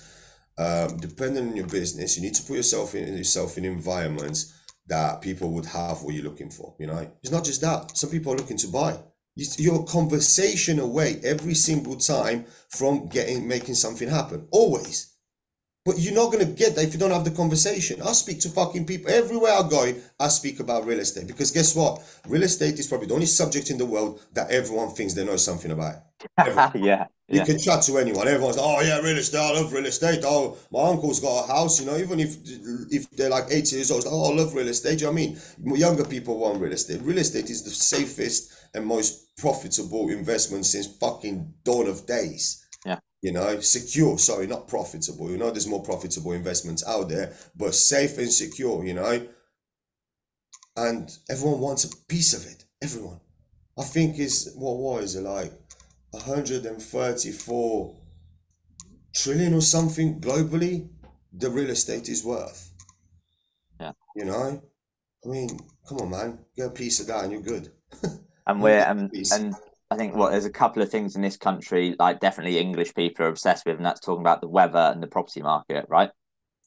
um, 0.59 0.97
depending 0.97 1.47
on 1.47 1.55
your 1.55 1.67
business, 1.67 2.17
you 2.17 2.21
need 2.21 2.35
to 2.35 2.43
put 2.43 2.57
yourself 2.57 2.93
in 2.93 3.15
yourself 3.15 3.57
in 3.57 3.63
environments 3.63 4.53
that 4.87 5.21
people 5.21 5.51
would 5.51 5.67
have 5.67 6.01
what 6.01 6.13
you're 6.13 6.23
looking 6.25 6.49
for. 6.49 6.75
You 6.77 6.87
know, 6.87 7.09
it's 7.23 7.31
not 7.31 7.45
just 7.45 7.61
that. 7.61 7.95
Some 7.97 8.09
people 8.09 8.33
are 8.33 8.35
looking 8.35 8.57
to 8.57 8.67
buy. 8.67 8.99
You're 9.57 9.83
conversation 9.83 10.79
away 10.79 11.19
every 11.23 11.53
single 11.53 11.95
time 11.95 12.45
from 12.69 13.07
getting 13.07 13.47
making 13.47 13.75
something 13.75 14.09
happen. 14.09 14.47
Always. 14.51 15.13
But 15.85 15.97
you're 15.97 16.13
not 16.13 16.31
gonna 16.31 16.45
get 16.45 16.75
that 16.75 16.83
if 16.83 16.93
you 16.93 16.99
don't 16.99 17.11
have 17.11 17.23
the 17.23 17.31
conversation. 17.31 18.01
I 18.01 18.11
speak 18.11 18.41
to 18.41 18.49
fucking 18.49 18.85
people 18.85 19.11
everywhere 19.11 19.53
I 19.53 19.67
go. 19.67 19.93
I 20.19 20.27
speak 20.27 20.59
about 20.59 20.85
real 20.85 20.99
estate 20.99 21.25
because 21.25 21.51
guess 21.51 21.73
what? 21.73 22.03
Real 22.27 22.43
estate 22.43 22.77
is 22.77 22.87
probably 22.87 23.07
the 23.07 23.13
only 23.13 23.25
subject 23.25 23.69
in 23.69 23.77
the 23.77 23.85
world 23.85 24.21
that 24.33 24.51
everyone 24.51 24.89
thinks 24.89 25.13
they 25.13 25.25
know 25.25 25.37
something 25.37 25.71
about. 25.71 25.95
yeah. 26.75 27.07
You 27.29 27.45
can 27.45 27.59
chat 27.59 27.83
to 27.83 27.97
anyone. 27.97 28.27
Everyone's 28.27 28.57
like, 28.57 28.65
oh 28.65 28.81
yeah, 28.81 28.99
real 28.99 29.17
estate. 29.17 29.39
I 29.39 29.53
love 29.53 29.71
real 29.71 29.85
estate. 29.85 30.19
Oh, 30.25 30.57
my 30.71 30.89
uncle's 30.89 31.19
got 31.19 31.45
a 31.45 31.47
house. 31.47 31.79
You 31.79 31.85
know, 31.85 31.97
even 31.97 32.19
if 32.19 32.35
if 32.91 33.09
they're 33.11 33.29
like 33.29 33.45
80 33.49 33.75
years 33.75 33.91
old, 33.91 34.03
like, 34.03 34.13
oh, 34.13 34.31
I 34.31 34.35
love 34.35 34.53
real 34.53 34.67
estate. 34.67 34.99
You 34.99 35.07
know 35.07 35.13
I 35.13 35.15
mean? 35.15 35.39
Younger 35.63 36.05
people 36.05 36.37
want 36.39 36.59
real 36.59 36.73
estate. 36.73 37.01
Real 37.01 37.19
estate 37.19 37.49
is 37.49 37.63
the 37.63 37.69
safest 37.69 38.51
and 38.73 38.85
most 38.85 39.35
profitable 39.37 40.09
investment 40.09 40.65
since 40.65 40.87
fucking 40.97 41.53
dawn 41.63 41.87
of 41.87 42.05
days. 42.05 42.65
Yeah. 42.85 42.99
You 43.21 43.33
know, 43.33 43.59
secure. 43.59 44.17
Sorry, 44.17 44.47
not 44.47 44.67
profitable. 44.67 45.29
You 45.29 45.37
know, 45.37 45.51
there's 45.51 45.67
more 45.67 45.83
profitable 45.83 46.31
investments 46.31 46.85
out 46.87 47.09
there, 47.09 47.33
but 47.55 47.75
safe 47.75 48.17
and 48.17 48.31
secure. 48.31 48.85
You 48.85 48.93
know, 48.95 49.27
and 50.75 51.17
everyone 51.29 51.59
wants 51.59 51.83
a 51.83 51.95
piece 52.07 52.33
of 52.33 52.45
it. 52.45 52.65
Everyone. 52.81 53.19
I 53.77 53.83
think 53.83 54.19
is 54.19 54.53
what 54.55 54.77
what 54.77 55.03
is 55.03 55.15
it 55.15 55.21
like? 55.21 55.53
134 56.11 57.95
trillion 59.13 59.53
or 59.53 59.61
something 59.61 60.19
globally 60.19 60.89
the 61.31 61.49
real 61.49 61.69
estate 61.69 62.09
is 62.09 62.23
worth. 62.23 62.71
Yeah. 63.79 63.91
You 64.15 64.25
know? 64.25 64.61
I 65.23 65.27
mean, 65.27 65.49
come 65.87 65.99
on, 65.99 66.09
man. 66.09 66.39
Get 66.55 66.67
a 66.67 66.71
piece 66.71 66.99
of 66.99 67.07
that 67.07 67.23
and 67.23 67.33
you're 67.33 67.41
good. 67.41 67.71
and 68.49 68.61
we're 68.61 68.79
and, 68.79 69.11
and 69.31 69.55
I 69.91 69.95
think 69.95 70.15
what 70.15 70.31
there's 70.31 70.45
a 70.45 70.51
couple 70.51 70.81
of 70.81 70.89
things 70.89 71.15
in 71.15 71.21
this 71.21 71.37
country, 71.37 71.95
like 71.97 72.19
definitely 72.19 72.57
English 72.57 72.93
people 72.95 73.25
are 73.25 73.29
obsessed 73.29 73.65
with, 73.65 73.77
and 73.77 73.85
that's 73.85 73.99
talking 73.99 74.21
about 74.21 74.41
the 74.41 74.47
weather 74.47 74.91
and 74.91 75.01
the 75.01 75.07
property 75.07 75.41
market, 75.41 75.85
right? 75.87 76.09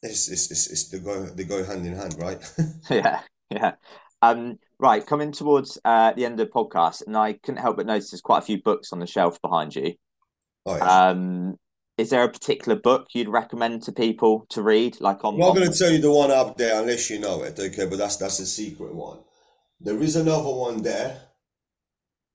It's 0.01 0.29
it's 0.29 0.49
it's, 0.49 0.67
it's 0.71 0.89
they 0.89 0.99
go 0.99 1.25
they 1.25 1.43
go 1.43 1.63
hand 1.63 1.85
in 1.85 1.95
hand, 1.95 2.15
right? 2.19 2.53
yeah, 2.89 3.21
yeah. 3.49 3.73
Um, 4.21 4.59
right, 4.79 5.05
coming 5.05 5.33
towards 5.33 5.77
uh, 5.83 6.13
the 6.13 6.25
end 6.25 6.39
of 6.39 6.47
the 6.47 6.53
podcast, 6.53 7.05
and 7.05 7.17
I 7.17 7.33
couldn't 7.33 7.61
help 7.61 7.77
but 7.77 7.85
notice 7.85 8.11
there's 8.11 8.21
quite 8.21 8.39
a 8.39 8.45
few 8.45 8.61
books 8.61 8.93
on 8.93 8.99
the 8.99 9.07
shelf 9.07 9.41
behind 9.41 9.75
you. 9.75 9.95
Oh, 10.65 10.77
yeah. 10.77 11.07
Um, 11.09 11.59
is 11.97 12.09
there 12.09 12.23
a 12.23 12.31
particular 12.31 12.79
book 12.79 13.07
you'd 13.13 13.27
recommend 13.27 13.83
to 13.83 13.91
people 13.91 14.45
to 14.49 14.61
read? 14.61 14.99
Like 15.01 15.23
on, 15.25 15.35
I'm 15.35 15.39
not 15.39 15.55
going 15.55 15.69
to 15.69 15.77
tell 15.77 15.91
you 15.91 15.99
the 15.99 16.11
one 16.11 16.31
up 16.31 16.57
there 16.57 16.81
unless 16.81 17.09
you 17.09 17.19
know 17.19 17.43
it, 17.43 17.59
okay? 17.59 17.85
But 17.85 17.97
that's 17.97 18.15
that's 18.17 18.39
a 18.39 18.45
secret 18.45 18.95
one. 18.95 19.19
There 19.79 20.01
is 20.01 20.15
another 20.15 20.49
one 20.49 20.81
there. 20.81 21.21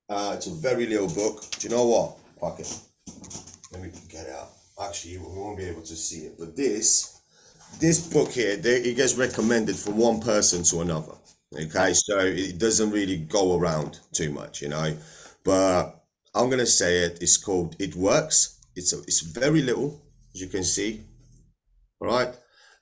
Uh, 0.09 0.33
it's 0.35 0.47
a 0.47 0.51
very 0.51 0.87
little 0.87 1.07
book. 1.07 1.45
Do 1.51 1.67
you 1.67 1.75
know 1.75 1.85
what? 1.85 2.17
Fuck 2.41 2.59
it. 2.59 2.79
Let 3.71 3.83
me 3.83 3.91
get 4.09 4.25
it 4.25 4.33
out. 4.33 4.49
Actually, 4.81 5.19
we 5.19 5.25
won't 5.25 5.57
be 5.57 5.65
able 5.65 5.83
to 5.83 5.95
see 5.95 6.21
it. 6.21 6.35
But 6.39 6.55
this, 6.55 7.21
this 7.79 8.07
book 8.11 8.31
here, 8.31 8.55
they, 8.55 8.77
it 8.77 8.95
gets 8.95 9.15
recommended 9.15 9.75
from 9.75 9.97
one 9.97 10.19
person 10.19 10.63
to 10.63 10.81
another. 10.81 11.13
Okay, 11.53 11.93
so 11.93 12.19
it 12.19 12.57
doesn't 12.57 12.91
really 12.91 13.17
go 13.17 13.57
around 13.57 13.99
too 14.11 14.31
much, 14.31 14.61
you 14.61 14.69
know. 14.69 14.95
But 15.43 16.03
I'm 16.33 16.49
gonna 16.49 16.65
say 16.65 16.99
it. 16.99 17.19
It's 17.21 17.37
called 17.37 17.75
It 17.79 17.95
Works. 17.95 18.59
It's 18.75 18.93
a, 18.93 18.99
it's 18.99 19.21
very 19.21 19.61
little, 19.61 20.01
as 20.33 20.41
you 20.41 20.47
can 20.47 20.63
see. 20.63 21.01
All 21.99 22.07
right, 22.07 22.35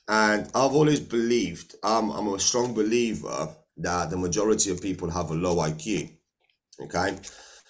and 0.08 0.46
I've 0.54 0.74
always 0.74 1.00
believed. 1.00 1.76
I'm 1.82 2.10
I'm 2.10 2.28
a 2.28 2.40
strong 2.40 2.74
believer 2.74 3.50
that 3.78 4.10
the 4.10 4.18
majority 4.18 4.70
of 4.70 4.82
people 4.82 5.10
have 5.12 5.32
a 5.32 5.36
low 5.36 5.56
IQ. 5.58 6.17
Okay, 6.80 7.18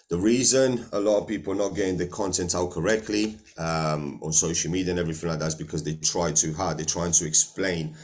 the 0.09 0.17
reason 0.17 0.85
a 0.91 0.99
lot 0.99 1.19
of 1.19 1.27
people 1.27 1.53
are 1.53 1.57
not 1.57 1.75
getting 1.75 1.97
the 1.97 2.07
content 2.07 2.55
out 2.55 2.71
correctly 2.71 3.37
um, 3.57 4.19
on 4.21 4.33
social 4.33 4.71
media 4.71 4.91
and 4.91 4.99
everything 4.99 5.29
like 5.29 5.39
that 5.39 5.47
is 5.47 5.55
because 5.55 5.83
they 5.83 5.95
try 5.95 6.31
too 6.31 6.53
hard. 6.53 6.77
They're 6.77 6.85
trying 6.85 7.11
to 7.13 7.25
explain 7.25 7.95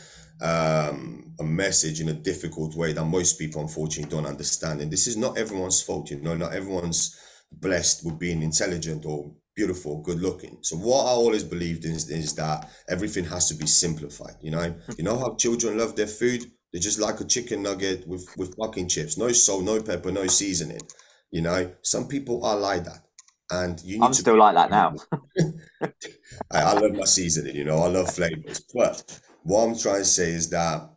um, 0.42 1.34
a 1.40 1.44
message 1.44 2.02
in 2.02 2.10
a 2.10 2.14
difficult 2.14 2.76
way 2.76 2.94
that 2.94 3.06
most 3.06 3.40
people 3.40 3.62
unfortunately 3.62 4.10
don't 4.10 4.26
understand. 4.26 4.82
And 4.82 4.92
this 4.92 5.08
is 5.08 5.18
not 5.18 5.38
everyone's 5.38 5.82
fault, 5.82 6.12
you 6.12 6.20
know, 6.22 6.36
not 6.36 6.54
everyone's 6.54 7.18
blessed 7.52 8.06
with 8.06 8.20
being 8.20 8.42
intelligent 8.42 9.06
or 9.06 9.32
beautiful, 9.56 10.02
good 10.02 10.20
looking. 10.20 10.58
So 10.62 10.76
what 10.78 11.06
I 11.06 11.10
always 11.12 11.44
believed 11.44 11.86
in 11.86 11.92
is, 11.92 12.10
is 12.10 12.34
that 12.36 12.70
everything 12.90 13.26
has 13.26 13.48
to 13.50 13.56
be 13.56 13.68
simplified. 13.68 14.36
You 14.42 14.52
know, 14.52 14.76
you 14.98 15.04
know 15.04 15.18
how 15.18 15.36
children 15.36 15.78
love 15.78 15.96
their 15.96 16.08
food? 16.08 16.44
They 16.74 16.80
just 16.80 17.00
like 17.00 17.20
a 17.22 17.26
chicken 17.26 17.62
nugget 17.64 18.08
with, 18.08 18.28
with 18.36 18.56
fucking 18.58 18.90
chips, 18.90 19.18
no 19.18 19.32
salt, 19.32 19.64
no 19.64 19.82
pepper, 19.82 20.12
no 20.12 20.26
seasoning. 20.28 20.82
You 21.32 21.42
know, 21.42 21.72
some 21.84 22.08
people 22.08 22.44
are 22.44 22.58
like 22.58 22.84
that. 22.86 23.06
And 23.52 23.80
you 23.84 24.00
Need 24.00 24.06
I'm 24.06 24.14
still 24.14 24.38
like 24.38 24.56
that 24.56 24.72
now. 24.72 24.96
I, 26.52 26.62
I 26.62 26.74
love 26.74 26.94
my 26.94 27.06
seasoning, 27.06 27.56
you 27.56 27.64
know, 27.64 27.78
I 27.78 27.88
love 27.88 28.10
flavors. 28.12 28.66
But 28.74 29.20
what 29.44 29.64
I'm 29.64 29.78
trying 29.78 30.00
to 30.00 30.06
say 30.06 30.32
is 30.32 30.50
that 30.50 30.90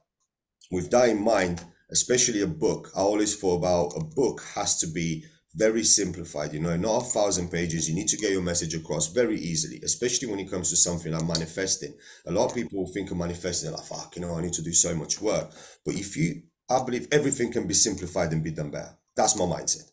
with 0.70 0.90
that 0.90 1.10
in 1.10 1.22
mind, 1.22 1.62
especially 1.90 2.40
a 2.40 2.46
book, 2.46 2.90
I 2.96 3.00
always 3.00 3.38
thought 3.38 3.58
about 3.58 3.92
a 3.96 4.04
book 4.04 4.42
has 4.54 4.78
to 4.80 4.86
be 4.86 5.24
very 5.56 5.82
simplified, 5.84 6.52
you 6.52 6.60
know, 6.60 6.76
not 6.76 6.98
a 6.98 7.04
thousand 7.04 7.50
pages. 7.50 7.88
You 7.88 7.94
need 7.94 8.08
to 8.08 8.18
get 8.18 8.30
your 8.30 8.42
message 8.42 8.74
across 8.74 9.08
very 9.12 9.40
easily, 9.40 9.80
especially 9.82 10.28
when 10.28 10.38
it 10.38 10.50
comes 10.50 10.68
to 10.70 10.76
something 10.76 11.10
like 11.10 11.26
manifesting. 11.26 11.94
A 12.26 12.30
lot 12.32 12.46
of 12.46 12.54
people 12.54 12.86
think 12.86 13.10
of 13.10 13.16
manifesting 13.16 13.72
like, 13.72 13.84
fuck, 13.84 14.14
you 14.16 14.22
know, 14.22 14.34
I 14.34 14.42
need 14.42 14.52
to 14.52 14.62
do 14.62 14.72
so 14.72 14.94
much 14.94 15.20
work. 15.20 15.50
But 15.84 15.94
if 15.94 16.14
you, 16.16 16.42
I 16.68 16.84
believe 16.84 17.08
everything 17.10 17.52
can 17.52 17.66
be 17.66 17.72
simplified 17.72 18.32
and 18.32 18.44
be 18.44 18.50
done 18.50 18.70
better. 18.70 18.98
That's 19.16 19.36
my 19.36 19.46
mindset. 19.46 19.90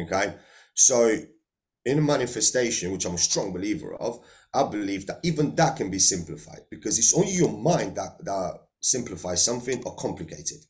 Okay. 0.00 0.34
So 0.74 1.18
in 1.84 1.98
a 1.98 2.02
manifestation, 2.02 2.90
which 2.90 3.04
I'm 3.04 3.14
a 3.14 3.18
strong 3.18 3.52
believer 3.52 3.94
of, 3.94 4.20
I 4.54 4.62
believe 4.64 5.06
that 5.08 5.20
even 5.24 5.54
that 5.56 5.76
can 5.76 5.90
be 5.90 5.98
simplified 5.98 6.62
because 6.70 6.98
it's 6.98 7.14
only 7.14 7.32
your 7.32 7.52
mind 7.52 7.96
that, 7.96 8.24
that 8.24 8.60
simplifies 8.80 9.44
something 9.44 9.82
or 9.84 9.94
complicates 9.96 10.52
it. 10.52 10.64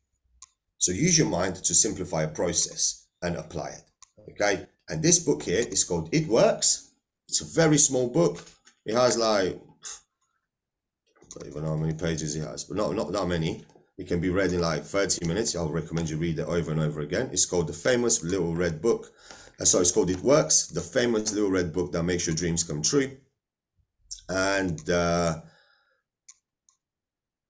So 0.78 0.90
use 0.90 1.16
your 1.16 1.28
mind 1.28 1.56
to 1.56 1.74
simplify 1.74 2.24
a 2.24 2.28
process 2.28 3.06
and 3.22 3.36
apply 3.36 3.68
it. 3.68 3.91
Okay. 4.30 4.66
And 4.88 5.02
this 5.02 5.18
book 5.20 5.42
here 5.42 5.64
is 5.68 5.84
called 5.84 6.08
It 6.12 6.26
Works. 6.28 6.90
It's 7.28 7.40
a 7.40 7.44
very 7.44 7.78
small 7.78 8.08
book. 8.08 8.42
It 8.84 8.94
has 8.94 9.16
like, 9.16 9.58
I 11.20 11.24
don't 11.38 11.48
even 11.48 11.62
know 11.62 11.70
how 11.70 11.76
many 11.76 11.94
pages 11.94 12.36
it 12.36 12.40
has, 12.46 12.64
but 12.64 12.76
not, 12.76 12.94
not 12.94 13.12
that 13.12 13.26
many. 13.26 13.64
It 13.98 14.08
can 14.08 14.20
be 14.20 14.30
read 14.30 14.52
in 14.52 14.60
like 14.60 14.84
30 14.84 15.26
minutes. 15.26 15.54
I'll 15.54 15.68
recommend 15.70 16.10
you 16.10 16.16
read 16.16 16.38
it 16.38 16.46
over 16.48 16.72
and 16.72 16.80
over 16.80 17.00
again. 17.00 17.30
It's 17.32 17.46
called 17.46 17.68
The 17.68 17.72
Famous 17.72 18.22
Little 18.24 18.54
Red 18.54 18.82
Book. 18.82 19.12
And 19.58 19.68
so 19.68 19.80
it's 19.80 19.92
called 19.92 20.10
It 20.10 20.20
Works, 20.20 20.66
the 20.68 20.80
famous 20.80 21.32
little 21.32 21.50
red 21.50 21.72
book 21.72 21.92
that 21.92 22.02
makes 22.02 22.26
your 22.26 22.34
dreams 22.34 22.64
come 22.64 22.82
true. 22.82 23.16
and 24.28 24.88
uh, 24.90 25.40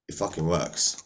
it 0.08 0.14
fucking 0.14 0.46
works. 0.46 1.02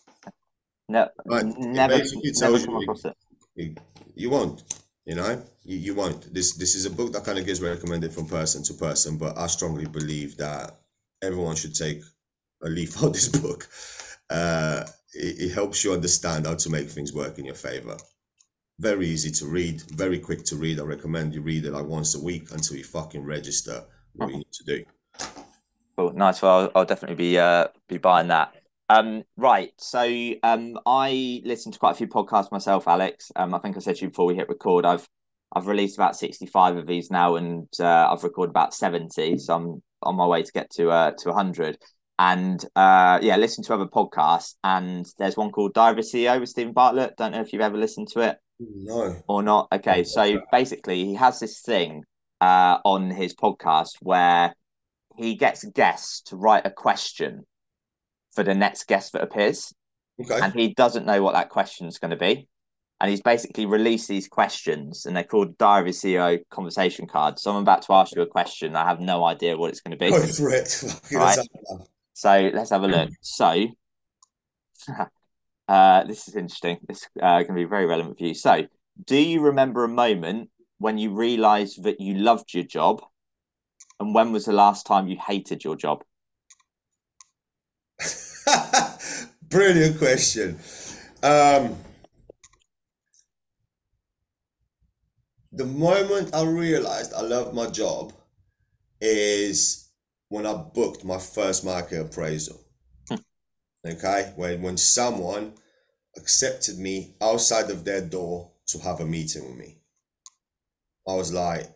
No, 0.89 1.09
Right. 1.27 1.45
Never, 1.59 1.99
never 1.99 2.59
come 2.64 2.77
across 2.77 3.05
it. 3.05 3.17
You, 3.55 3.75
you 4.14 4.31
won't, 4.31 4.62
you 5.07 5.15
know, 5.15 5.41
you, 5.65 5.79
you 5.79 5.95
won't. 5.95 6.35
This 6.35 6.55
this 6.55 6.75
is 6.75 6.85
a 6.85 6.91
book 6.91 7.13
that 7.13 7.25
kind 7.25 7.39
of 7.39 7.47
gets 7.47 7.61
recommended 7.61 8.13
from 8.13 8.27
person 8.27 8.63
to 8.65 8.75
person, 8.75 9.17
but 9.17 9.39
I 9.39 9.47
strongly 9.47 9.87
believe 9.87 10.37
that 10.39 10.77
everyone 11.23 11.55
should 11.55 11.75
take 11.75 12.03
a 12.63 12.69
leaf 12.69 12.97
out 12.99 13.05
of 13.07 13.13
this 13.13 13.29
book. 13.29 13.69
Uh, 14.29 14.85
it, 15.15 15.41
it 15.41 15.55
helps 15.55 15.85
you 15.85 15.93
understand 15.93 16.47
how 16.47 16.57
to 16.57 16.71
make 16.71 16.91
things 16.91 17.15
work 17.15 17.39
in 17.39 17.45
your 17.45 17.55
favor. 17.55 17.97
Very 18.79 19.07
easy 19.07 19.31
to 19.31 19.47
read, 19.47 19.81
very 19.93 20.19
quick 20.19 20.45
to 20.47 20.57
read. 20.57 20.81
I 20.81 20.83
recommend 20.83 21.35
you 21.35 21.41
read 21.41 21.65
it 21.65 21.73
like 21.73 21.87
once 21.87 22.15
a 22.15 22.21
week 22.21 22.51
until 22.51 22.77
you 22.77 22.85
fucking 22.85 23.25
register 23.25 23.85
what 24.15 24.31
you 24.31 24.39
need 24.39 24.53
to 24.53 24.65
do. 24.65 24.85
Cool, 25.97 26.13
nice. 26.13 26.43
Well, 26.43 26.61
I'll, 26.61 26.73
I'll 26.75 26.85
definitely 26.85 27.17
be 27.17 27.39
uh 27.39 27.69
be 27.89 27.99
buying 27.99 28.29
that. 28.29 28.56
Um, 28.89 29.24
right. 29.37 29.70
So 29.78 30.01
um, 30.43 30.78
I 30.87 31.41
listen 31.45 31.72
to 31.72 31.78
quite 31.78 31.93
a 31.93 31.95
few 31.97 32.07
podcasts 32.07 32.53
myself, 32.53 32.87
Alex. 32.87 33.32
Um, 33.34 33.55
I 33.55 33.59
think 33.59 33.76
I 33.76 33.80
said 33.80 33.97
to 33.97 34.03
you 34.03 34.09
before 34.09 34.26
we 34.26 34.34
hit 34.37 34.49
record. 34.49 34.84
I've 34.87 35.09
I've 35.53 35.66
released 35.66 35.97
about 35.97 36.16
sixty 36.16 36.47
five 36.47 36.76
of 36.76 36.87
these 36.87 37.11
now, 37.11 37.37
and 37.37 37.68
uh, 37.80 38.09
I've 38.11 38.24
recorded 38.24 38.51
about 38.51 38.74
seventy. 38.74 39.39
So 39.39 39.55
I'm 39.55 39.82
on 40.03 40.16
my 40.16 40.26
way 40.26 40.43
to 40.43 40.53
get 40.53 40.70
to 40.72 40.91
uh 40.91 41.11
to 41.18 41.32
hundred. 41.32 41.78
And 42.18 42.64
uh, 42.74 43.18
yeah, 43.20 43.37
listen 43.37 43.62
to 43.64 43.74
other 43.74 43.87
podcasts. 43.87 44.55
And 44.64 45.05
there's 45.18 45.37
one 45.37 45.51
called 45.51 45.74
Diary 45.74 46.03
CEO 46.03 46.41
with 46.41 46.49
Steven 46.49 46.72
Bartlett. 46.72 47.16
Don't 47.16 47.32
know 47.32 47.41
if 47.43 47.53
you've 47.53 47.61
ever 47.61 47.76
listened 47.76 48.09
to 48.12 48.20
it 48.20 48.39
No. 48.59 49.16
or 49.28 49.43
not. 49.43 49.68
Okay, 49.72 50.03
so 50.05 50.41
basically, 50.51 51.05
he 51.05 51.14
has 51.14 51.41
this 51.41 51.61
thing 51.61 52.05
uh, 52.41 52.78
on 52.84 53.11
his 53.11 53.34
podcast 53.34 53.91
where 54.01 54.55
he 55.18 55.34
gets 55.34 55.64
guests 55.64 56.22
to 56.22 56.37
write 56.37 56.64
a 56.64 56.70
question 56.70 57.45
for 58.37 58.45
the 58.45 58.55
next 58.55 58.87
guest 58.87 59.12
that 59.14 59.22
appears, 59.22 59.72
Okay. 60.20 60.39
and 60.41 60.55
he 60.55 60.72
doesn't 60.72 61.05
know 61.05 61.22
what 61.22 61.34
that 61.34 61.49
question 61.49 61.89
is 61.89 61.99
going 61.99 62.12
to 62.12 62.16
be. 62.16 62.49
And 63.01 63.11
he's 63.11 63.20
basically 63.20 63.66
released 63.66 64.09
these 64.09 64.28
questions, 64.28 65.05
and 65.05 65.14
they're 65.16 65.24
called 65.24 65.59
Diary 65.59 65.91
CEO 65.91 66.39
conversation 66.51 67.07
cards. 67.07 67.43
So 67.43 67.51
I'm 67.51 67.61
about 67.61 67.82
to 67.82 67.93
ask 67.93 68.14
you 68.14 68.22
a 68.22 68.26
question. 68.26 68.74
I 68.76 68.87
have 68.87 69.01
no 69.01 69.24
idea 69.24 69.57
what 69.59 69.70
it's 69.70 69.80
going 69.80 69.99
to 69.99 70.03
be. 70.03 70.11
Go 70.11 70.24
for 70.26 70.51
it. 70.51 70.82
Right. 71.12 71.37
let's 71.37 71.37
have 71.37 71.47
that. 71.49 71.87
So 72.14 72.51
let's 72.55 72.70
have 72.70 72.84
a 72.84 72.89
look. 72.89 73.11
So 73.20 73.66
uh, 75.68 76.05
this 76.05 76.28
is 76.28 76.37
interesting. 76.37 76.78
This 76.89 77.03
is 77.03 77.09
uh, 77.20 77.43
going 77.43 77.49
to 77.49 77.55
be 77.55 77.64
very 77.64 77.87
relevant 77.87 78.16
for 78.18 78.24
you. 78.24 78.34
So, 78.34 78.66
do 79.05 79.16
you 79.16 79.41
remember 79.43 79.84
a 79.84 79.89
moment 79.89 80.49
when 80.78 80.97
you 80.97 81.11
realised 81.14 81.82
that 81.82 82.01
you 82.01 82.14
loved 82.14 82.55
your 82.55 82.64
job, 82.64 83.03
and 84.01 84.14
when 84.14 84.32
was 84.32 84.47
the 84.47 84.53
last 84.53 84.87
time 84.87 85.09
you 85.09 85.18
hated 85.18 85.64
your 85.64 85.76
job? 85.76 86.03
Brilliant 89.49 89.99
question. 89.99 90.59
Um, 91.22 91.76
the 95.53 95.64
moment 95.64 96.32
I 96.34 96.44
realized 96.44 97.12
I 97.12 97.22
loved 97.22 97.53
my 97.55 97.66
job 97.68 98.12
is 99.01 99.90
when 100.28 100.47
I 100.47 100.55
booked 100.55 101.05
my 101.05 101.18
first 101.18 101.64
market 101.64 102.01
appraisal. 102.01 102.61
Okay, 103.86 104.34
when 104.36 104.61
when 104.61 104.76
someone 104.76 105.55
accepted 106.16 106.78
me 106.78 107.16
outside 107.22 107.70
of 107.70 107.84
their 107.84 108.03
door 108.03 108.53
to 108.66 108.78
have 108.80 109.01
a 109.01 109.07
meeting 109.07 109.47
with 109.49 109.57
me, 109.57 109.80
I 111.09 111.14
was 111.14 111.32
like, 111.32 111.70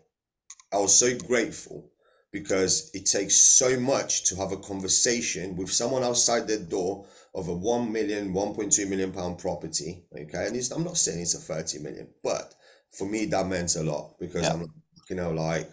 I 0.73 0.79
was 0.79 0.95
so 0.95 1.17
grateful 1.19 1.90
because 2.33 2.91
it 2.95 3.07
takes 3.07 3.37
so 3.37 3.79
much 3.79 4.25
to 4.25 4.37
have 4.37 4.53
a 4.53 4.57
conversation 4.57 5.57
with 5.57 5.71
someone 5.73 6.05
outside 6.05 6.47
their 6.47 6.59
door 6.59 7.07
of 7.35 7.49
a 7.49 7.55
1 7.55 7.93
million 7.93 8.33
1.2 8.33 8.89
million 8.89 9.13
pound 9.13 9.39
property 9.39 10.05
okay? 10.15 10.47
And 10.47 10.57
it's, 10.57 10.71
i'm 10.71 10.85
not 10.85 10.97
saying 10.97 11.21
it's 11.21 11.35
a 11.35 11.39
30 11.39 11.79
million 11.81 12.09
but 12.23 12.55
for 12.91 13.07
me 13.09 13.27
that 13.27 13.47
meant 13.47 13.77
a 13.77 13.83
lot 13.83 14.17
because 14.19 14.43
Yeah. 14.43 14.55
i'm 14.55 14.73
you 15.09 15.17
know 15.17 15.31
like 15.33 15.69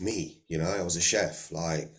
me 0.00 0.42
you 0.48 0.58
know 0.58 0.68
i 0.70 0.82
was 0.82 0.96
a 0.96 1.00
chef 1.00 1.50
like 1.52 1.90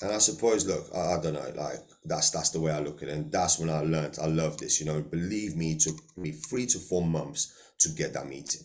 and 0.00 0.10
i 0.12 0.18
suppose 0.18 0.66
look 0.66 0.86
I, 0.94 1.14
I 1.16 1.20
don't 1.22 1.34
know 1.34 1.52
like 1.54 1.80
that's 2.04 2.30
that's 2.30 2.50
the 2.50 2.60
way 2.60 2.72
i 2.72 2.80
look 2.80 3.02
at 3.02 3.08
it. 3.08 3.12
And 3.14 3.30
that's 3.30 3.58
when 3.58 3.68
i 3.70 3.80
learned 3.80 4.18
i 4.22 4.26
love 4.26 4.58
this 4.58 4.80
you 4.80 4.86
know 4.86 5.02
believe 5.02 5.56
me 5.56 5.72
it 5.72 5.80
took 5.80 5.96
me 6.16 6.32
three 6.32 6.66
to 6.66 6.78
four 6.78 7.04
months 7.06 7.52
to 7.80 7.90
get 7.90 8.14
that 8.14 8.26
meeting 8.26 8.62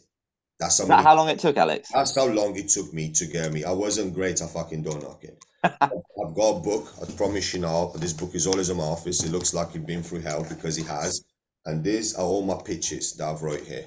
that's 0.59 0.77
how 0.79 0.83
Is 0.83 0.87
that 0.89 1.03
how 1.03 1.15
long 1.15 1.29
it 1.29 1.39
took, 1.39 1.57
Alex? 1.57 1.89
that's 1.93 2.15
how 2.15 2.25
long 2.25 2.55
it 2.57 2.69
took 2.69 2.93
me 2.93 3.11
to 3.11 3.25
get 3.27 3.51
me. 3.53 3.63
I 3.63 3.71
wasn't 3.71 4.13
great 4.13 4.41
at 4.41 4.49
fucking 4.49 4.83
door 4.83 4.99
knocking. 4.99 5.37
I've 5.63 6.35
got 6.35 6.57
a 6.57 6.59
book. 6.59 6.93
I 7.01 7.11
promise 7.11 7.53
you 7.53 7.59
now. 7.61 7.91
This 7.95 8.13
book 8.13 8.33
is 8.35 8.47
always 8.47 8.69
in 8.69 8.77
my 8.77 8.83
office. 8.83 9.23
It 9.23 9.31
looks 9.31 9.53
like 9.53 9.75
it's 9.75 9.85
been 9.85 10.03
through 10.03 10.21
hell 10.21 10.45
because 10.47 10.77
it 10.77 10.87
has. 10.87 11.23
And 11.65 11.83
these 11.83 12.15
are 12.15 12.23
all 12.25 12.43
my 12.43 12.59
pitches 12.63 13.13
that 13.17 13.27
I've 13.27 13.41
wrote 13.43 13.61
here. 13.61 13.85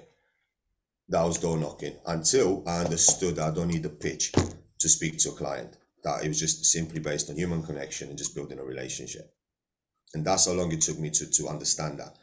That 1.08 1.22
I 1.22 1.24
was 1.24 1.38
door 1.38 1.58
knocking 1.58 1.94
until 2.06 2.62
I 2.68 2.80
understood 2.84 3.36
that 3.36 3.48
I 3.48 3.54
don't 3.54 3.68
need 3.68 3.84
a 3.84 3.88
pitch 3.88 4.32
to 4.32 4.88
speak 4.88 5.18
to 5.18 5.30
a 5.30 5.32
client. 5.32 5.76
That 6.04 6.24
it 6.24 6.28
was 6.28 6.38
just 6.38 6.64
simply 6.64 7.00
based 7.00 7.30
on 7.30 7.36
human 7.36 7.62
connection 7.62 8.08
and 8.08 8.18
just 8.18 8.34
building 8.34 8.58
a 8.60 8.64
relationship. 8.64 9.34
And 10.14 10.24
that's 10.24 10.46
how 10.46 10.52
long 10.52 10.70
it 10.72 10.82
took 10.82 10.98
me 10.98 11.10
to 11.10 11.26
to 11.30 11.48
understand 11.48 11.98
that. 11.98 12.16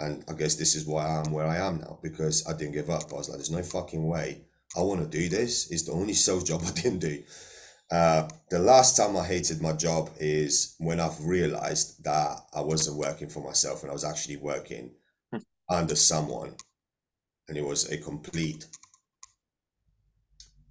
And 0.00 0.24
I 0.28 0.32
guess 0.32 0.56
this 0.56 0.74
is 0.74 0.86
why 0.86 1.06
I'm 1.06 1.30
where 1.30 1.46
I 1.46 1.58
am 1.58 1.78
now 1.78 1.98
because 2.02 2.46
I 2.48 2.56
didn't 2.56 2.72
give 2.72 2.90
up. 2.90 3.12
I 3.12 3.16
was 3.16 3.28
like, 3.28 3.38
there's 3.38 3.50
no 3.50 3.62
fucking 3.62 4.06
way 4.06 4.42
I 4.76 4.80
want 4.80 5.00
to 5.00 5.06
do 5.06 5.28
this. 5.28 5.70
It's 5.70 5.84
the 5.84 5.92
only 5.92 6.14
sales 6.24 6.44
job 6.44 6.62
I 6.64 6.70
didn't 6.72 7.00
do. 7.00 7.22
Uh, 7.90 8.28
the 8.50 8.58
last 8.58 8.96
time 8.96 9.16
I 9.16 9.24
hated 9.24 9.60
my 9.60 9.72
job 9.72 10.10
is 10.18 10.76
when 10.78 11.00
I've 11.00 11.24
realized 11.24 12.04
that 12.04 12.38
I 12.54 12.60
wasn't 12.60 12.98
working 12.98 13.28
for 13.28 13.42
myself 13.42 13.82
and 13.82 13.90
I 13.90 13.92
was 13.92 14.04
actually 14.04 14.36
working 14.36 14.92
under 15.68 15.96
someone. 15.96 16.54
And 17.48 17.58
it 17.58 17.66
was 17.66 17.90
a 17.90 17.98
complete 17.98 18.66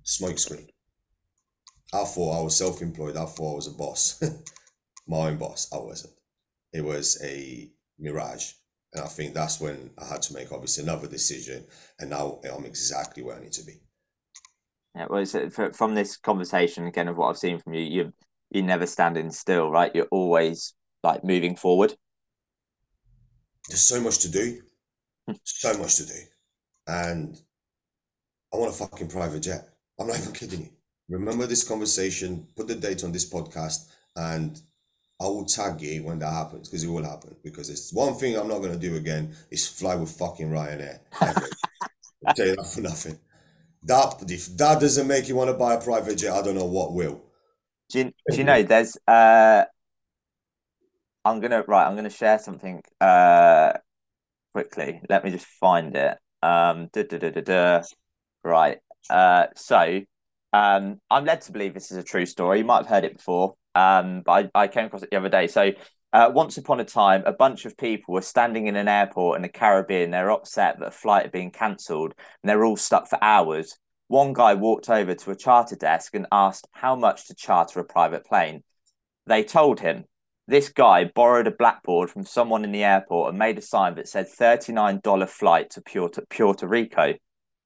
smokescreen. 0.06 0.70
I 1.94 2.04
thought 2.06 2.40
I 2.40 2.44
was 2.44 2.58
self 2.58 2.82
employed. 2.82 3.18
I 3.18 3.26
thought 3.26 3.54
I 3.54 3.56
was 3.56 3.68
a 3.68 3.72
boss, 3.72 4.24
my 5.08 5.18
own 5.28 5.38
boss. 5.38 5.70
I 5.74 5.78
wasn't. 5.78 6.14
It 6.72 6.86
was 6.86 7.22
a 7.24 7.70
mirage. 7.98 8.54
And 8.94 9.04
I 9.04 9.08
think 9.08 9.34
that's 9.34 9.62
when 9.62 9.92
I 9.98 10.06
had 10.06 10.22
to 10.24 10.34
make 10.34 10.52
obviously 10.52 10.84
another 10.84 11.08
decision. 11.08 11.66
And 12.00 12.10
now 12.10 12.40
I'm 12.52 12.66
exactly 12.66 13.22
where 13.22 13.38
I 13.38 13.42
need 13.42 13.52
to 13.54 13.64
be. 13.64 13.74
Yeah, 14.96 15.06
well, 15.10 15.22
it's, 15.22 15.36
uh, 15.36 15.70
from 15.74 15.94
this 15.94 16.18
conversation 16.18 16.88
again 16.88 17.08
of 17.08 17.18
what 17.18 17.30
I've 17.30 17.38
seen 17.38 17.60
from 17.60 17.74
you, 17.74 17.82
you 17.82 18.14
you're 18.52 18.64
never 18.64 18.88
standing 18.88 19.30
still, 19.30 19.70
right? 19.70 19.94
You're 19.94 20.08
always 20.12 20.74
like 21.04 21.24
moving 21.24 21.56
forward. 21.56 21.94
There's 23.68 23.82
so 23.82 24.02
much 24.02 24.20
to 24.20 24.32
do. 24.32 24.62
so 25.44 25.78
much 25.78 25.98
to 25.98 26.06
do. 26.08 26.20
And 26.88 27.40
I 28.52 28.58
want 28.58 28.72
a 28.72 28.76
fucking 28.76 29.10
private 29.10 29.42
jet. 29.42 29.70
I'm 30.00 30.08
not 30.08 30.18
even 30.18 30.34
kidding 30.34 30.62
you. 30.62 30.70
Remember 31.10 31.46
this 31.46 31.68
conversation, 31.68 32.48
put 32.56 32.68
the 32.68 32.76
date 32.76 33.04
on 33.04 33.12
this 33.12 33.30
podcast, 33.30 33.90
and 34.16 34.60
I 35.22 35.26
will 35.26 35.46
tag 35.46 35.82
you 35.82 36.04
when 36.04 36.20
that 36.20 36.32
happens 36.32 36.70
because 36.70 36.84
it 36.84 36.88
will 36.88 37.04
happen. 37.04 37.36
Because 37.44 37.70
it's 37.70 37.92
one 37.92 38.16
thing 38.16 38.38
I'm 38.38 38.48
not 38.48 38.60
going 38.60 38.72
to 38.72 38.80
do 38.80 38.96
again 38.96 39.36
is 39.52 39.68
fly 39.68 39.96
with 39.96 40.12
fucking 40.12 40.50
Ryanair. 40.50 41.00
I'll 41.22 42.34
tell 42.34 42.48
you 42.48 42.56
that 42.56 42.72
for 42.74 42.82
nothing. 42.82 43.20
That, 43.84 44.24
if 44.28 44.48
that 44.58 44.80
doesn't 44.80 45.08
make 45.08 45.28
you 45.28 45.36
want 45.36 45.50
to 45.50 45.54
buy 45.56 45.74
a 45.74 45.82
private 45.82 46.18
jet, 46.18 46.34
I 46.34 46.42
don't 46.42 46.56
know 46.56 46.66
what 46.66 46.94
will. 46.94 47.22
Do 47.90 48.00
you, 48.00 48.12
do 48.30 48.38
you 48.38 48.44
know 48.44 48.62
there's 48.62 48.96
uh 49.08 49.64
I'm 51.26 51.40
gonna 51.40 51.64
right, 51.68 51.88
I'm 51.88 51.96
gonna 51.96 52.10
share 52.10 52.38
something 52.38 52.84
uh 53.02 53.74
quickly. 54.54 55.02
Let 55.10 55.24
me 55.24 55.32
just 55.32 55.48
find 55.48 55.96
it. 55.96 56.18
Um 56.44 56.90
duh, 56.94 57.04
duh, 57.04 57.18
duh, 57.18 57.32
duh, 57.32 57.42
duh. 57.42 57.84
right. 58.44 58.78
Uh 59.10 59.48
so 59.56 60.02
um 60.54 61.00
I'm 61.10 61.26
led 61.26 61.42
to 61.42 61.52
believe 61.52 61.74
this 61.74 61.92
is 61.92 61.98
a 61.98 62.04
true 62.04 62.26
story. 62.26 62.60
You 62.60 62.66
might 62.66 62.80
have 62.80 62.88
heard 62.88 63.04
it 63.04 63.18
before. 63.18 63.56
Um 63.76 64.22
but 64.26 64.52
I, 64.56 64.64
I 64.64 64.68
came 64.68 64.86
across 64.86 65.04
it 65.04 65.10
the 65.12 65.18
other 65.18 65.30
day. 65.30 65.48
So 65.48 65.72
uh, 66.12 66.32
once 66.34 66.58
upon 66.58 66.80
a 66.80 66.86
time, 66.86 67.22
a 67.26 67.34
bunch 67.34 67.66
of 67.66 67.78
people 67.78 68.16
were 68.16 68.22
standing 68.22 68.66
in 68.66 68.76
an 68.76 68.88
airport 68.88 69.36
in 69.36 69.44
the 69.44 69.50
Caribbean. 69.50 70.10
They're 70.10 70.32
upset 70.32 70.80
that 70.80 70.88
a 70.88 70.92
flight 70.92 71.24
had 71.24 71.32
been 71.32 71.52
cancelled 71.52 72.14
and 72.42 72.50
they're 72.50 72.66
all 72.66 72.78
stuck 72.78 73.08
for 73.08 73.24
hours. 73.24 73.78
One 74.08 74.34
guy 74.34 74.56
walked 74.56 74.90
over 74.90 75.14
to 75.14 75.32
a 75.32 75.36
charter 75.36 75.76
desk 75.76 76.16
and 76.16 76.26
asked 76.32 76.68
how 76.72 76.96
much 76.96 77.28
to 77.28 77.36
charter 77.36 77.80
a 77.80 77.84
private 77.84 78.26
plane. 78.26 78.64
They 79.28 79.44
told 79.44 79.80
him. 79.80 80.06
This 80.48 80.70
guy 80.70 81.04
borrowed 81.04 81.46
a 81.46 81.52
blackboard 81.52 82.10
from 82.10 82.26
someone 82.26 82.64
in 82.64 82.72
the 82.72 82.84
airport 82.84 83.30
and 83.30 83.38
made 83.38 83.60
a 83.60 83.62
sign 83.62 83.94
that 83.96 84.08
said 84.08 84.26
$39 84.28 85.30
flight 85.30 85.70
to 85.72 85.82
Puerto, 85.82 86.24
Puerto 86.28 86.68
Rico. 86.68 87.14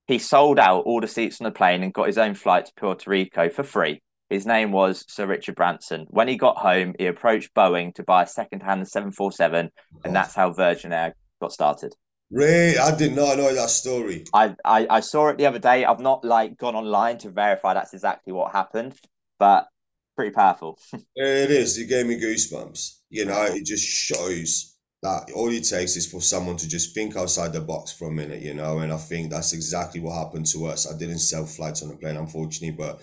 He 0.08 0.20
sold 0.20 0.60
out 0.60 0.86
all 0.86 1.00
the 1.00 1.08
seats 1.08 1.40
on 1.40 1.46
the 1.46 1.52
plane 1.52 1.84
and 1.84 1.94
got 1.94 2.08
his 2.08 2.18
own 2.18 2.34
flight 2.34 2.66
to 2.66 2.74
Puerto 2.76 3.10
Rico 3.10 3.50
for 3.50 3.64
free. 3.64 4.02
His 4.30 4.46
name 4.46 4.72
was 4.72 5.06
Sir 5.08 5.28
Richard 5.28 5.56
Branson. 5.56 6.08
When 6.10 6.28
he 6.28 6.38
got 6.38 6.58
home, 6.58 6.96
he 6.98 7.06
approached 7.06 7.54
Boeing 7.54 7.94
to 7.96 8.04
buy 8.04 8.24
a 8.24 8.28
second-hand 8.28 8.88
747, 8.88 9.70
and 10.04 10.16
that's 10.16 10.34
how 10.34 10.52
Virgin 10.52 10.92
Air 10.92 11.16
got 11.40 11.52
started. 11.52 11.94
Ray, 12.32 12.78
I 12.78 12.96
did 12.96 13.16
not 13.16 13.38
know 13.38 13.54
that 13.54 13.70
story. 13.70 14.26
I, 14.34 14.56
I 14.66 14.88
I 14.90 15.00
saw 15.02 15.28
it 15.28 15.38
the 15.38 15.46
other 15.46 15.60
day. 15.60 15.86
I've 15.86 16.00
not 16.00 16.26
like 16.26 16.58
gone 16.58 16.76
online 16.76 17.20
to 17.20 17.30
verify 17.30 17.76
that's 17.76 17.94
exactly 17.94 18.34
what 18.34 18.52
happened, 18.52 18.96
but 19.38 19.68
pretty 20.16 20.32
powerful. 20.32 20.80
it 21.16 21.52
is. 21.52 21.78
It 21.78 21.90
gave 21.90 22.08
me 22.08 22.20
goosebumps. 22.20 23.02
You 23.10 23.26
know, 23.26 23.44
it 23.44 23.66
just 23.66 23.86
shows 23.86 24.73
that 25.04 25.32
all 25.36 25.50
it 25.50 25.66
takes 25.66 25.98
is 25.98 26.10
for 26.10 26.22
someone 26.22 26.56
to 26.58 26.68
just 26.68 26.96
think 26.96 27.18
outside 27.18 27.52
the 27.52 27.60
box 27.62 27.92
for 27.92 28.08
a 28.08 28.12
minute, 28.12 28.42
you 28.42 28.54
know. 28.54 28.80
And 28.80 28.92
I 28.92 28.98
think 28.98 29.30
that's 29.30 29.54
exactly 29.54 30.00
what 30.00 30.18
happened 30.18 30.46
to 30.48 30.66
us. 30.66 30.92
I 30.92 30.98
didn't 30.98 31.20
sell 31.20 31.46
flights 31.46 31.84
on 31.84 31.90
the 31.90 31.96
plane, 31.96 32.16
unfortunately, 32.16 32.76
but 32.78 33.02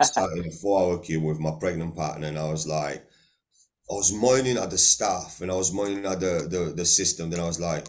I 0.00 0.04
started 0.04 0.44
in 0.44 0.48
a 0.48 0.54
four-hour 0.54 0.98
queue 0.98 1.20
with 1.20 1.38
my 1.38 1.52
pregnant 1.58 1.94
partner, 1.94 2.26
and 2.26 2.38
I 2.38 2.50
was 2.50 2.66
like, 2.66 3.06
I 3.88 3.94
was 3.94 4.12
moaning 4.12 4.58
at 4.58 4.70
the 4.70 4.78
staff 4.78 5.40
and 5.40 5.50
I 5.50 5.54
was 5.54 5.72
moaning 5.72 6.04
at 6.04 6.18
the 6.18 6.48
the, 6.50 6.72
the 6.74 6.84
system. 6.84 7.30
Then 7.30 7.40
I 7.40 7.46
was 7.46 7.60
like, 7.60 7.86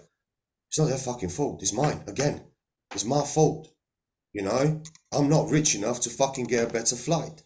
it's 0.69 0.77
not 0.77 0.89
their 0.89 0.97
fucking 0.97 1.29
fault. 1.29 1.61
It's 1.63 1.73
mine 1.73 2.03
again. 2.07 2.43
It's 2.93 3.05
my 3.05 3.23
fault. 3.23 3.73
You 4.33 4.43
know, 4.43 4.81
I'm 5.11 5.29
not 5.29 5.49
rich 5.49 5.73
enough 5.73 5.99
to 6.01 6.11
fucking 6.11 6.45
get 6.45 6.69
a 6.69 6.73
better 6.73 6.95
flight. 6.95 7.41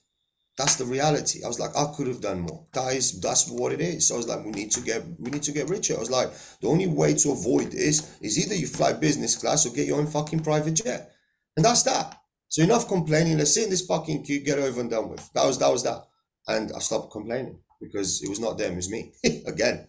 That's 0.58 0.76
the 0.76 0.86
reality. 0.86 1.44
I 1.44 1.48
was 1.48 1.60
like, 1.60 1.76
I 1.76 1.86
could 1.96 2.08
have 2.08 2.22
done 2.22 2.42
more. 2.42 2.66
That 2.74 2.94
is 2.94 3.20
that's 3.20 3.50
what 3.50 3.72
it 3.72 3.82
is. 3.82 4.08
So 4.08 4.16
I 4.16 4.18
was 4.18 4.28
like, 4.28 4.44
we 4.46 4.52
need 4.52 4.72
to 4.72 4.82
get 4.82 5.04
we 5.20 5.32
need 5.32 5.44
to 5.44 5.52
get 5.52 5.70
richer. 5.70 5.96
I 5.96 6.00
was 6.00 6.12
like, 6.12 6.32
the 6.62 6.68
only 6.68 6.88
way 6.88 7.14
to 7.16 7.32
avoid 7.32 7.72
this 7.72 8.18
is 8.22 8.38
either 8.38 8.56
you 8.56 8.68
fly 8.68 8.94
business 8.94 9.36
class 9.36 9.66
or 9.66 9.74
get 9.74 9.88
your 9.88 10.00
own 10.00 10.08
fucking 10.08 10.42
private 10.42 10.74
jet. 10.74 11.12
And 11.56 11.66
that's 11.66 11.84
that. 11.84 12.18
So 12.50 12.64
enough 12.64 12.88
complaining. 12.88 13.38
Let's 13.38 13.54
sit 13.54 13.64
in 13.64 13.70
this 13.70 13.86
fucking 13.86 14.24
queue, 14.24 14.42
get 14.42 14.60
over 14.60 14.82
and 14.82 14.90
done 14.90 15.10
with. 15.10 15.32
That 15.34 15.46
was 15.46 15.58
that 15.60 15.72
was 15.72 15.84
that. 15.84 16.04
And 16.48 16.72
I 16.76 16.80
stopped 16.80 17.12
complaining 17.12 17.60
because 17.80 18.22
it 18.22 18.30
was 18.30 18.40
not 18.40 18.58
them, 18.58 18.74
it 18.74 18.76
was 18.76 18.92
me 18.92 19.14
again. 19.48 19.88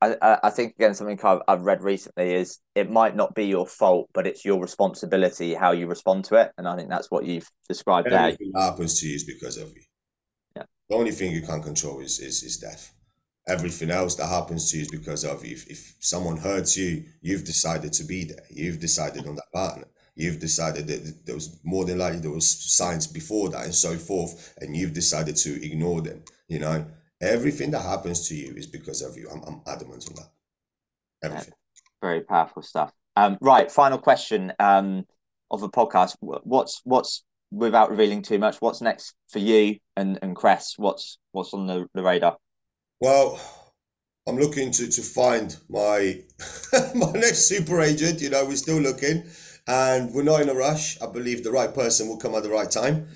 I, 0.00 0.38
I 0.44 0.50
think 0.50 0.74
again 0.76 0.94
something 0.94 1.18
I've, 1.22 1.40
I've 1.48 1.62
read 1.62 1.82
recently 1.82 2.32
is 2.34 2.60
it 2.74 2.90
might 2.90 3.16
not 3.16 3.34
be 3.34 3.46
your 3.46 3.66
fault, 3.66 4.08
but 4.14 4.26
it's 4.26 4.44
your 4.44 4.60
responsibility 4.60 5.54
how 5.54 5.72
you 5.72 5.88
respond 5.88 6.24
to 6.26 6.36
it, 6.36 6.52
and 6.56 6.68
I 6.68 6.76
think 6.76 6.88
that's 6.88 7.10
what 7.10 7.24
you've 7.24 7.48
described 7.68 8.08
Everything 8.12 8.52
there. 8.54 8.62
happens 8.62 9.00
to 9.00 9.08
you 9.08 9.16
is 9.16 9.24
because 9.24 9.56
of 9.56 9.68
you. 9.68 9.82
Yeah. 10.88 10.96
The 10.96 11.00
only 11.00 11.12
thing 11.12 11.32
you 11.32 11.42
can't 11.42 11.64
control 11.64 12.00
is 12.00 12.18
is, 12.18 12.42
is 12.42 12.58
death. 12.58 12.92
Everything 13.48 13.90
else 13.90 14.16
that 14.16 14.26
happens 14.26 14.70
to 14.70 14.76
you 14.76 14.82
is 14.82 14.90
because 14.90 15.24
of. 15.24 15.44
If, 15.44 15.68
if 15.68 15.94
someone 16.00 16.36
hurts 16.36 16.76
you, 16.76 17.04
you've 17.20 17.44
decided 17.44 17.92
to 17.92 18.04
be 18.04 18.24
there. 18.24 18.44
You've 18.50 18.80
decided 18.80 19.26
on 19.28 19.36
that 19.36 19.52
partner. 19.54 19.84
You've 20.16 20.40
decided 20.40 20.88
that 20.88 21.26
there 21.26 21.34
was 21.34 21.60
more 21.62 21.84
than 21.84 21.98
likely 21.98 22.18
there 22.18 22.30
was 22.30 22.48
signs 22.48 23.06
before 23.06 23.50
that 23.50 23.64
and 23.64 23.74
so 23.74 23.96
forth, 23.96 24.54
and 24.60 24.76
you've 24.76 24.94
decided 24.94 25.36
to 25.36 25.64
ignore 25.64 26.00
them. 26.00 26.24
You 26.48 26.58
know, 26.58 26.86
Everything 27.20 27.70
that 27.70 27.80
happens 27.80 28.28
to 28.28 28.34
you 28.34 28.52
is 28.54 28.66
because 28.66 29.00
of 29.00 29.16
you. 29.16 29.28
I'm, 29.32 29.42
I'm 29.44 29.62
adamant 29.66 30.06
on 30.08 30.16
that. 30.16 30.30
Everything. 31.22 31.54
Very 32.02 32.20
powerful 32.20 32.62
stuff. 32.62 32.92
Um, 33.16 33.38
right, 33.40 33.70
final 33.70 33.96
question 33.96 34.52
um, 34.58 35.06
of 35.50 35.60
the 35.62 35.70
podcast. 35.70 36.16
What's 36.20 36.82
what's 36.84 37.24
without 37.50 37.90
revealing 37.90 38.22
too 38.22 38.38
much? 38.38 38.56
What's 38.60 38.80
next 38.80 39.14
for 39.28 39.38
you 39.38 39.76
and 39.96 40.18
and 40.22 40.34
Crests? 40.34 40.78
What's 40.78 41.18
what's 41.32 41.54
on 41.54 41.66
the, 41.66 41.86
the 41.94 42.02
radar? 42.02 42.36
Well, 43.00 43.40
I'm 44.26 44.36
looking 44.36 44.70
to 44.72 44.88
to 44.88 45.02
find 45.02 45.56
my 45.68 46.20
my 46.94 47.12
next 47.12 47.48
super 47.48 47.80
agent. 47.80 48.20
You 48.20 48.30
know, 48.30 48.44
we're 48.44 48.56
still 48.56 48.80
looking, 48.80 49.24
and 49.66 50.12
we're 50.12 50.22
not 50.22 50.40
in 50.40 50.48
a 50.48 50.54
rush. 50.54 51.00
I 51.00 51.06
believe 51.06 51.44
the 51.44 51.52
right 51.52 51.72
person 51.72 52.08
will 52.08 52.18
come 52.18 52.34
at 52.34 52.42
the 52.42 52.50
right 52.50 52.70
time. 52.70 53.08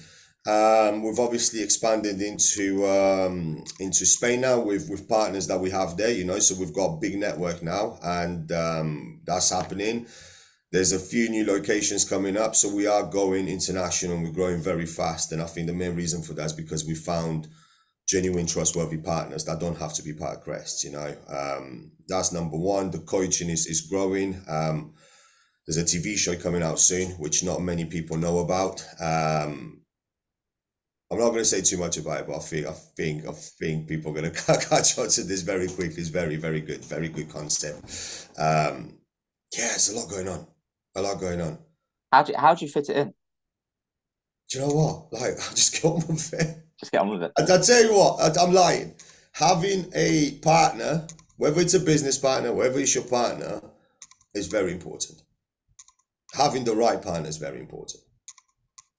Um, 0.46 1.02
we've 1.02 1.18
obviously 1.18 1.62
expanded 1.62 2.22
into 2.22 2.86
um, 2.86 3.62
into 3.78 4.06
Spain 4.06 4.40
now 4.40 4.60
with 4.60 4.88
with 4.88 5.08
partners 5.08 5.46
that 5.48 5.60
we 5.60 5.70
have 5.70 5.96
there. 5.96 6.12
You 6.12 6.24
know, 6.24 6.38
so 6.38 6.54
we've 6.58 6.72
got 6.72 6.94
a 6.94 7.00
big 7.00 7.18
network 7.18 7.62
now, 7.62 7.98
and 8.02 8.50
um, 8.52 9.20
that's 9.26 9.50
happening. 9.50 10.06
There's 10.72 10.92
a 10.92 10.98
few 11.00 11.28
new 11.28 11.44
locations 11.44 12.08
coming 12.08 12.36
up, 12.36 12.54
so 12.54 12.72
we 12.72 12.86
are 12.86 13.02
going 13.02 13.48
international 13.48 14.16
and 14.16 14.24
we're 14.24 14.32
growing 14.32 14.62
very 14.62 14.86
fast. 14.86 15.32
And 15.32 15.42
I 15.42 15.46
think 15.46 15.66
the 15.66 15.72
main 15.72 15.96
reason 15.96 16.22
for 16.22 16.32
that 16.34 16.46
is 16.46 16.52
because 16.52 16.86
we 16.86 16.94
found 16.94 17.48
genuine, 18.06 18.46
trustworthy 18.46 18.98
partners 18.98 19.44
that 19.44 19.60
don't 19.60 19.78
have 19.78 19.94
to 19.94 20.02
be 20.02 20.12
part 20.12 20.38
of 20.38 20.42
Crest. 20.44 20.84
You 20.84 20.92
know, 20.92 21.16
um, 21.28 21.92
that's 22.08 22.32
number 22.32 22.56
one. 22.56 22.90
The 22.90 22.98
coaching 22.98 23.50
is 23.50 23.66
is 23.66 23.80
growing. 23.80 24.42
Um, 24.48 24.94
there's 25.66 25.76
a 25.76 25.84
TV 25.84 26.16
show 26.16 26.36
coming 26.36 26.62
out 26.62 26.78
soon, 26.78 27.12
which 27.12 27.44
not 27.44 27.62
many 27.62 27.84
people 27.84 28.16
know 28.16 28.38
about. 28.38 28.84
Um, 29.00 29.82
I'm 31.12 31.18
not 31.18 31.30
going 31.30 31.38
to 31.38 31.44
say 31.44 31.60
too 31.60 31.78
much 31.78 31.96
about 31.96 32.20
it, 32.20 32.26
but 32.28 32.36
I 32.36 32.40
think 32.40 32.66
I 32.66 32.72
think 32.72 33.26
I 33.26 33.32
think 33.32 33.88
people 33.88 34.10
are 34.10 34.20
going 34.20 34.32
to 34.32 34.40
catch 34.40 34.98
on 34.98 35.08
to 35.08 35.22
this 35.22 35.42
very 35.42 35.68
quickly. 35.68 35.98
It's 35.98 36.08
very 36.08 36.36
very 36.36 36.60
good, 36.60 36.84
very 36.84 37.08
good 37.08 37.28
concept. 37.28 38.28
Um, 38.38 38.98
yeah, 39.56 39.74
it's 39.74 39.92
a 39.92 39.96
lot 39.96 40.08
going 40.08 40.28
on, 40.28 40.46
a 40.96 41.02
lot 41.02 41.20
going 41.20 41.40
on. 41.40 41.58
How 42.12 42.22
do 42.22 42.32
you, 42.32 42.38
how 42.38 42.54
do 42.54 42.64
you 42.64 42.70
fit 42.70 42.88
it 42.88 42.96
in? 42.96 43.14
Do 44.50 44.58
you 44.58 44.66
know 44.66 44.74
what? 44.74 45.12
Like, 45.12 45.32
I 45.50 45.54
just 45.54 45.74
get 45.74 45.84
on 45.84 46.06
with 46.06 46.32
it. 46.34 46.56
Just 46.78 46.92
get 46.92 47.00
on 47.00 47.08
with 47.08 47.22
it. 47.22 47.32
I, 47.38 47.42
I 47.42 47.58
tell 47.58 47.82
you 47.82 47.92
what, 47.92 48.20
I, 48.20 48.42
I'm 48.42 48.52
lying. 48.52 48.94
Having 49.32 49.92
a 49.94 50.32
partner, 50.42 51.06
whether 51.36 51.60
it's 51.60 51.74
a 51.74 51.80
business 51.80 52.18
partner, 52.18 52.52
whether 52.52 52.78
it's 52.80 52.94
your 52.94 53.04
partner, 53.04 53.62
is 54.34 54.48
very 54.48 54.72
important. 54.72 55.22
Having 56.34 56.64
the 56.64 56.74
right 56.74 57.00
partner 57.00 57.28
is 57.28 57.36
very 57.36 57.60
important 57.60 58.02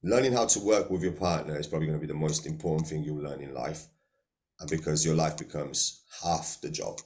learning 0.04 0.34
how 0.34 0.46
to 0.46 0.60
work 0.60 0.90
with 0.90 1.04
your 1.04 1.12
partner 1.12 1.58
is 1.58 1.68
probably 1.68 1.88
going 1.88 2.00
to 2.00 2.06
be 2.06 2.12
the 2.12 2.18
most 2.18 2.46
important 2.46 2.88
thing 2.88 3.04
you'll 3.04 3.22
learn 3.22 3.42
in 3.42 3.54
life 3.54 3.88
and 4.60 4.70
because 4.70 5.06
your 5.06 5.16
life 5.16 5.38
becomes 5.38 6.04
half 6.24 6.58
the 6.62 6.70
job 6.70 7.00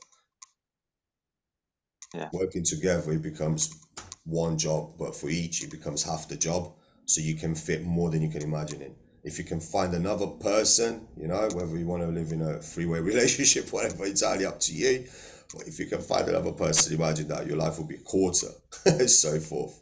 yeah. 2.13 2.29
working 2.31 2.63
together 2.63 3.11
it 3.11 3.21
becomes 3.21 3.85
one 4.25 4.57
job 4.57 4.91
but 4.97 5.15
for 5.15 5.29
each 5.29 5.63
it 5.63 5.71
becomes 5.71 6.03
half 6.03 6.27
the 6.27 6.35
job 6.35 6.71
so 7.05 7.21
you 7.21 7.35
can 7.35 7.55
fit 7.55 7.83
more 7.83 8.09
than 8.09 8.21
you 8.21 8.29
can 8.29 8.41
imagine 8.41 8.81
in 8.81 8.95
if 9.23 9.37
you 9.37 9.43
can 9.43 9.59
find 9.59 9.93
another 9.93 10.27
person 10.27 11.07
you 11.17 11.27
know 11.27 11.47
whether 11.53 11.77
you 11.77 11.85
want 11.85 12.01
to 12.01 12.09
live 12.09 12.31
in 12.31 12.41
a 12.41 12.59
three-way 12.59 12.99
relationship 13.11 13.71
whatever 13.71 14.05
entirely 14.05 14.45
up 14.45 14.59
to 14.59 14.73
you 14.73 15.05
but 15.53 15.67
if 15.67 15.79
you 15.79 15.85
can 15.85 16.01
find 16.01 16.27
another 16.27 16.51
person 16.51 16.93
imagine 16.93 17.27
that 17.27 17.45
your 17.47 17.57
life 17.57 17.77
will 17.77 17.87
be 17.87 17.95
a 17.95 17.99
quarter 17.99 18.47
so 19.07 19.39
forth 19.39 19.81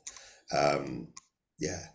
um 0.53 1.07
yeah 1.59 1.87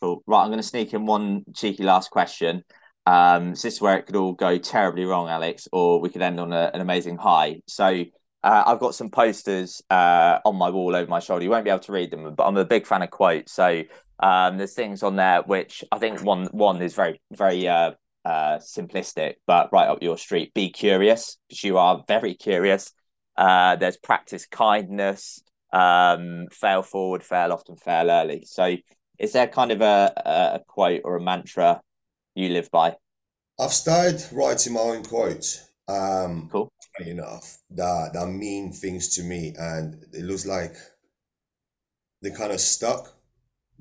Cool. 0.00 0.22
Right, 0.26 0.42
I'm 0.42 0.48
going 0.48 0.58
to 0.58 0.62
sneak 0.62 0.92
in 0.92 1.06
one 1.06 1.44
cheeky 1.54 1.82
last 1.82 2.10
question. 2.10 2.64
Um, 3.06 3.50
this 3.50 3.64
is 3.64 3.80
where 3.80 3.96
it 3.96 4.06
could 4.06 4.16
all 4.16 4.32
go 4.32 4.58
terribly 4.58 5.04
wrong, 5.04 5.28
Alex, 5.28 5.68
or 5.72 6.00
we 6.00 6.08
could 6.08 6.22
end 6.22 6.40
on 6.40 6.52
a, 6.52 6.70
an 6.74 6.80
amazing 6.80 7.16
high. 7.16 7.60
So 7.66 8.04
uh, 8.44 8.62
I've 8.66 8.78
got 8.78 8.94
some 8.94 9.08
posters 9.08 9.82
uh, 9.88 10.38
on 10.44 10.56
my 10.56 10.68
wall 10.68 10.94
over 10.94 11.08
my 11.08 11.18
shoulder. 11.18 11.42
You 11.42 11.50
won't 11.50 11.64
be 11.64 11.70
able 11.70 11.80
to 11.80 11.92
read 11.92 12.10
them, 12.10 12.34
but 12.34 12.44
I'm 12.44 12.58
a 12.58 12.64
big 12.64 12.86
fan 12.86 13.00
of 13.00 13.10
quotes. 13.10 13.52
So 13.52 13.82
um, 14.20 14.58
there's 14.58 14.74
things 14.74 15.02
on 15.02 15.16
there 15.16 15.42
which 15.42 15.82
I 15.90 15.98
think 15.98 16.22
one 16.22 16.46
one 16.52 16.82
is 16.82 16.94
very 16.94 17.22
very 17.32 17.66
uh, 17.66 17.92
uh, 18.26 18.58
simplistic, 18.58 19.36
but 19.46 19.72
right 19.72 19.88
up 19.88 20.02
your 20.02 20.18
street. 20.18 20.52
Be 20.52 20.68
curious 20.68 21.38
because 21.48 21.64
you 21.64 21.78
are 21.78 22.04
very 22.06 22.34
curious. 22.34 22.92
Uh, 23.34 23.76
there's 23.76 23.96
practice 23.96 24.46
kindness. 24.46 25.42
Um, 25.72 26.46
fail 26.52 26.82
forward, 26.82 27.24
fail 27.24 27.50
often, 27.50 27.76
fail 27.76 28.10
early. 28.10 28.44
So 28.46 28.76
is 29.18 29.32
there 29.32 29.48
kind 29.48 29.72
of 29.72 29.80
a, 29.80 30.12
a 30.24 30.60
quote 30.68 31.00
or 31.02 31.16
a 31.16 31.20
mantra 31.20 31.80
you 32.34 32.50
live 32.50 32.70
by? 32.70 32.96
I've 33.58 33.72
started 33.72 34.22
writing 34.32 34.74
my 34.74 34.80
own 34.80 35.02
quotes. 35.02 35.66
Um, 35.88 36.48
cool. 36.52 36.70
Enough 37.00 37.58
that 37.70 38.12
that 38.12 38.28
mean 38.28 38.70
things 38.70 39.16
to 39.16 39.24
me, 39.24 39.52
and 39.58 40.04
it 40.12 40.22
looks 40.24 40.46
like 40.46 40.76
they 42.22 42.30
kind 42.30 42.52
of 42.52 42.60
stuck. 42.60 43.16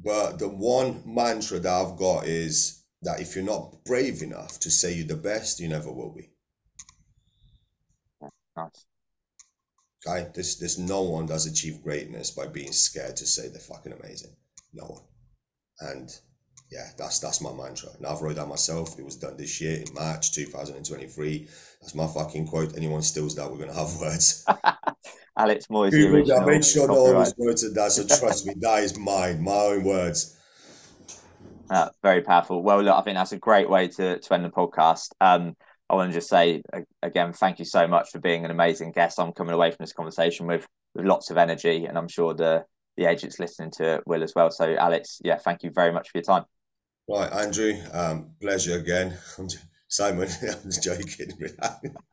But 0.03 0.39
the 0.39 0.49
one 0.49 1.03
mantra 1.05 1.59
that 1.59 1.71
I've 1.71 1.95
got 1.95 2.25
is 2.25 2.83
that 3.03 3.21
if 3.21 3.35
you're 3.35 3.45
not 3.45 3.85
brave 3.85 4.23
enough 4.23 4.59
to 4.61 4.71
say 4.71 4.95
you're 4.95 5.05
the 5.05 5.15
best, 5.15 5.59
you 5.59 5.67
never 5.67 5.91
will 5.91 6.11
be. 6.11 6.31
Nice. 8.57 8.85
Okay, 10.07 10.29
there's 10.33 10.57
there's 10.57 10.79
no 10.79 11.03
one 11.03 11.27
that's 11.27 11.45
achieved 11.45 11.83
greatness 11.83 12.31
by 12.31 12.47
being 12.47 12.71
scared 12.71 13.15
to 13.17 13.27
say 13.27 13.47
they're 13.47 13.59
fucking 13.59 13.93
amazing. 13.93 14.35
No 14.73 14.85
one. 14.85 15.03
And 15.79 16.09
yeah, 16.73 16.89
that's 16.97 17.19
that's 17.19 17.39
my 17.41 17.53
mantra. 17.53 17.89
And 17.97 18.05
I've 18.07 18.21
wrote 18.21 18.35
that 18.37 18.47
myself. 18.47 18.97
It 18.97 19.05
was 19.05 19.15
done 19.15 19.37
this 19.37 19.61
year 19.61 19.77
in 19.77 19.93
March 19.93 20.33
2023. 20.33 21.47
That's 21.79 21.93
my 21.93 22.07
fucking 22.07 22.47
quote. 22.47 22.75
Anyone 22.75 23.03
steals 23.03 23.35
that, 23.35 23.49
we're 23.49 23.59
gonna 23.59 23.73
have 23.73 23.95
words. 23.99 24.43
Alex 25.37 25.67
Moisii. 25.67 26.41
I 26.41 26.45
made 26.45 26.65
sure 26.65 26.87
no 26.87 27.03
one 27.03 27.15
was 27.15 27.33
quoted 27.33 27.75
that, 27.75 27.91
so 27.91 28.05
trust 28.05 28.45
me, 28.45 28.53
that 28.59 28.83
is 28.83 28.97
mine, 28.97 29.43
my 29.43 29.51
own 29.51 29.83
words. 29.83 30.39
Uh, 31.69 31.89
very 32.03 32.21
powerful. 32.21 32.61
Well, 32.61 32.81
look, 32.81 32.95
I 32.95 33.01
think 33.01 33.17
that's 33.17 33.31
a 33.31 33.39
great 33.39 33.69
way 33.69 33.87
to, 33.87 34.19
to 34.19 34.33
end 34.33 34.45
the 34.45 34.49
podcast. 34.49 35.09
Um, 35.21 35.55
I 35.89 35.95
want 35.95 36.11
to 36.11 36.17
just 36.17 36.29
say 36.29 36.61
again, 37.01 37.33
thank 37.33 37.59
you 37.59 37.65
so 37.65 37.87
much 37.87 38.09
for 38.11 38.19
being 38.19 38.45
an 38.45 38.51
amazing 38.51 38.91
guest. 38.91 39.19
I'm 39.19 39.31
coming 39.31 39.53
away 39.53 39.69
from 39.69 39.77
this 39.79 39.93
conversation 39.93 40.47
with 40.47 40.67
with 40.95 41.05
lots 41.05 41.29
of 41.29 41.37
energy, 41.37 41.85
and 41.85 41.97
I'm 41.97 42.07
sure 42.07 42.33
the 42.33 42.65
the 42.97 43.05
agents 43.05 43.39
listening 43.39 43.71
to 43.71 43.95
it 43.95 44.03
will 44.05 44.23
as 44.23 44.33
well. 44.35 44.51
So, 44.51 44.75
Alex, 44.75 45.19
yeah, 45.23 45.37
thank 45.37 45.63
you 45.63 45.71
very 45.71 45.91
much 45.91 46.09
for 46.09 46.17
your 46.17 46.23
time. 46.23 46.43
Right, 47.09 47.31
Andrew, 47.31 47.73
um, 47.91 48.31
pleasure 48.41 48.77
again. 48.77 49.17
Simon, 49.93 50.27
I'm 50.41 50.63
just 50.63 50.83
joking. 50.83 51.31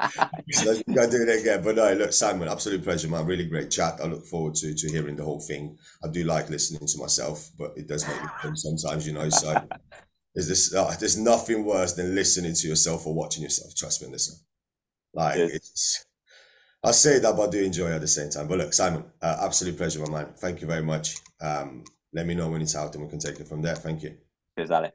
Let's 0.05 0.83
go 0.83 1.11
do 1.11 1.23
it 1.27 1.41
again. 1.41 1.63
But 1.65 1.77
no, 1.77 1.95
look, 1.95 2.13
Simon, 2.13 2.47
absolute 2.47 2.85
pleasure, 2.85 3.09
man. 3.09 3.25
Really 3.25 3.47
great 3.47 3.71
chat. 3.71 4.01
I 4.03 4.07
look 4.07 4.27
forward 4.27 4.55
to 4.57 4.75
to 4.75 4.89
hearing 4.91 5.17
the 5.17 5.25
whole 5.25 5.41
thing. 5.41 5.79
I 6.05 6.09
do 6.09 6.25
like 6.25 6.51
listening 6.51 6.87
to 6.87 6.99
myself, 6.99 7.51
but 7.59 7.73
it 7.77 7.89
does 7.89 8.07
make 8.07 8.21
me 8.21 8.29
fun 8.43 8.55
sometimes, 8.55 9.07
you 9.07 9.15
know. 9.15 9.31
So 9.31 9.67
Is 10.35 10.47
this? 10.49 10.75
Uh, 10.75 10.95
there's 11.01 11.17
nothing 11.17 11.65
worse 11.65 11.95
than 11.95 12.15
listening 12.15 12.53
to 12.55 12.69
yourself 12.69 13.07
or 13.07 13.15
watching 13.15 13.45
yourself. 13.45 13.75
Trust 13.75 14.03
me 14.03 14.11
this. 14.13 14.45
Like 15.15 15.37
Good. 15.37 15.51
it's. 15.53 16.05
I 16.85 16.93
say 16.93 17.19
that, 17.19 17.37
but 17.37 17.49
I 17.49 17.51
do 17.51 17.65
enjoy 17.65 17.89
it 17.91 17.95
at 17.95 18.01
the 18.03 18.09
same 18.09 18.31
time. 18.31 18.47
But 18.47 18.59
look, 18.59 18.73
Simon, 18.75 19.05
uh, 19.23 19.39
absolute 19.43 19.79
pleasure, 19.79 20.01
my 20.01 20.11
man. 20.11 20.35
Thank 20.37 20.61
you 20.61 20.67
very 20.67 20.83
much. 20.83 21.17
Um, 21.41 21.85
let 22.13 22.27
me 22.27 22.35
know 22.35 22.49
when 22.51 22.61
it's 22.61 22.77
out, 22.77 22.95
and 22.95 23.05
we 23.05 23.11
can 23.11 23.19
take 23.19 23.41
it 23.41 23.49
from 23.49 23.63
there. 23.63 23.77
Thank 23.77 24.03
you. 24.03 24.17
Cheers, 24.57 24.71
Alex. 24.71 24.89